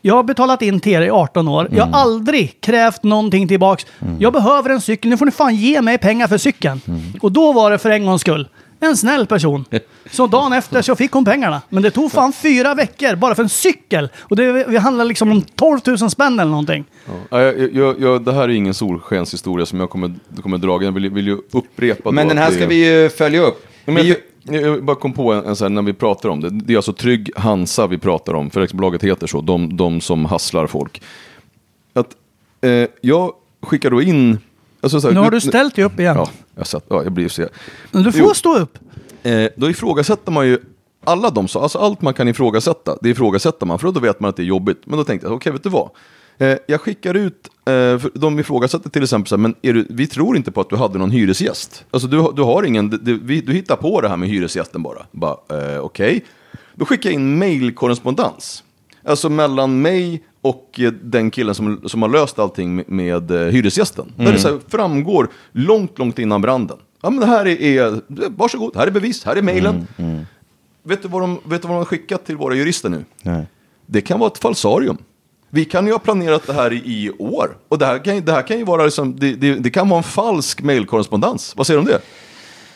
jag 0.03 0.15
har 0.15 0.23
betalat 0.23 0.63
in 0.63 0.81
till 0.81 0.93
er 0.93 1.03
i 1.03 1.11
18 1.11 1.49
år. 1.49 1.69
Jag 1.73 1.87
har 1.87 2.01
aldrig 2.01 2.61
krävt 2.61 3.03
någonting 3.03 3.49
tillbaks. 3.49 3.87
Jag 4.19 4.33
behöver 4.33 4.71
en 4.71 4.81
cykel. 4.81 5.11
Nu 5.11 5.17
får 5.17 5.27
ni 5.27 5.33
fan 5.33 5.55
ge 5.55 5.83
mig 5.83 5.99
pengar 5.99 6.27
för 6.29 6.39
cykeln. 6.39 6.81
Och 7.21 7.33
då 7.33 7.53
var 7.53 7.71
det 7.71 7.79
för 7.79 7.91
en 7.91 8.07
gångs 8.07 8.21
skull 8.21 8.49
en 8.81 8.97
snäll 8.97 9.27
person. 9.27 9.65
Så 10.11 10.27
dagen 10.27 10.53
efter 10.53 10.83
så 10.83 10.97
fick 10.97 11.13
hon 11.13 11.25
pengarna. 11.25 11.63
Men 11.69 11.83
det 11.83 11.91
tog 11.91 12.13
fan 12.13 12.33
fyra 12.33 12.75
veckor 12.75 13.17
bara 13.17 13.35
för 13.35 13.43
en 13.43 13.49
cykel. 13.49 14.09
Och 14.19 14.37
det 14.37 14.65
vi 14.69 14.77
handlar 14.77 15.05
liksom 15.05 15.31
om 15.33 15.43
12 15.43 15.81
000 15.87 15.99
spänn 16.11 16.41
eller 16.41 16.51
någonting. 16.51 16.85
Ja, 17.31 17.43
jag, 17.43 17.75
jag, 17.75 18.01
jag, 18.01 18.25
det 18.25 18.33
här 18.33 18.43
är 18.43 18.49
ingen 18.49 18.75
solskenshistoria 18.75 19.67
som 19.67 19.81
jag 19.81 19.91
kommer, 19.91 20.15
kommer 20.43 20.59
dra. 20.59 20.83
Jag 20.83 20.93
vill, 20.93 21.11
vill 21.11 21.27
ju 21.27 21.39
upprepa 21.53 22.11
Men 22.11 22.27
då 22.27 22.35
den 22.35 22.39
här 22.43 22.51
ska 22.51 22.65
är- 22.65 22.69
vi 22.69 23.03
ju 23.03 23.09
följa 23.09 23.43
upp. 23.43 23.67
Vi 23.85 24.17
jag, 24.51 24.85
bara 24.85 24.97
kom 24.97 25.13
på 25.13 25.33
en, 25.33 25.45
en 25.45 25.57
sån 25.57 25.65
här, 25.65 25.71
när 25.71 25.83
vi 25.83 25.93
pratar 25.93 26.29
om 26.29 26.41
det. 26.41 26.51
Det 26.51 26.73
är 26.73 26.77
alltså 26.77 26.93
Trygg 26.93 27.31
Hansa 27.37 27.87
vi 27.87 27.99
pratar 27.99 28.35
om, 28.35 28.51
för 28.51 28.69
bolaget 28.77 29.05
heter 29.05 29.27
så, 29.27 29.41
de, 29.41 29.77
de 29.77 30.01
som 30.01 30.25
hasslar 30.25 30.67
folk. 30.67 31.03
Att, 31.93 32.09
eh, 32.61 32.89
jag 33.01 33.33
skickar 33.63 33.91
då 33.91 34.03
in... 34.03 34.39
Alltså, 34.81 35.01
så 35.01 35.07
här, 35.09 35.15
Nu 35.15 35.21
har 35.21 35.31
du 35.31 35.41
ställt 35.41 35.75
dig 35.75 35.85
upp 35.85 36.01
igen. 36.01 36.17
Ja, 36.17 36.29
jag, 36.57 36.67
satt, 36.67 36.85
ja, 36.89 37.03
jag 37.03 37.13
blir 37.13 37.29
så... 37.29 37.49
Men 37.91 38.03
du 38.03 38.13
får 38.13 38.21
Jo. 38.21 38.35
stå 38.35 38.59
upp. 38.59 38.79
Eh, 39.23 39.49
då 39.57 39.71
ifrågasätter 39.71 40.33
man 40.33 40.47
ju 40.47 40.59
alla 41.05 41.31
de 41.31 41.49
så, 41.49 41.61
alltså 41.61 41.79
allt 41.79 42.03
man 42.03 42.15
kan 42.15 42.29
ifrågasätta, 42.29 42.99
det 43.03 43.09
ifrågasätter 43.11 43.67
man, 43.67 43.79
för 43.79 43.93
då 43.93 44.01
vet 44.01 44.21
man 44.21 44.29
att 44.29 44.37
det 44.37 44.43
är 44.43 44.47
jobbigt. 44.47 44.81
Men 44.85 44.99
då 44.99 45.05
tänkte 45.05 45.27
jag, 45.27 45.35
okej, 45.37 45.53
vet 45.53 45.63
du 45.63 45.69
vad? 45.69 45.91
Eh, 46.39 46.57
jag 46.67 46.81
skickar 46.81 47.15
ut, 47.15 47.49
eh, 47.67 48.11
de 48.15 48.39
ifrågasätter 48.39 48.91
till 48.91 49.03
exempel, 49.03 49.29
så 49.29 49.37
här, 49.37 49.41
men 49.41 49.55
du, 49.61 49.87
vi 49.91 50.07
tror 50.07 50.37
inte 50.37 50.51
på 50.53 50.61
att 50.61 50.71
du 50.71 50.77
hade 50.77 50.99
någon 50.99 51.11
hyresgäst. 51.11 51.85
Alltså 51.91 52.09
du, 52.09 52.33
du 52.37 52.43
har 52.43 52.63
ingen, 52.63 52.91
du, 52.91 53.21
vi, 53.23 53.41
du 53.41 53.53
hittar 53.53 53.77
på 53.77 54.01
det 54.01 54.09
här 54.09 54.17
med 54.17 54.29
hyresgästen 54.29 54.83
bara. 54.83 55.07
bara 55.13 55.37
eh, 55.75 55.81
okej. 55.81 56.25
Då 56.75 56.85
skickar 56.85 57.11
jag 57.11 57.15
in 57.15 57.39
mailkorrespondens. 57.39 58.65
Alltså 59.05 59.29
mellan 59.29 59.83
mig 59.83 60.25
och 60.49 60.81
eh, 60.81 60.93
den 61.03 61.31
killen 61.31 61.55
som, 61.55 61.81
som 61.87 62.03
har 62.03 62.09
löst 62.09 62.39
allting 62.39 62.77
med, 62.77 62.89
med 62.89 63.31
eh, 63.31 63.39
hyresgästen. 63.39 64.13
Där 64.17 64.33
det 64.33 64.39
så 64.39 64.49
här, 64.49 64.59
framgår 64.69 65.29
långt, 65.53 65.99
långt 65.99 66.19
innan 66.19 66.41
branden. 66.41 66.77
Ja 67.03 67.11
men 67.11 67.21
det 67.21 67.27
här 67.27 67.47
är, 67.47 67.63
är, 67.63 68.01
varsågod, 68.37 68.77
här 68.77 68.87
är 68.87 68.91
bevis, 68.91 69.25
här 69.25 69.37
är 69.37 69.43
mailen. 69.43 69.87
Vet, 70.83 71.03
du 71.03 71.09
vad 71.09 71.23
de, 71.23 71.35
vet 71.45 71.63
du 71.63 71.69
vad 71.69 71.77
de 71.77 71.79
har 71.79 71.85
skickat 71.85 72.27
till 72.27 72.37
våra 72.37 72.55
jurister 72.55 72.89
nu? 72.89 73.05
Nej. 73.23 73.47
Det 73.87 74.01
kan 74.01 74.19
vara 74.19 74.31
ett 74.31 74.39
falsarium. 74.39 74.99
Vi 75.51 75.65
kan 75.65 75.87
ju 75.87 75.93
ha 75.93 75.99
planerat 75.99 76.47
det 76.47 76.53
här 76.53 76.73
i, 76.73 77.11
år. 77.19 77.57
Och 77.69 77.79
det 77.79 77.87
här 77.87 78.05
kan, 78.05 78.25
det 78.25 78.33
här 78.33 78.43
kan 78.43 78.59
ju 78.59 78.65
vara 78.65 78.85
liksom, 78.85 79.17
det, 79.19 79.35
det, 79.35 79.55
det 79.55 79.71
kan 79.71 79.89
vara 79.89 79.99
en 79.99 80.05
falsk 80.05 80.63
mailkorrespondens. 80.63 81.57
Vad 81.57 81.67
säger 81.67 81.81
du 81.81 81.81
om 81.81 81.87
det? 81.87 82.01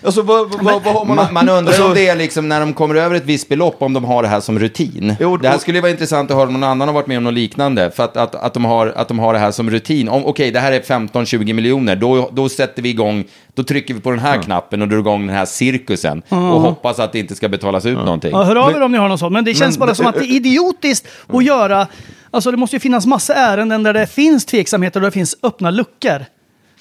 Alltså 0.05 0.23
vad, 0.23 0.51
vad, 0.63 0.83
vad, 0.83 0.95
har 0.95 1.05
man... 1.05 1.17
Man, 1.17 1.35
man 1.35 1.49
undrar 1.49 1.73
alltså, 1.73 1.85
om 1.89 1.95
det 1.95 2.09
är 2.09 2.17
liksom 2.17 2.49
när 2.49 2.61
de 2.61 2.73
kommer 2.75 2.95
över 2.95 3.17
ett 3.17 3.25
visst 3.25 3.49
belopp, 3.49 3.77
om 3.83 3.93
de 3.93 4.05
har 4.05 4.23
det 4.23 4.29
här 4.29 4.41
som 4.41 4.59
rutin. 4.59 5.17
Jo, 5.21 5.37
det 5.37 5.49
här 5.49 5.55
och- 5.55 5.61
skulle 5.61 5.81
vara 5.81 5.91
intressant 5.91 6.31
att 6.31 6.37
höra 6.37 6.47
om 6.47 6.53
någon 6.53 6.65
annan 6.65 6.89
har 6.89 6.93
varit 6.95 7.07
med 7.07 7.19
om 7.19 7.25
något 7.25 7.35
liknande. 7.35 7.91
För 7.91 8.05
att, 8.05 8.17
att, 8.17 8.35
att, 8.35 8.55
de, 8.55 8.65
har, 8.65 8.87
att 8.87 9.09
de 9.09 9.19
har 9.19 9.33
det 9.33 9.39
här 9.39 9.51
som 9.51 9.71
rutin. 9.71 10.09
Om, 10.09 10.27
Okej, 10.27 10.51
det 10.51 10.61
här 10.61 10.73
är 10.73 10.81
15-20 10.81 11.53
miljoner, 11.53 11.97
då, 11.97 12.31
då 12.33 12.49
sätter 12.49 12.83
vi 12.83 12.89
igång, 12.89 13.25
då 13.55 13.63
trycker 13.63 13.95
vi 13.95 14.01
på 14.01 14.11
den 14.11 14.19
här 14.21 14.43
knappen 14.43 14.83
och 14.83 14.89
drar 14.89 14.99
igång 14.99 15.27
den 15.27 15.37
här 15.37 15.45
cirkusen. 15.45 16.23
Och 16.29 16.39
hoppas 16.39 16.99
att 16.99 17.13
det 17.13 17.19
inte 17.19 17.35
ska 17.35 17.49
betalas 17.49 17.87
ut 17.87 17.99
någonting. 17.99 18.31
Ja, 18.31 18.43
hör 18.43 18.57
av 18.57 18.71
er 18.77 18.81
om 18.83 18.93
ni 18.93 18.99
har 18.99 19.09
något 19.09 19.21
sånt. 19.21 19.33
Men 19.33 19.45
det 19.45 19.55
känns 19.55 19.79
Men- 19.79 19.87
bara 19.87 19.95
som 19.95 20.07
att 20.07 20.15
det 20.15 20.25
är 20.25 20.37
idiotiskt 20.37 21.09
att 21.29 21.45
göra... 21.45 21.87
Alltså 22.35 22.51
det 22.51 22.57
måste 22.57 22.77
ju 22.77 22.81
finnas 22.81 23.07
massa 23.07 23.35
ärenden 23.35 23.83
där 23.83 23.93
det 23.93 24.07
finns 24.07 24.45
tveksamheter 24.47 25.01
och 25.01 25.03
där 25.03 25.07
det 25.09 25.15
finns 25.15 25.37
öppna 25.43 25.71
luckor. 25.71 26.25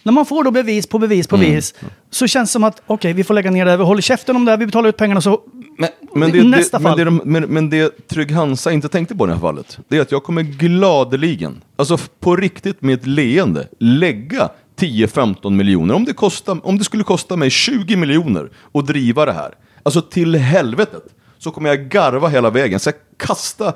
När 0.04 0.12
man 0.14 0.26
får 0.26 0.44
då 0.44 0.52
bevis 0.52 0.88
på 0.88 1.00
bevis 1.00 1.28
på 1.28 1.38
bevis 1.38 1.74
så 2.10 2.28
känns 2.28 2.50
det 2.50 2.54
som 2.54 2.64
att 2.64 2.82
okej, 2.88 3.14
vi 3.14 3.24
får 3.24 3.34
lägga 3.34 3.52
ner 3.52 3.66
det 3.66 3.72
här, 3.72 3.78
vi 3.78 3.84
håller 3.84 4.02
käften 4.02 4.36
om 4.36 4.46
det 4.46 4.52
här, 4.52 4.58
vi 4.58 4.66
betalar 4.66 4.90
ut 4.90 4.98
pengarna 4.98 5.22
så... 5.22 5.42
Men, 5.78 5.90
Men 6.16 6.32
det, 6.32 6.44
nästa 6.44 6.78
det, 6.78 6.84
men, 6.84 6.90
fall. 6.92 6.98
det, 6.98 7.06
de- 7.06 7.22
men, 7.26 7.44
men 7.44 7.70
det 7.70 8.08
Trygg 8.08 8.32
Hansa 8.32 8.72
inte 8.72 8.90
tänkte 8.90 9.16
på 9.16 9.26
i 9.26 9.28
det 9.28 9.34
här 9.34 9.42
fallet, 9.42 9.78
det 9.88 9.98
är 9.98 10.02
att 10.02 10.12
jag 10.12 10.24
kommer 10.24 10.42
gladeligen, 10.44 11.62
alltså 11.76 11.94
f- 11.94 12.10
på 12.20 12.36
riktigt 12.36 12.82
med 12.82 12.94
ett 12.94 13.08
leende, 13.08 13.68
lägga 13.80 14.50
10-15 14.80 15.50
miljoner. 15.50 15.94
Om 15.96 16.06
det, 16.06 16.14
kostar, 16.14 16.68
om 16.68 16.78
det 16.78 16.84
skulle 16.84 17.04
kosta 17.04 17.36
mig 17.38 17.50
20 17.50 17.96
miljoner 17.96 18.50
att 18.74 18.88
driva 18.88 19.26
det 19.26 19.34
här, 19.34 19.52
alltså 19.84 20.02
till 20.02 20.36
helvetet, 20.36 21.04
så 21.40 21.52
kommer 21.52 21.70
jag 21.70 21.90
garva 21.90 22.28
hela 22.28 22.50
vägen. 22.50 22.80
Så 22.80 22.90
jag 22.90 22.96
kasta 23.28 23.74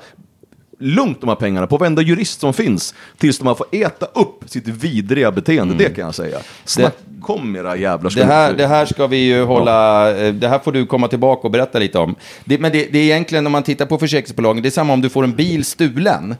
lugnt 0.78 1.20
de 1.20 1.28
här 1.28 1.36
pengarna 1.36 1.66
på 1.66 1.76
varenda 1.76 2.02
jurist 2.02 2.40
som 2.40 2.52
finns 2.54 2.94
tills 3.18 3.38
de 3.38 3.46
har 3.46 3.54
fått 3.54 3.74
äta 3.74 4.06
upp 4.06 4.44
sitt 4.46 4.68
vidriga 4.68 5.32
beteende. 5.32 5.74
Det 5.74 5.94
kan 5.94 6.04
jag 6.04 6.14
säga. 6.14 6.38
Snack 6.64 6.94
om 7.22 7.56
era 7.56 7.76
jävla 7.76 8.10
Det 8.10 8.24
här, 8.24 8.52
det 8.52 8.66
här 8.66 8.86
ska 8.86 9.06
vi 9.06 9.16
ju 9.16 9.44
hålla, 9.44 10.10
eh, 10.16 10.34
det 10.34 10.48
här 10.48 10.58
får 10.58 10.72
du 10.72 10.86
komma 10.86 11.08
tillbaka 11.08 11.42
och 11.42 11.50
berätta 11.50 11.78
lite 11.78 11.98
om. 11.98 12.14
Det, 12.44 12.58
men 12.58 12.72
det, 12.72 12.88
det 12.92 12.98
är 12.98 13.02
egentligen, 13.02 13.46
om 13.46 13.52
man 13.52 13.62
tittar 13.62 13.86
på 13.86 13.98
försäkringsbolagen, 13.98 14.62
det 14.62 14.68
är 14.68 14.70
samma 14.70 14.92
om 14.92 15.00
du 15.00 15.08
får 15.08 15.24
en 15.24 15.34
bil 15.34 15.64
stulen, 15.64 16.34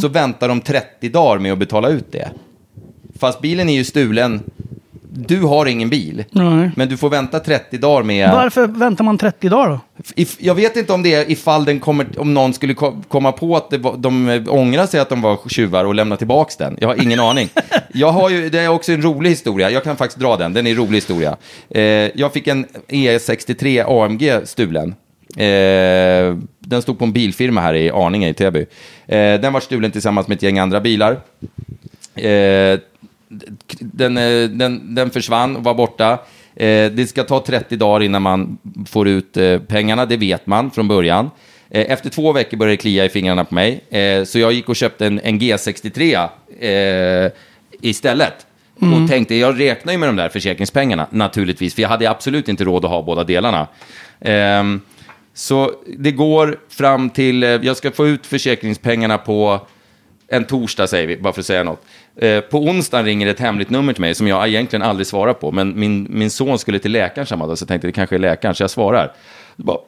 så 0.00 0.08
väntar 0.08 0.48
de 0.48 0.60
30 0.60 1.08
dagar 1.08 1.38
med 1.38 1.52
att 1.52 1.58
betala 1.58 1.88
ut 1.88 2.12
det. 2.12 2.28
Fast 3.18 3.40
bilen 3.40 3.68
är 3.68 3.74
ju 3.74 3.84
stulen, 3.84 4.40
du 5.12 5.40
har 5.42 5.66
ingen 5.66 5.88
bil, 5.90 6.24
Nej. 6.30 6.70
men 6.76 6.88
du 6.88 6.96
får 6.96 7.10
vänta 7.10 7.40
30 7.40 7.78
dagar 7.78 8.02
med... 8.02 8.30
Varför 8.30 8.66
väntar 8.66 9.04
man 9.04 9.18
30 9.18 9.48
dagar 9.48 9.68
då? 9.70 9.80
If, 10.16 10.36
jag 10.38 10.54
vet 10.54 10.76
inte 10.76 10.92
om 10.92 11.02
det 11.02 11.14
är 11.14 11.30
ifall 11.30 11.64
den 11.64 11.80
kommer, 11.80 12.06
om 12.20 12.34
någon 12.34 12.52
skulle 12.54 12.74
ko- 12.74 13.02
komma 13.08 13.32
på 13.32 13.56
att 13.56 13.70
det 13.70 13.78
de 13.98 14.28
eh, 14.28 14.42
ångrar 14.48 14.86
sig 14.86 15.00
att 15.00 15.08
de 15.08 15.22
var 15.22 15.38
tjuvar 15.48 15.84
och 15.84 15.94
lämnar 15.94 16.16
tillbaka 16.16 16.52
den. 16.58 16.76
Jag 16.80 16.88
har 16.88 17.02
ingen 17.02 17.20
aning. 17.20 17.48
Jag 17.94 18.12
har 18.12 18.30
ju, 18.30 18.48
det 18.50 18.60
är 18.60 18.68
också 18.68 18.92
en 18.92 19.02
rolig 19.02 19.30
historia. 19.30 19.70
Jag 19.70 19.84
kan 19.84 19.96
faktiskt 19.96 20.20
dra 20.20 20.36
den. 20.36 20.52
Den 20.52 20.66
är 20.66 20.70
en 20.70 20.76
rolig 20.76 20.94
historia. 20.94 21.36
Eh, 21.70 21.82
jag 22.14 22.32
fick 22.32 22.46
en 22.46 22.66
E63 22.88 24.04
AMG 24.04 24.40
stulen. 24.44 24.94
Eh, 25.36 26.36
den 26.58 26.82
stod 26.82 26.98
på 26.98 27.04
en 27.04 27.12
bilfirma 27.12 27.60
här 27.60 27.74
i 27.74 27.90
Arninge 27.90 28.28
i 28.28 28.34
Täby. 28.34 28.66
Eh, 29.06 29.40
den 29.40 29.52
var 29.52 29.60
stulen 29.60 29.90
tillsammans 29.90 30.28
med 30.28 30.36
ett 30.36 30.42
gäng 30.42 30.58
andra 30.58 30.80
bilar. 30.80 31.12
Eh, 32.14 32.78
den, 33.80 34.16
eh, 34.16 34.48
den, 34.48 34.94
den 34.94 35.10
försvann 35.10 35.56
och 35.56 35.64
var 35.64 35.74
borta. 35.74 36.12
Eh, 36.56 36.90
det 36.92 37.08
ska 37.08 37.24
ta 37.24 37.40
30 37.40 37.76
dagar 37.76 38.02
innan 38.02 38.22
man 38.22 38.58
får 38.86 39.08
ut 39.08 39.36
eh, 39.36 39.58
pengarna, 39.58 40.06
det 40.06 40.16
vet 40.16 40.46
man 40.46 40.70
från 40.70 40.88
början. 40.88 41.30
Eh, 41.70 41.92
efter 41.92 42.10
två 42.10 42.32
veckor 42.32 42.56
började 42.56 42.72
det 42.72 42.80
klia 42.80 43.04
i 43.04 43.08
fingrarna 43.08 43.44
på 43.44 43.54
mig, 43.54 43.80
så 44.26 44.38
jag 44.38 44.52
gick 44.52 44.68
och 44.68 44.76
köpte 44.76 45.06
en, 45.06 45.20
en 45.20 45.40
G63 45.40 46.28
eh, 46.60 47.32
istället. 47.80 48.46
Och 48.74 49.08
tänkte, 49.08 49.34
jag 49.34 49.60
räknar 49.60 49.92
ju 49.92 49.98
med 49.98 50.08
de 50.08 50.16
där 50.16 50.28
försäkringspengarna, 50.28 51.06
naturligtvis, 51.10 51.74
för 51.74 51.82
jag 51.82 51.88
hade 51.88 52.10
absolut 52.10 52.48
inte 52.48 52.64
råd 52.64 52.84
att 52.84 52.90
ha 52.90 53.02
båda 53.02 53.24
delarna. 53.24 53.66
Ehm, 54.20 54.80
så 55.34 55.72
det 55.98 56.10
går 56.10 56.58
fram 56.68 57.10
till, 57.10 57.42
jag 57.42 57.76
ska 57.76 57.90
få 57.90 58.06
ut 58.06 58.26
försäkringspengarna 58.26 59.18
på 59.18 59.60
en 60.30 60.44
torsdag 60.44 60.86
säger 60.86 61.06
vi, 61.06 61.16
bara 61.16 61.32
för 61.32 61.40
att 61.40 61.46
säga 61.46 61.62
något. 61.64 61.82
Eh, 62.16 62.40
på 62.40 62.58
onsdagen 62.58 63.06
ringer 63.06 63.26
ett 63.26 63.40
hemligt 63.40 63.70
nummer 63.70 63.92
till 63.92 64.00
mig 64.00 64.14
som 64.14 64.28
jag 64.28 64.48
egentligen 64.48 64.82
aldrig 64.82 65.06
svarar 65.06 65.34
på. 65.34 65.52
Men 65.52 65.80
min, 65.80 66.06
min 66.10 66.30
son 66.30 66.58
skulle 66.58 66.78
till 66.78 66.92
läkaren 66.92 67.26
samma 67.26 67.46
dag, 67.46 67.58
så 67.58 67.62
jag 67.62 67.68
tänkte 67.68 67.88
det 67.88 67.92
kanske 67.92 68.16
är 68.16 68.18
läkaren, 68.18 68.54
så 68.54 68.62
jag 68.62 68.70
svarar. 68.70 69.12
Så 69.56 69.62
bara, 69.62 69.78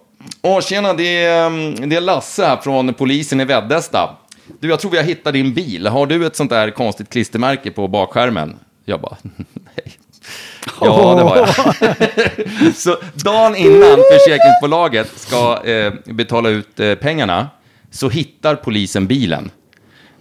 Åh, 0.42 0.60
tjena, 0.60 0.92
det 0.92 1.24
är, 1.24 1.46
mm, 1.46 1.88
det 1.88 1.96
är 1.96 2.00
Lasse 2.00 2.46
här 2.46 2.56
från 2.56 2.94
polisen 2.94 3.40
i 3.40 3.44
Väddesta. 3.44 4.16
Du, 4.60 4.68
jag 4.68 4.80
tror 4.80 4.90
vi 4.90 4.96
har 4.96 5.04
hittat 5.04 5.32
din 5.32 5.54
bil. 5.54 5.86
Har 5.86 6.06
du 6.06 6.26
ett 6.26 6.36
sånt 6.36 6.50
där 6.50 6.70
konstigt 6.70 7.08
klistermärke 7.10 7.70
på 7.70 7.88
bakskärmen? 7.88 8.56
Jag 8.84 9.00
bara, 9.00 9.16
nej. 9.22 9.92
Ja, 10.80 11.14
det 11.14 11.22
har 11.22 11.36
jag. 11.36 11.48
så 12.76 12.96
dagen 13.14 13.56
innan 13.56 13.98
försäkringsbolaget 14.12 15.18
ska 15.18 15.64
eh, 15.64 15.92
betala 16.04 16.48
ut 16.48 16.80
eh, 16.80 16.94
pengarna 16.94 17.48
så 17.90 18.08
hittar 18.08 18.54
polisen 18.54 19.06
bilen. 19.06 19.50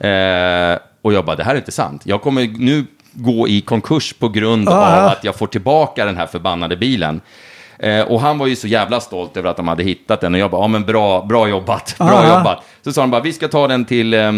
Eh, 0.03 0.79
och 1.01 1.13
jag 1.13 1.25
bara, 1.25 1.35
det 1.35 1.43
här 1.43 1.53
är 1.53 1.57
inte 1.57 1.71
sant. 1.71 2.01
Jag 2.05 2.21
kommer 2.21 2.47
nu 2.57 2.85
gå 3.13 3.47
i 3.47 3.61
konkurs 3.61 4.13
på 4.13 4.29
grund 4.29 4.69
av 4.69 5.05
att 5.07 5.23
jag 5.23 5.35
får 5.35 5.47
tillbaka 5.47 6.05
den 6.05 6.17
här 6.17 6.27
förbannade 6.27 6.77
bilen. 6.77 7.21
Eh, 7.79 8.01
och 8.01 8.21
han 8.21 8.37
var 8.37 8.47
ju 8.47 8.55
så 8.55 8.67
jävla 8.67 8.99
stolt 8.99 9.37
över 9.37 9.49
att 9.49 9.57
de 9.57 9.67
hade 9.67 9.83
hittat 9.83 10.21
den. 10.21 10.33
Och 10.33 10.39
jag 10.39 10.51
bara, 10.51 10.61
ja 10.61 10.67
men 10.67 10.85
bra, 10.85 11.25
bra 11.25 11.49
jobbat, 11.49 11.95
bra 11.97 12.07
Aha. 12.07 12.37
jobbat. 12.37 12.63
Så 12.81 12.93
sa 12.93 13.01
de 13.01 13.11
bara, 13.11 13.21
vi 13.21 13.33
ska 13.33 13.47
ta 13.47 13.67
den 13.67 13.85
till 13.85 14.13
eh, 14.13 14.31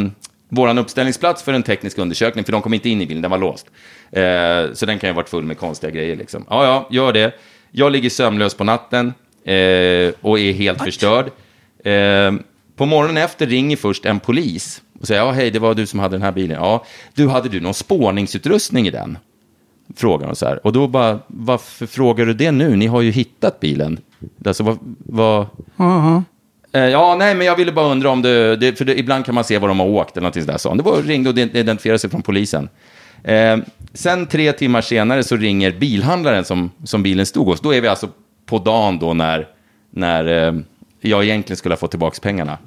våran 0.49 0.77
uppställningsplats 0.77 1.43
för 1.43 1.53
en 1.53 1.63
teknisk 1.63 1.97
undersökning, 1.97 2.45
för 2.45 2.51
de 2.51 2.61
kom 2.61 2.73
inte 2.73 2.89
in 2.89 3.01
i 3.01 3.05
bilen, 3.05 3.21
den 3.21 3.31
var 3.31 3.37
låst. 3.37 3.65
Eh, 4.11 4.73
så 4.73 4.85
den 4.85 4.99
kan 4.99 5.07
ju 5.07 5.13
ha 5.13 5.15
varit 5.15 5.29
full 5.29 5.43
med 5.43 5.57
konstiga 5.57 5.91
grejer 5.91 6.15
liksom. 6.15 6.45
Ja, 6.49 6.65
ja, 6.65 6.87
gör 6.91 7.13
det. 7.13 7.33
Jag 7.71 7.91
ligger 7.91 8.09
sömnlös 8.09 8.53
på 8.53 8.63
natten 8.63 9.13
eh, 9.45 10.13
och 10.21 10.39
är 10.39 10.53
helt 10.53 10.83
förstörd. 10.83 11.25
Eh, 11.85 12.31
på 12.75 12.85
morgonen 12.85 13.17
efter 13.17 13.47
ringer 13.47 13.77
först 13.77 14.05
en 14.05 14.19
polis 14.19 14.81
och 15.03 15.07
säger, 15.07 15.21
ja 15.21 15.31
hej, 15.31 15.51
det 15.51 15.59
var 15.59 15.73
du 15.73 15.85
som 15.85 15.99
hade 15.99 16.15
den 16.15 16.21
här 16.21 16.31
bilen. 16.31 16.57
Ja, 16.61 16.85
du, 17.13 17.27
hade 17.27 17.49
du 17.49 17.59
någon 17.59 17.73
spårningsutrustning 17.73 18.87
i 18.87 18.91
den? 18.91 19.17
Frågar 19.95 20.27
de 20.27 20.35
så 20.35 20.45
här. 20.45 20.65
Och 20.67 20.73
då 20.73 20.87
bara, 20.87 21.19
varför 21.27 21.85
frågar 21.85 22.25
du 22.25 22.33
det 22.33 22.51
nu? 22.51 22.75
Ni 22.75 22.87
har 22.87 23.01
ju 23.01 23.11
hittat 23.11 23.59
bilen. 23.59 23.99
Alltså, 24.45 24.63
vad... 24.63 24.77
vad... 24.97 25.45
Eh, 26.73 26.85
Ja, 26.85 27.15
nej, 27.19 27.35
men 27.35 27.47
jag 27.47 27.55
ville 27.55 27.71
bara 27.71 27.91
undra 27.91 28.09
om 28.09 28.21
det, 28.21 28.55
det 28.55 28.77
för 28.77 28.85
det, 28.85 28.99
ibland 28.99 29.25
kan 29.25 29.35
man 29.35 29.43
se 29.43 29.57
var 29.57 29.67
de 29.67 29.79
har 29.79 29.87
åkt 29.87 30.17
eller 30.17 30.21
någonting 30.21 30.43
sådär. 30.43 30.57
Så 30.57 30.69
han. 30.69 30.77
Det 30.77 30.83
var 30.83 31.01
ringde 31.01 31.29
och 31.29 31.37
identifierade 31.37 31.99
sig 31.99 32.09
från 32.09 32.21
polisen. 32.21 32.69
Eh, 33.23 33.57
sen 33.93 34.25
tre 34.27 34.51
timmar 34.51 34.81
senare 34.81 35.23
så 35.23 35.35
ringer 35.35 35.71
bilhandlaren 35.71 36.45
som, 36.45 36.71
som 36.83 37.03
bilen 37.03 37.25
stod 37.25 37.47
hos. 37.47 37.61
Då 37.61 37.73
är 37.73 37.81
vi 37.81 37.87
alltså 37.87 38.09
på 38.45 38.59
dagen 38.59 38.99
då 38.99 39.13
när, 39.13 39.47
när 39.91 40.47
eh, 40.47 40.53
jag 41.01 41.23
egentligen 41.23 41.57
skulle 41.57 41.73
ha 41.73 41.79
fått 41.79 41.91
tillbaka 41.91 42.19
pengarna. 42.21 42.57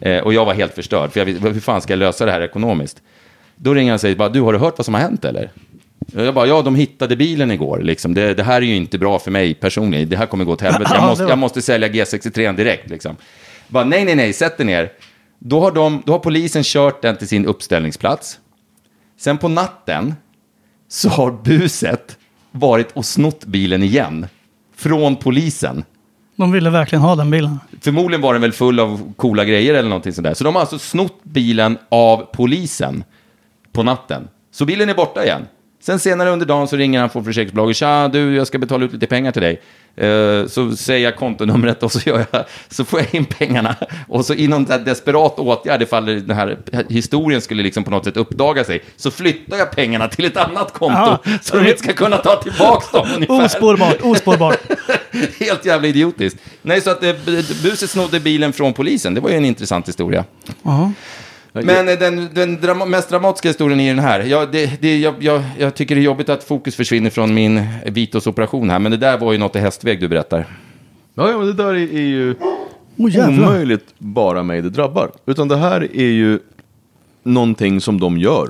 Eh, 0.00 0.18
och 0.18 0.34
jag 0.34 0.44
var 0.44 0.54
helt 0.54 0.74
förstörd, 0.74 1.12
för 1.12 1.20
jag 1.20 1.26
vet, 1.26 1.44
hur 1.54 1.60
fan 1.60 1.80
ska 1.80 1.92
jag 1.92 1.98
lösa 1.98 2.26
det 2.26 2.32
här 2.32 2.40
ekonomiskt? 2.40 3.02
Då 3.56 3.74
ringer 3.74 3.90
han 3.90 3.94
och 3.94 4.00
säger, 4.00 4.16
bara, 4.16 4.28
du 4.28 4.40
har 4.40 4.52
du 4.52 4.58
hört 4.58 4.78
vad 4.78 4.84
som 4.84 4.94
har 4.94 5.00
hänt 5.00 5.24
eller? 5.24 5.50
Jag 6.12 6.34
bara, 6.34 6.46
ja, 6.46 6.62
de 6.62 6.74
hittade 6.74 7.16
bilen 7.16 7.50
igår. 7.50 7.80
Liksom. 7.82 8.14
Det, 8.14 8.34
det 8.34 8.42
här 8.42 8.56
är 8.56 8.66
ju 8.66 8.76
inte 8.76 8.98
bra 8.98 9.18
för 9.18 9.30
mig 9.30 9.54
personligen. 9.54 10.08
Det 10.08 10.16
här 10.16 10.26
kommer 10.26 10.44
gå 10.44 10.52
åt 10.52 10.60
helvete. 10.60 10.90
Jag 10.94 11.02
måste, 11.08 11.24
jag 11.24 11.38
måste 11.38 11.62
sälja 11.62 11.88
G63 11.88 12.56
direkt. 12.56 12.90
Liksom. 12.90 13.16
Bara, 13.68 13.84
nej, 13.84 14.04
nej, 14.04 14.14
nej, 14.14 14.32
sätt 14.32 14.56
dig 14.56 14.66
ner. 14.66 14.92
Då 15.38 15.60
har, 15.60 15.72
de, 15.72 16.02
då 16.06 16.12
har 16.12 16.18
polisen 16.18 16.62
kört 16.64 17.02
den 17.02 17.16
till 17.16 17.28
sin 17.28 17.46
uppställningsplats. 17.46 18.38
Sen 19.18 19.38
på 19.38 19.48
natten 19.48 20.14
så 20.88 21.08
har 21.08 21.30
buset 21.30 22.18
varit 22.50 22.92
och 22.92 23.04
snott 23.06 23.44
bilen 23.44 23.82
igen. 23.82 24.26
Från 24.76 25.16
polisen. 25.16 25.84
De 26.40 26.52
ville 26.52 26.70
verkligen 26.70 27.02
ha 27.02 27.16
den 27.16 27.30
bilen. 27.30 27.60
Förmodligen 27.80 28.20
var 28.20 28.32
den 28.32 28.42
väl 28.42 28.52
full 28.52 28.80
av 28.80 29.12
coola 29.16 29.44
grejer 29.44 29.74
eller 29.74 29.88
någonting 29.88 30.12
sådär. 30.12 30.34
Så 30.34 30.44
de 30.44 30.54
har 30.54 30.60
alltså 30.60 30.78
snott 30.78 31.20
bilen 31.22 31.78
av 31.88 32.28
polisen 32.32 33.04
på 33.72 33.82
natten. 33.82 34.28
Så 34.52 34.64
bilen 34.64 34.88
är 34.88 34.94
borta 34.94 35.24
igen. 35.24 35.42
Sen 35.82 35.98
senare 35.98 36.30
under 36.30 36.46
dagen 36.46 36.68
så 36.68 36.76
ringer 36.76 37.00
han 37.00 37.10
från 37.10 37.24
försäkringsbolaget. 37.24 37.76
Tja, 37.76 38.08
du, 38.08 38.36
jag 38.36 38.46
ska 38.46 38.58
betala 38.58 38.84
ut 38.84 38.92
lite 38.92 39.06
pengar 39.06 39.32
till 39.32 39.42
dig. 39.42 39.60
Eh, 39.96 40.46
så 40.46 40.76
säger 40.76 41.04
jag 41.04 41.16
kontonumret 41.16 41.82
och 41.82 41.92
så, 41.92 42.08
gör 42.08 42.26
jag, 42.30 42.44
så 42.68 42.84
får 42.84 43.00
jag 43.00 43.14
in 43.14 43.24
pengarna. 43.24 43.76
Och 44.08 44.24
så 44.24 44.34
i 44.34 44.48
någon 44.48 44.64
desperat 44.64 45.38
åtgärd, 45.38 45.82
ifall 45.82 46.06
den 46.06 46.36
här 46.36 46.58
historien 46.88 47.40
skulle 47.40 47.62
liksom 47.62 47.84
på 47.84 47.90
något 47.90 48.04
sätt 48.04 48.16
uppdaga 48.16 48.64
sig, 48.64 48.82
så 48.96 49.10
flyttar 49.10 49.56
jag 49.56 49.70
pengarna 49.70 50.08
till 50.08 50.24
ett 50.24 50.36
annat 50.36 50.72
konto. 50.72 51.18
Ja. 51.24 51.38
Så 51.42 51.56
de 51.56 51.66
inte 51.68 51.78
ska 51.78 51.92
kunna 51.92 52.16
ta 52.16 52.36
tillbaka 52.36 52.98
dem 52.98 53.08
ungefär. 53.16 53.44
Ospårbart, 53.44 54.02
ospårbart. 54.02 54.58
Helt 55.40 55.64
jävla 55.64 55.88
idiotiskt. 55.88 56.38
Nej, 56.62 56.80
så 56.80 56.90
att 56.90 57.02
eh, 57.02 57.12
buset 57.62 57.90
snodde 57.90 58.20
bilen 58.20 58.52
från 58.52 58.72
polisen. 58.72 59.14
Det 59.14 59.20
var 59.20 59.30
ju 59.30 59.36
en 59.36 59.44
intressant 59.44 59.88
historia. 59.88 60.24
Men 61.52 61.88
eh, 61.88 61.98
den, 61.98 62.28
den 62.34 62.60
drama, 62.60 62.84
mest 62.84 63.10
dramatiska 63.10 63.48
historien 63.48 63.80
är 63.80 63.94
den 63.94 64.04
här. 64.04 64.20
Jag, 64.20 64.52
det, 64.52 64.82
det, 64.82 64.98
jag, 64.98 65.14
jag, 65.18 65.42
jag 65.58 65.74
tycker 65.74 65.94
det 65.94 66.00
är 66.00 66.04
jobbigt 66.04 66.28
att 66.28 66.44
fokus 66.44 66.76
försvinner 66.76 67.10
från 67.10 67.34
min 67.34 67.66
Vitos-operation 67.86 68.70
här, 68.70 68.78
men 68.78 68.92
det 68.92 68.98
där 68.98 69.18
var 69.18 69.32
ju 69.32 69.38
något 69.38 69.56
i 69.56 69.58
hästväg 69.58 70.00
du 70.00 70.08
berättar. 70.08 70.46
Ja, 71.14 71.30
ja, 71.30 71.38
men 71.38 71.46
det 71.46 71.52
där 71.52 71.74
är, 71.74 71.94
är 71.94 72.00
ju 72.00 72.34
Oh, 72.96 73.28
omöjligt 73.28 73.94
bara 73.98 74.42
mig 74.42 74.62
det 74.62 74.70
drabbar. 74.70 75.10
Utan 75.26 75.48
det 75.48 75.56
här 75.56 75.96
är 75.96 76.10
ju 76.10 76.38
någonting 77.22 77.80
som 77.80 78.00
de 78.00 78.18
gör 78.18 78.48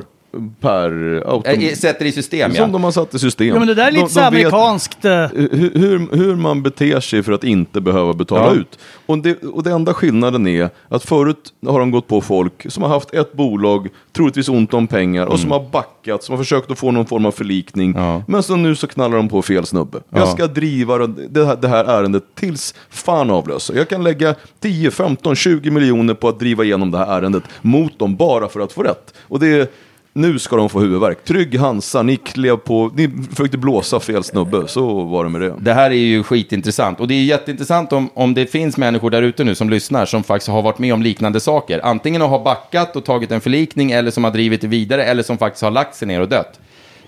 per. 0.61 1.15
Eh, 1.47 1.75
Sätter 1.75 2.05
i 2.05 2.13
system, 2.13 2.51
ja. 2.55 2.63
Som 2.63 2.73
de 2.73 2.85
har 2.85 2.91
satt 2.91 3.15
i 3.15 3.19
system. 3.19 3.47
Ja, 3.47 3.59
men 3.59 3.69
det 3.69 3.75
där 3.75 3.87
är 3.87 3.91
lite 3.93 4.05
De- 4.05 4.11
så 4.11 4.21
amerikanskt. 4.21 5.05
eh, 5.05 5.27
hur, 5.35 5.71
hur, 5.75 6.17
hur 6.17 6.37
man 6.37 6.63
beter 6.63 7.01
sig 7.01 7.23
för 7.23 7.33
att 7.33 7.45
inte 7.45 7.81
behöva 7.81 8.13
betala 8.13 8.45
Ja. 8.47 8.55
ut. 8.61 8.79
Och 9.07 9.19
det, 9.19 9.43
och 9.43 9.63
det 9.63 9.71
enda 9.71 9.95
skillnaden 9.95 10.47
är 10.47 10.71
att 10.89 11.05
förut 11.05 11.53
har 11.67 11.81
de 11.81 11.91
gått 11.91 12.07
på 12.09 12.21
folk 12.21 12.67
som 12.73 12.83
har 12.83 12.91
haft 12.91 13.15
ett 13.15 13.33
bolag, 13.33 13.89
troligtvis 14.13 14.49
ont 14.49 14.75
om 14.75 14.87
pengar, 14.87 15.27
och 15.27 15.41
som 15.41 15.51
har 15.51 15.71
backat, 15.71 16.23
som 16.25 16.33
har 16.37 16.45
försökt 16.45 16.71
att 16.71 16.79
få 16.79 16.91
någon 16.91 17.07
form 17.07 17.27
av 17.27 17.31
förlikning. 17.33 17.91
Mm. 17.91 18.03
Ja. 18.03 18.23
Men 18.29 18.43
så 18.43 18.57
nu 18.57 18.77
så 18.77 18.87
knallar 18.87 19.17
de 19.17 19.29
på 19.29 19.43
fel 19.43 19.67
snubbe. 19.67 19.99
Ja. 20.11 20.19
Jag 20.19 20.29
ska 20.29 20.47
driva 20.47 20.99
det 21.07 21.47
här, 21.47 21.57
det 21.57 21.69
här 21.69 21.85
ärendet 21.85 22.25
tills 22.35 22.75
fan 22.91 23.31
avlöser. 23.31 23.75
Jag 23.75 23.89
kan 23.89 24.03
lägga 24.05 24.35
10, 24.61 24.91
15, 24.91 25.37
20 25.37 25.71
miljoner 25.71 26.15
på 26.15 26.29
att 26.29 26.39
driva 26.39 26.65
igenom 26.65 26.91
det 26.91 26.99
här 26.99 27.07
ärendet 27.19 27.43
mot 27.63 27.99
dem 27.99 28.17
bara 28.17 28.49
för 28.49 28.61
att 28.61 28.73
få 28.73 28.83
rätt. 28.83 29.15
Och 29.23 29.41
det 29.41 29.47
är, 29.49 29.67
nu 30.13 30.39
ska 30.39 30.57
de 30.57 30.69
få 30.69 30.81
huvudvärk. 30.81 31.25
Trygg 31.25 31.59
Hansa, 31.59 32.03
ni 32.03 32.17
klev 32.17 32.57
på, 32.57 32.91
ni 32.95 33.11
försökte 33.31 33.59
blåsa 33.59 34.01
fel 34.01 34.25
snubbe, 34.25 34.69
så 34.69 35.01
var 35.01 35.25
det 35.25 35.31
med 35.31 35.41
det. 35.41 35.55
Det 35.61 35.75
här 35.75 35.91
är 35.91 35.95
ju 35.95 36.23
skitintressant. 36.23 37.01
Och 37.01 37.09
det 37.09 37.15
är 37.15 37.25
jätteintressant 37.25 37.93
om, 37.93 38.11
om 38.15 38.35
det 38.35 38.47
finns 38.47 38.77
människor 38.77 39.11
där 39.11 39.23
ute 39.23 39.45
nu 39.45 39.55
som 39.55 39.71
lyssnar 39.71 40.07
som 40.07 40.23
faktiskt 40.23 40.49
har 40.49 40.63
varit 40.63 40.79
med 40.79 40.95
om 40.95 41.03
liknande 41.03 41.41
saker. 41.41 41.81
Antingen 41.85 42.21
har 42.21 42.45
backat 42.45 42.97
och 42.97 43.05
tagit 43.05 43.31
en 43.31 43.41
förlikning 43.41 43.91
eller 43.91 44.11
som 44.11 44.25
har 44.25 44.31
drivit 44.31 44.61
det 44.61 44.67
vidare 44.67 45.05
eller 45.05 45.23
som 45.23 45.39
faktiskt 45.39 45.63
har 45.63 45.71
lagt 45.71 45.95
sig 45.95 46.09
ner 46.09 46.21
och 46.21 46.29
dött. 46.29 46.61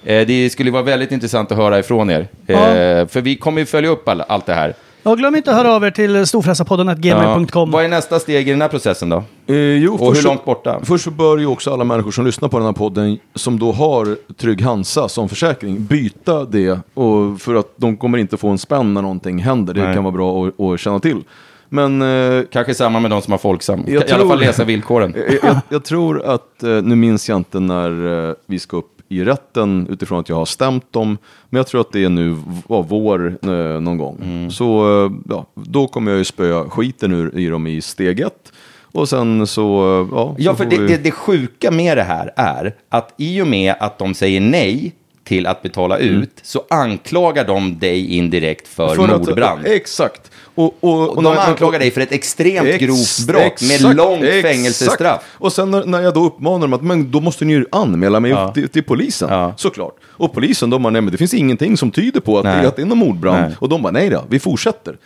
Eh, 0.04 0.26
det 0.26 0.50
skulle 0.50 0.70
vara 0.70 0.82
väldigt 0.82 1.12
intressant 1.12 1.52
att 1.52 1.58
höra 1.58 1.78
ifrån 1.78 2.10
er. 2.10 2.28
Eh, 2.46 3.06
för 3.06 3.20
vi 3.20 3.36
kommer 3.36 3.60
ju 3.60 3.66
följa 3.66 3.90
upp 3.90 4.08
all, 4.08 4.20
allt 4.20 4.46
det 4.46 4.54
här. 4.54 4.74
Och 5.02 5.18
glöm 5.18 5.36
inte 5.36 5.50
att 5.50 5.56
höra 5.56 5.74
av 5.74 5.84
er 5.84 5.90
till 5.90 6.26
storfräsarpodden.gmail.com. 6.26 7.70
Vad 7.70 7.84
är 7.84 7.88
nästa 7.88 8.18
steg 8.20 8.48
i 8.48 8.50
den 8.50 8.60
här 8.60 8.68
processen 8.68 9.08
då? 9.08 9.24
Eh, 9.46 9.56
jo, 9.56 9.92
Och 9.94 9.98
först 9.98 10.16
hur 10.16 10.22
så- 10.22 10.28
långt 10.28 10.44
borta? 10.44 10.80
Först 10.82 11.04
så 11.04 11.10
bör 11.10 11.38
ju 11.38 11.46
också 11.46 11.72
alla 11.72 11.84
människor 11.84 12.10
som 12.10 12.26
lyssnar 12.26 12.48
på 12.48 12.58
den 12.58 12.66
här 12.66 12.72
podden, 12.72 13.18
som 13.34 13.58
då 13.58 13.72
har 13.72 14.16
Trygg 14.36 14.62
Hansa 14.62 15.08
som 15.08 15.28
försäkring, 15.28 15.84
byta 15.84 16.44
det. 16.44 16.80
Och 16.94 17.40
för 17.40 17.54
att 17.54 17.72
de 17.76 17.96
kommer 17.96 18.18
inte 18.18 18.36
få 18.36 18.48
en 18.48 18.58
spänn 18.58 18.94
när 18.94 19.02
någonting 19.02 19.38
händer. 19.38 19.74
Det 19.74 19.84
Nej. 19.84 19.94
kan 19.94 20.04
vara 20.04 20.12
bra 20.14 20.46
att, 20.46 20.60
att 20.60 20.80
känna 20.80 21.00
till. 21.00 21.24
Men 21.68 22.02
eh, 22.02 22.42
Kanske 22.52 22.74
samma 22.74 23.00
med 23.00 23.10
de 23.10 23.22
som 23.22 23.30
har 23.32 23.38
Folksam. 23.38 23.80
I 23.86 23.92
Jag 23.94 24.02
alla 24.02 24.16
tror- 24.18 24.28
fall 24.28 24.40
läsa 24.40 24.64
villkoren. 24.64 25.14
jag, 25.42 25.50
jag, 25.50 25.56
jag 25.68 25.84
tror 25.84 26.22
att, 26.24 26.62
eh, 26.62 26.68
nu 26.70 26.96
minns 26.96 27.28
jag 27.28 27.36
inte 27.36 27.60
när 27.60 28.28
eh, 28.28 28.34
vi 28.46 28.58
ska 28.58 28.76
upp 28.76 28.91
i 29.12 29.24
rätten 29.24 29.86
utifrån 29.90 30.20
att 30.20 30.28
jag 30.28 30.36
har 30.36 30.44
stämt 30.44 30.92
dem. 30.92 31.18
Men 31.50 31.56
jag 31.56 31.66
tror 31.66 31.80
att 31.80 31.92
det 31.92 32.04
är 32.04 32.08
nu 32.08 32.36
var 32.66 32.82
vår 32.82 33.38
eh, 33.42 33.80
någon 33.80 33.98
gång. 33.98 34.18
Mm. 34.22 34.50
Så 34.50 35.04
eh, 35.06 35.12
ja, 35.28 35.46
då 35.54 35.86
kommer 35.86 36.10
jag 36.10 36.18
ju 36.18 36.24
spöa 36.24 36.70
skiten 36.70 37.12
ur 37.12 37.38
i 37.38 37.46
dem 37.48 37.66
i 37.66 37.80
steg 37.80 38.20
ett. 38.20 38.52
Och 38.94 39.08
sen 39.08 39.46
så, 39.46 40.00
eh, 40.02 40.08
ja. 40.12 40.34
Ja, 40.38 40.50
så 40.52 40.56
för 40.56 40.64
det, 40.64 40.78
vi- 40.78 40.86
det, 40.86 40.96
det 41.02 41.10
sjuka 41.10 41.70
med 41.70 41.96
det 41.96 42.02
här 42.02 42.30
är 42.36 42.74
att 42.88 43.14
i 43.16 43.42
och 43.42 43.46
med 43.46 43.74
att 43.80 43.98
de 43.98 44.14
säger 44.14 44.40
nej 44.40 44.92
till 45.24 45.46
att 45.46 45.62
betala 45.62 45.98
ut 45.98 46.30
så 46.42 46.62
anklagar 46.70 47.44
de 47.46 47.78
dig 47.78 48.14
indirekt 48.16 48.68
för, 48.68 48.94
För 48.94 49.08
mordbrand. 49.18 49.66
Exakt. 49.66 50.30
Och, 50.54 50.76
och, 50.80 51.08
och 51.16 51.22
de 51.22 51.34
när- 51.34 51.40
anklagar 51.48 51.78
dig 51.78 51.90
för 51.90 52.00
ett 52.00 52.12
extremt 52.12 52.66
Ex- 52.68 52.84
grovt 52.84 53.26
brott 53.26 53.42
exakt, 53.42 53.82
med 53.84 53.96
långt 53.96 54.22
exakt. 54.22 54.42
fängelsestraff. 54.42 55.22
Och 55.32 55.52
sen 55.52 55.70
när, 55.70 55.84
när 55.86 56.00
jag 56.02 56.14
då 56.14 56.24
uppmanar 56.24 56.58
dem 56.60 56.72
att 56.72 56.82
men 56.82 57.10
då 57.10 57.20
måste 57.20 57.44
ni 57.44 57.52
ju 57.52 57.66
anmäla 57.72 58.20
mig 58.20 58.30
Ja. 58.30 58.52
till, 58.52 58.68
till 58.68 58.82
polisen. 58.84 59.28
Ja. 59.30 59.54
Såklart. 59.56 59.96
Och 60.04 60.32
polisen 60.32 60.70
de 60.70 60.82
bara, 60.82 60.90
nej 60.90 61.02
men 61.02 61.12
det 61.12 61.18
finns 61.18 61.34
ingenting 61.34 61.76
som 61.76 61.90
tyder 61.90 62.20
på 62.20 62.38
att, 62.38 62.44
Nej. 62.44 62.62
det, 62.62 62.68
att 62.68 62.76
det 62.76 62.82
är 62.82 62.86
någon 62.86 62.98
mordbrand. 62.98 63.40
Nej. 63.42 63.56
Och 63.58 63.68
de 63.68 63.82
bara, 63.82 63.92
nej 63.92 64.10
då, 64.10 64.24
vi 64.28 64.38
fortsätter. 64.38 64.96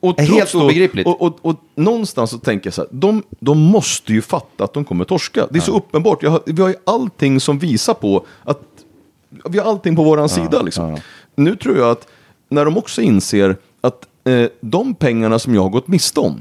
Och 0.00 0.20
Helt 0.20 0.52
då- 0.52 0.62
obegripligt. 0.64 1.06
Och, 1.06 1.22
och, 1.22 1.38
och 1.42 1.56
någonstans 1.74 2.30
så 2.30 2.38
tänker 2.38 2.66
jag 2.66 2.74
så 2.74 2.80
här, 2.80 2.88
de, 2.92 3.22
de 3.40 3.58
måste 3.58 4.12
ju 4.12 4.22
fatta 4.22 4.64
att 4.64 4.72
de 4.74 4.84
kommer 4.84 5.04
torska. 5.04 5.46
Det 5.50 5.58
är 5.58 5.62
så 5.62 5.76
uppenbart. 5.76 6.22
Jag 6.22 6.30
har, 6.30 6.40
vi 6.46 6.62
har 6.62 6.68
ju 6.68 6.74
allting 6.84 7.40
som 7.40 7.58
visar 7.58 7.94
på 7.94 8.26
att 8.44 8.60
vi 9.50 9.58
har 9.58 9.70
allting 9.70 9.96
på 9.96 10.04
våran 10.04 10.28
sida. 10.28 10.62
Liksom. 10.62 10.96
Nu 11.36 11.56
tror 11.56 11.76
jag 11.78 11.90
att 11.90 12.06
när 12.48 12.64
de 12.64 12.76
också 12.78 13.02
inser 13.02 13.56
att 13.80 14.06
eh, 14.24 14.46
de 14.60 14.94
pengarna 14.94 15.38
som 15.38 15.54
jag 15.54 15.62
har 15.62 15.70
gått 15.70 15.88
miste 15.88 16.20
om, 16.20 16.40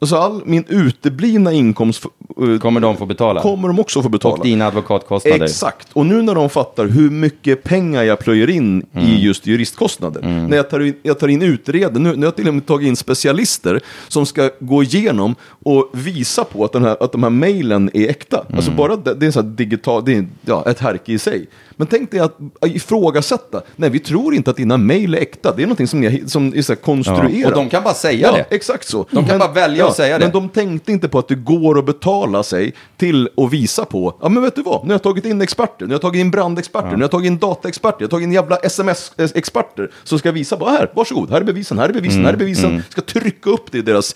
alltså 0.00 0.16
all 0.16 0.42
min 0.44 0.64
uteblivna 0.68 1.52
inkomst 1.52 2.04
eh, 2.04 2.58
Kommer 2.58 2.80
de 2.80 2.96
få 2.96 3.06
betala? 3.06 3.40
kommer 3.42 3.68
de 3.68 3.78
också 3.78 4.02
få 4.02 4.08
betala. 4.08 4.34
Och 4.34 4.44
dina 4.44 4.66
advokatkostnader. 4.66 5.44
Exakt, 5.44 5.88
och 5.92 6.06
nu 6.06 6.22
när 6.22 6.34
de 6.34 6.50
fattar 6.50 6.86
hur 6.86 7.10
mycket 7.10 7.62
pengar 7.64 8.02
jag 8.02 8.18
plöjer 8.18 8.50
in 8.50 8.86
Mm. 8.94 9.06
i 9.06 9.22
just 9.22 9.46
juristkostnader. 9.46 10.22
När 10.48 10.56
jag 10.56 10.70
tar 10.70 10.80
in, 10.80 10.94
jag 11.02 11.18
tar 11.18 11.28
in 11.28 11.42
utredare, 11.42 11.98
nu, 12.02 12.10
nu 12.10 12.16
har 12.16 12.24
jag 12.24 12.36
till 12.36 12.48
och 12.48 12.54
med 12.54 12.66
tagit 12.66 12.88
in 12.88 12.96
specialister 12.96 13.80
som 14.08 14.26
ska 14.26 14.50
gå 14.60 14.82
igenom 14.82 15.34
och 15.62 15.90
visa 15.92 16.44
på 16.44 16.64
att, 16.64 16.72
den 16.72 16.84
här, 16.84 16.96
att 17.00 17.12
de 17.12 17.22
här 17.22 17.30
mejlen 17.30 17.90
är 17.94 18.08
äkta. 18.08 18.38
Alltså 18.38 18.70
Mm. 18.70 18.76
bara 18.76 18.96
det, 18.96 19.14
det 19.14 19.26
är 19.26 19.30
så 19.30 19.42
digital, 19.42 20.04
det 20.04 20.14
är 20.14 20.26
ja, 20.46 20.64
ett 20.66 20.80
härke 20.80 21.12
i 21.12 21.18
sig. 21.18 21.46
Men 21.76 21.86
tänk 21.86 22.10
dig 22.10 22.20
att 22.20 22.38
ifrågasätta, 22.66 23.62
nej 23.76 23.90
vi 23.90 23.98
tror 23.98 24.34
inte 24.34 24.50
att 24.50 24.56
dina 24.56 24.76
mejl 24.76 25.14
är 25.14 25.18
äkta, 25.18 25.52
det 25.52 25.62
är 25.62 25.66
någonting 25.66 25.88
som, 25.88 26.00
ni, 26.00 26.22
som 26.26 26.54
är 26.56 26.62
så 26.62 26.76
konstruerat. 26.76 27.32
Ja, 27.32 27.48
och 27.48 27.54
de 27.54 27.68
kan 27.68 27.82
bara 27.82 27.94
säga 27.94 28.28
ja, 28.28 28.32
det. 28.32 28.56
Exakt 28.56 28.88
så. 28.88 29.06
De 29.10 29.26
kan 29.26 29.38
bara 29.38 29.52
välja 29.52 29.86
att 29.86 29.96
säga 29.96 30.18
det. 30.18 30.24
Men 30.24 30.32
de 30.32 30.48
tänkte 30.48 30.92
inte 30.92 31.08
på 31.08 31.18
att 31.18 31.28
det 31.28 31.34
går 31.34 31.78
att 31.78 31.86
betala 31.86 32.42
sig 32.42 32.74
till 32.96 33.28
att 33.36 33.52
visa 33.52 33.84
på, 33.84 34.18
ja 34.22 34.28
men 34.28 34.42
vet 34.42 34.54
du 34.56 34.62
vad, 34.62 34.82
nu 34.82 34.88
har 34.88 34.94
jag 34.94 35.02
tagit 35.02 35.24
in 35.24 35.42
experter, 35.42 35.86
nu 35.86 35.86
har 35.86 35.94
jag 35.94 36.02
tagit 36.02 36.20
in 36.20 36.30
brandexperter, 36.30 36.90
nu 36.90 36.94
har 36.94 37.02
jag 37.02 37.10
tagit 37.10 37.26
in 37.26 37.38
dataexperter, 37.38 37.96
jag 37.98 38.06
har 38.06 38.10
tagit 38.10 38.26
in 38.26 38.32
jävla 38.32 38.56
sms-experter 38.56 39.90
som 40.04 40.18
ska 40.18 40.32
visa 40.32 40.56
på, 40.56 40.68
här, 40.68 40.90
varsågod, 40.94 41.30
här 41.30 41.40
är 41.40 41.44
bevisen, 41.44 41.78
här 41.78 41.88
är 41.88 41.92
bevisen, 41.92 42.14
Mm, 42.14 42.26
här 42.26 42.32
är 42.32 42.38
bevisen, 42.38 42.82
ska 42.88 43.00
trycka 43.00 43.50
upp 43.50 43.72
det 43.72 43.78
i 43.78 43.82
deras... 43.82 44.14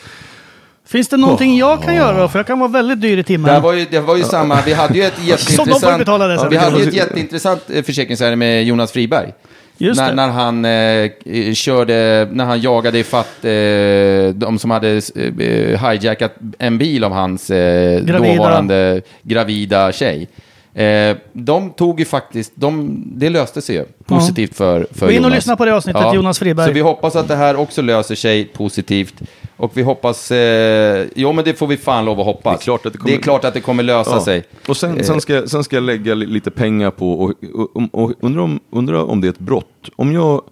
Finns 0.89 1.09
det 1.09 1.17
någonting 1.17 1.57
jag 1.57 1.83
kan 1.83 1.95
göra? 1.95 2.29
För 2.29 2.39
jag 2.39 2.47
kan 2.47 2.59
vara 2.59 2.71
väldigt 2.71 3.01
dyr 3.01 3.13
i 3.13 3.17
Det, 3.17 3.23
timmen. 3.23 3.63
var 3.63 3.73
ju, 3.73 3.87
det 3.91 4.01
var 4.01 4.17
ju 4.17 4.23
samma, 4.25 4.59
vi 4.67 4.73
hade 4.73 4.95
ju 4.95 5.05
ett 5.05 5.13
jätteintressant, 5.25 6.07
det 6.07 6.49
vi 6.51 6.57
hade 6.57 6.79
ju 6.79 6.89
ett 6.89 6.95
jätteintressant 6.95 7.63
eh, 7.71 7.83
försäkringsärende 7.83 8.37
med 8.37 8.65
Jonas 8.65 8.93
Friberg. 8.93 9.33
När, 9.79 10.09
det. 10.09 10.15
när 10.15 10.29
han 10.29 10.65
eh, 10.65 11.55
körde, 11.55 12.29
när 12.33 12.45
han 12.45 12.61
jagade 12.61 12.99
ifatt 12.99 13.45
eh, 13.45 14.35
de 14.35 14.59
som 14.59 14.71
hade 14.71 15.01
eh, 15.39 15.89
hijackat 15.91 16.35
en 16.59 16.79
bil 16.79 17.05
av 17.05 17.13
hans 17.13 17.51
eh, 17.51 18.01
Gravida. 18.01 18.35
dåvarande 18.37 19.01
gravida 19.23 19.93
tjej. 19.93 20.29
Eh, 20.75 21.17
de 21.33 21.71
tog 21.71 21.99
ju 21.99 22.05
faktiskt, 22.05 22.53
de, 22.55 23.03
det 23.17 23.31
löste 23.31 23.63
sig 23.63 23.77
ju 23.77 23.85
positivt 24.05 24.55
för, 24.57 24.87
för 24.93 25.07
Gå 25.07 25.13
in 25.13 25.19
och 25.19 25.25
Jonas. 25.25 25.35
lyssna 25.37 25.57
på 25.57 25.65
det 25.65 25.75
avsnittet, 25.75 26.15
Jonas 26.15 26.39
Friberg. 26.39 26.67
Så 26.67 26.73
vi 26.73 26.81
hoppas 26.81 27.17
att 27.17 27.29
det 27.29 27.37
här 27.37 27.57
också 27.57 27.83
löser 27.83 28.15
sig 28.15 28.45
positivt. 28.45 29.15
Och 29.57 29.71
vi 29.75 29.83
hoppas, 29.83 30.31
eh, 30.31 31.07
jo 31.17 31.33
men 31.33 31.45
det 31.45 31.55
får 31.55 31.67
vi 31.67 31.77
fan 31.77 32.05
lov 32.05 32.21
att 32.21 32.27
hoppas. 32.27 32.59
Det 32.59 32.63
är 32.63 32.65
klart 32.65 32.87
att 32.87 32.93
det 32.93 32.99
kommer- 32.99 33.17
det, 33.17 33.23
klart 33.23 33.45
att 33.45 33.55
det 33.55 33.61
kommer 33.61 33.83
lösa 33.83 34.11
Ja. 34.11 34.21
sig. 34.25 34.43
Och 34.69 34.77
sen, 34.77 34.97
Eh, 34.97 35.03
sen, 35.03 35.21
ska, 35.21 35.35
jag- 35.35 35.51
sen 35.51 35.65
ska 35.65 35.77
jag 35.77 35.83
lägga 35.83 36.15
li- 36.15 36.27
lite 36.27 36.51
pengar 36.51 36.91
på, 36.91 37.13
och, 37.13 37.33
och, 37.55 37.71
och, 37.77 38.05
och 38.05 38.13
undrar, 38.21 38.43
om, 38.43 38.61
undrar 38.71 39.05
om 39.11 39.21
det 39.21 39.27
är 39.27 39.31
ett 39.33 39.39
brott. 39.39 39.89
Om 39.97 40.13
jag 40.13 40.43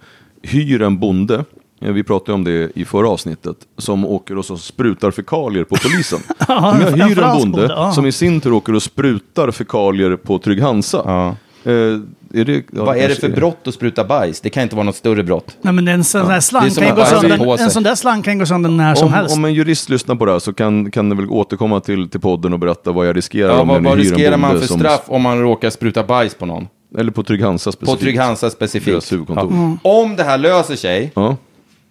hyr 0.42 0.82
en 0.82 0.98
bonde, 0.98 1.44
vi 1.80 2.02
pratade 2.04 2.32
om 2.32 2.44
det 2.44 2.70
i 2.74 2.84
förra 2.84 3.08
avsnittet, 3.08 3.56
som 3.78 4.04
åker 4.04 4.38
och 4.38 4.44
så 4.44 4.56
sprutar 4.56 5.10
fekalier 5.10 5.64
på 5.64 5.76
polisen. 5.82 6.18
om 6.48 6.80
jag 6.80 7.08
hyr 7.08 7.18
en 7.18 7.38
bonde 7.38 7.66
ja. 7.68 7.92
som 7.92 8.06
i 8.06 8.12
sin 8.12 8.40
tur 8.40 8.52
åker 8.52 8.74
och 8.74 8.82
sprutar 8.82 9.50
fekalier 9.50 10.16
på 10.16 10.38
Trygg 10.38 10.62
Hansa. 10.62 11.02
Ja. 11.04 11.36
Eh, 11.72 12.00
är 12.34 12.44
det, 12.44 12.64
ja, 12.72 12.84
Vad 12.84 12.96
är 12.96 13.08
det 13.08 13.14
för 13.14 13.28
brott 13.28 13.58
att 13.66 13.74
spruta 13.74 14.04
bajs? 14.04 14.40
Det 14.40 14.50
kan 14.50 14.62
inte 14.62 14.76
vara 14.76 14.84
något 14.84 14.96
större 14.96 15.22
brott. 15.22 15.56
Nej, 15.62 15.72
men 15.72 15.88
en 15.88 16.04
sån 16.04 16.28
där 16.28 16.40
slang 16.40 16.62
Det 16.62 16.68
är 16.68 16.70
som 16.70 16.84
kan 16.84 16.96
gå 16.96 17.04
sönder. 17.04 17.62
En 17.62 17.70
sån 17.70 17.82
där 17.82 17.94
slang 17.94 18.22
kan 18.22 18.38
gå 18.38 18.46
sönder 18.46 18.70
när 18.70 18.94
som 18.94 19.06
Om, 19.06 19.12
helst. 19.14 19.36
om 19.36 19.44
en 19.44 19.54
jurist 19.54 19.88
lyssnar 19.88 20.14
på 20.14 20.24
det 20.24 20.32
här 20.32 20.38
så 20.38 20.52
kan, 20.52 20.90
kan 20.90 21.08
det 21.08 21.14
väl 21.16 21.30
återkomma 21.30 21.80
till, 21.80 22.08
till 22.08 22.20
podden 22.20 22.52
och 22.52 22.58
berätta 22.58 22.92
vad 22.92 23.08
jag 23.08 23.16
riskerar 23.16 23.48
Ja, 23.48 23.60
om 23.60 23.68
vad 23.68 23.76
jag 23.76 23.82
vad 23.82 23.98
riskerar 23.98 24.36
man 24.36 24.60
för 24.60 24.66
som- 24.66 24.78
straff 24.78 25.02
om 25.06 25.22
man 25.22 25.40
råkar 25.40 25.70
spruta 25.70 26.02
bajs 26.02 26.34
på 26.34 26.46
någon? 26.46 26.68
Eller 26.98 27.12
på 27.12 27.22
Trygg 27.22 27.42
Hansa 27.42 27.68
På 27.70 27.72
specifikt. 27.72 28.02
Trygg 28.02 28.18
Hansa 28.18 28.50
specifikt. 28.50 29.12
Huvudkontor. 29.12 29.50
Mm. 29.50 29.78
Om 29.82 30.16
det 30.16 30.22
här 30.24 30.38
löser 30.38 30.76
sig, 30.76 31.12
Ja, 31.14 31.36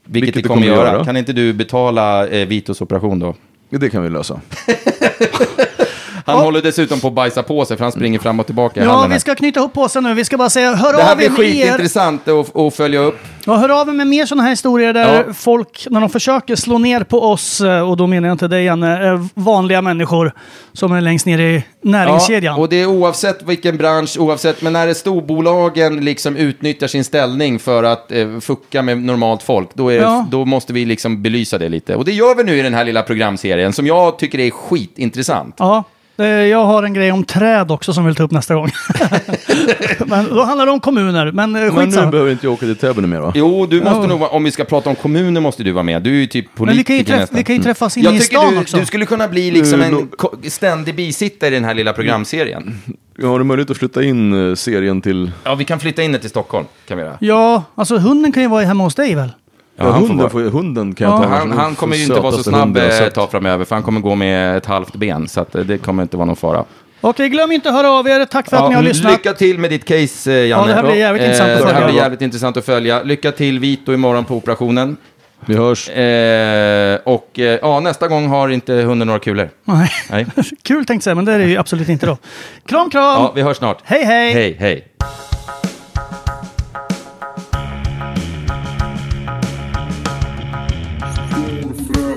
vilket, 0.05 0.33
det 0.33 0.41
kommer, 0.41 0.55
kommer 0.55 0.77
göra, 0.77 0.91
göra. 0.91 1.05
kan 1.05 1.17
inte 1.17 1.33
du 1.33 1.53
betala 1.53 2.27
eh, 2.27 2.47
Vitos 2.47 2.81
operation 2.81 3.19
då? 3.19 3.35
det 3.69 3.89
kan 3.89 4.03
vi 4.03 4.09
lösa. 4.09 4.41
Han 6.25 6.37
håller 6.43 6.61
dessutom 6.61 6.99
på 6.99 7.07
att 7.07 7.13
bajsa 7.13 7.43
på 7.43 7.65
sig 7.65 7.77
för 7.77 7.83
han 7.85 7.91
springer 7.91 8.19
fram 8.19 8.39
och 8.39 8.45
tillbaka 8.45 8.81
i 8.81 8.83
Ja, 8.83 8.89
hallen. 8.91 9.11
här. 9.11 9.15
vi 9.15 9.19
ska 9.19 9.35
knyta 9.35 9.59
ihop 9.59 9.73
påsen 9.73 10.03
nu. 10.03 10.13
Vi 10.13 10.25
ska 10.25 10.37
bara 10.37 10.49
säga, 10.49 10.75
hör 10.75 10.93
Det 10.93 11.03
här 11.03 11.11
av 11.11 11.21
er 11.21 11.29
blir 11.29 11.37
med 11.39 11.55
er. 11.55 11.61
skitintressant 11.65 12.27
att, 12.27 12.55
att 12.55 12.75
följa 12.75 12.99
upp. 12.99 13.17
Ja, 13.45 13.55
hör 13.55 13.81
av 13.81 13.89
er 13.89 13.93
med 13.93 14.07
mer 14.07 14.25
sådana 14.25 14.43
här 14.43 14.49
historier 14.49 14.93
där 14.93 15.23
Ja. 15.27 15.33
folk, 15.33 15.87
när 15.89 15.99
de 15.99 16.09
försöker 16.09 16.55
slå 16.55 16.77
ner 16.77 17.03
på 17.03 17.21
oss, 17.23 17.61
eh, 17.61 17.89
och 17.89 17.97
då 17.97 18.07
menar 18.07 18.27
jag 18.27 18.33
inte 18.33 18.47
dig 18.47 18.63
Janne, 18.65 19.11
eh, 19.13 19.25
vanliga 19.33 19.81
människor 19.81 20.31
som 20.73 20.91
är 20.91 21.01
längst 21.01 21.25
ner 21.25 21.39
i 21.39 21.63
näringskedjan. 21.81 22.55
Ja, 22.55 22.61
och 22.61 22.69
det 22.69 22.81
är 22.81 22.85
oavsett 22.87 23.43
vilken 23.43 23.77
bransch, 23.77 24.17
oavsett, 24.19 24.61
men 24.61 24.73
när 24.73 24.87
det 24.87 24.95
storbolagen 24.95 26.05
liksom 26.05 26.35
utnyttjar 26.37 26.87
sin 26.87 27.03
ställning 27.03 27.59
för 27.59 27.83
att 27.83 28.11
eh, 28.11 28.39
fucka 28.39 28.81
med 28.81 28.97
normalt 29.03 29.43
folk, 29.43 29.69
då, 29.73 29.89
är, 29.89 30.01
Ja. 30.01 30.27
då 30.31 30.45
måste 30.45 30.73
vi 30.73 30.85
liksom 30.85 31.21
belysa 31.21 31.57
det 31.57 31.69
lite. 31.69 31.95
Och 31.95 32.05
det 32.05 32.11
gör 32.11 32.35
vi 32.35 32.43
nu 32.43 32.57
i 32.57 32.61
den 32.61 32.73
här 32.73 32.85
lilla 32.85 33.01
programserien 33.01 33.73
som 33.73 33.87
jag 33.87 34.19
tycker 34.19 34.39
är 34.39 34.49
skitintressant. 34.51 35.55
Ja. 35.57 35.83
Eh, 36.17 36.25
Jag 36.25 36.65
har 36.65 36.83
en 36.83 36.93
grej 36.93 37.11
om 37.11 37.23
träd 37.23 37.71
också 37.71 37.93
som 37.93 38.03
jag 38.03 38.07
vill 38.07 38.15
ta 38.15 38.23
upp 38.23 38.31
nästa 38.31 38.55
gång. 38.55 38.69
men 40.05 40.29
då 40.29 40.43
handlar 40.43 40.65
det 40.65 40.71
om 40.71 40.79
kommuner, 40.79 41.31
men 41.31 41.55
eh, 41.55 41.61
Men 41.61 41.73
nu 41.75 41.81
skitsamma. 41.85 42.11
behöver 42.11 42.31
inte 42.31 42.45
jag 42.45 42.53
åka 42.53 42.65
till 42.65 42.75
Täby 42.75 43.01
mer 43.01 43.19
va? 43.19 43.31
Jo, 43.35 43.65
du 43.65 43.81
måste 43.81 43.99
Ja. 44.01 44.07
nog, 44.07 44.33
om 44.33 44.43
vi 44.43 44.51
ska 44.51 44.63
prata 44.63 44.89
om 44.89 44.95
kommuner 44.95 45.41
måste 45.41 45.63
du 45.63 45.71
vara 45.71 45.83
med. 45.83 46.01
Du 46.01 46.09
är 46.09 46.19
ju 46.19 46.27
typ 46.27 46.55
politiker 46.55 46.67
Men 46.75 46.77
vi 46.77 46.83
kan 46.83 46.95
ju, 46.95 47.03
träff- 47.25 47.29
vi 47.31 47.43
kan 47.43 47.55
ju 47.55 47.61
träffas 47.63 47.97
inne 47.97 48.15
i 48.15 48.19
stan 48.19 48.53
du, 48.53 48.59
också. 48.59 48.77
du 48.77 48.85
skulle 48.85 49.05
kunna 49.05 49.27
bli 49.27 49.51
liksom 49.51 49.81
en 49.81 50.09
ständig 50.51 50.95
bisittare 50.95 51.49
i 51.49 51.53
den 51.53 51.63
här 51.65 51.73
lilla 51.73 51.93
programserien. 51.93 52.81
Jag 53.17 53.27
har 53.27 53.39
du 53.39 53.45
möjlighet 53.45 53.69
att 53.69 53.77
flytta 53.77 54.03
in 54.03 54.49
eh, 54.49 54.55
serien 54.55 55.01
till... 55.01 55.31
Ja, 55.43 55.55
vi 55.55 55.65
kan 55.65 55.79
flytta 55.79 56.03
in 56.03 56.11
det 56.11 56.19
till 56.19 56.29
Stockholm. 56.29 56.65
Kan 56.87 56.97
vi 56.97 57.03
göra. 57.03 57.17
Ja, 57.21 57.63
alltså 57.75 57.97
hunden 57.97 58.31
kan 58.31 58.43
ju 58.43 58.49
vara 58.49 58.63
hemma 58.65 58.83
hos 58.83 58.95
dig 58.95 59.15
väl? 59.15 59.29
Ja, 59.77 59.83
han 59.91 59.93
hunden, 60.07 60.29
får, 60.29 60.39
hunden 60.41 60.93
kan 60.95 61.09
jag 61.09 61.19
Ja. 61.19 61.23
ta. 61.23 61.29
Han, 61.29 61.51
han 61.51 61.75
kommer 61.75 61.95
ju 61.95 62.03
inte 62.03 62.19
vara 62.19 62.31
så 62.31 62.43
snabb 62.43 62.77
jag 62.77 62.85
eh, 62.87 63.01
ett 63.03 63.13
tag 63.13 63.31
framöver, 63.31 63.65
för 63.65 63.75
han 63.75 63.83
kommer 63.83 64.01
gå 64.01 64.15
med 64.15 64.57
ett 64.57 64.65
halvt 64.65 64.95
ben. 64.95 65.27
Så 65.27 65.41
att, 65.41 65.55
eh, 65.55 65.61
det 65.61 65.77
kommer 65.77 66.03
inte 66.03 66.17
vara 66.17 66.25
någon 66.25 66.35
fara. 66.35 66.63
Okej, 67.01 67.29
glöm 67.29 67.51
inte 67.51 67.69
att 67.69 67.75
höra 67.75 67.89
av 67.91 68.07
er. 68.07 68.25
Tack 68.25 68.49
för 68.49 68.57
att 68.57 68.63
Ja, 68.63 68.69
ni 68.69 68.75
har 68.75 68.83
lyssnat. 68.83 69.11
Lycka 69.11 69.33
till 69.33 69.59
med 69.59 69.69
ditt 69.69 69.85
case, 69.85 70.31
eh, 70.33 70.47
Janne. 70.47 70.61
Ja, 70.61 70.67
det 70.67 70.73
här 70.73 70.83
blir 70.83 70.95
jävligt 70.95 71.23
intressant 71.23 71.51
att 71.51 71.57
Det 71.59 71.65
här 71.65 71.73
följa. 71.73 71.87
blir 71.87 72.01
jävligt 72.01 72.21
intressant 72.21 72.57
att 72.57 72.65
följa. 72.65 73.03
Lycka 73.03 73.31
till 73.31 73.59
Vito 73.59 73.93
imorgon 73.93 74.25
på 74.25 74.35
operationen. 74.35 74.97
Vi 75.45 75.55
hörs. 75.55 75.89
Eh, 75.89 76.99
och 77.03 77.39
eh, 77.39 77.59
ja, 77.61 77.79
nästa 77.79 78.07
gång 78.07 78.27
har 78.27 78.49
inte 78.49 78.73
hunden 78.73 79.07
några 79.07 79.19
kulor. 79.19 79.49
Nej. 79.65 79.89
Nej. 80.09 80.25
Kul 80.63 80.85
tänkte 80.85 80.93
jag 80.93 81.03
säga, 81.03 81.15
men 81.15 81.25
det 81.25 81.33
är 81.33 81.39
det 81.39 81.45
ju 81.45 81.57
absolut 81.57 81.89
inte 81.89 82.05
då. 82.05 82.17
Kram, 82.65 82.89
kram! 82.89 83.03
Ja, 83.03 83.31
vi 83.35 83.41
hörs 83.41 83.57
snart. 83.57 83.77
Hej, 83.83 84.03
hej! 84.05 84.33
Hej, 84.33 84.55
hej. 84.59 84.87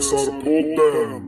Sarpota. 0.09 1.28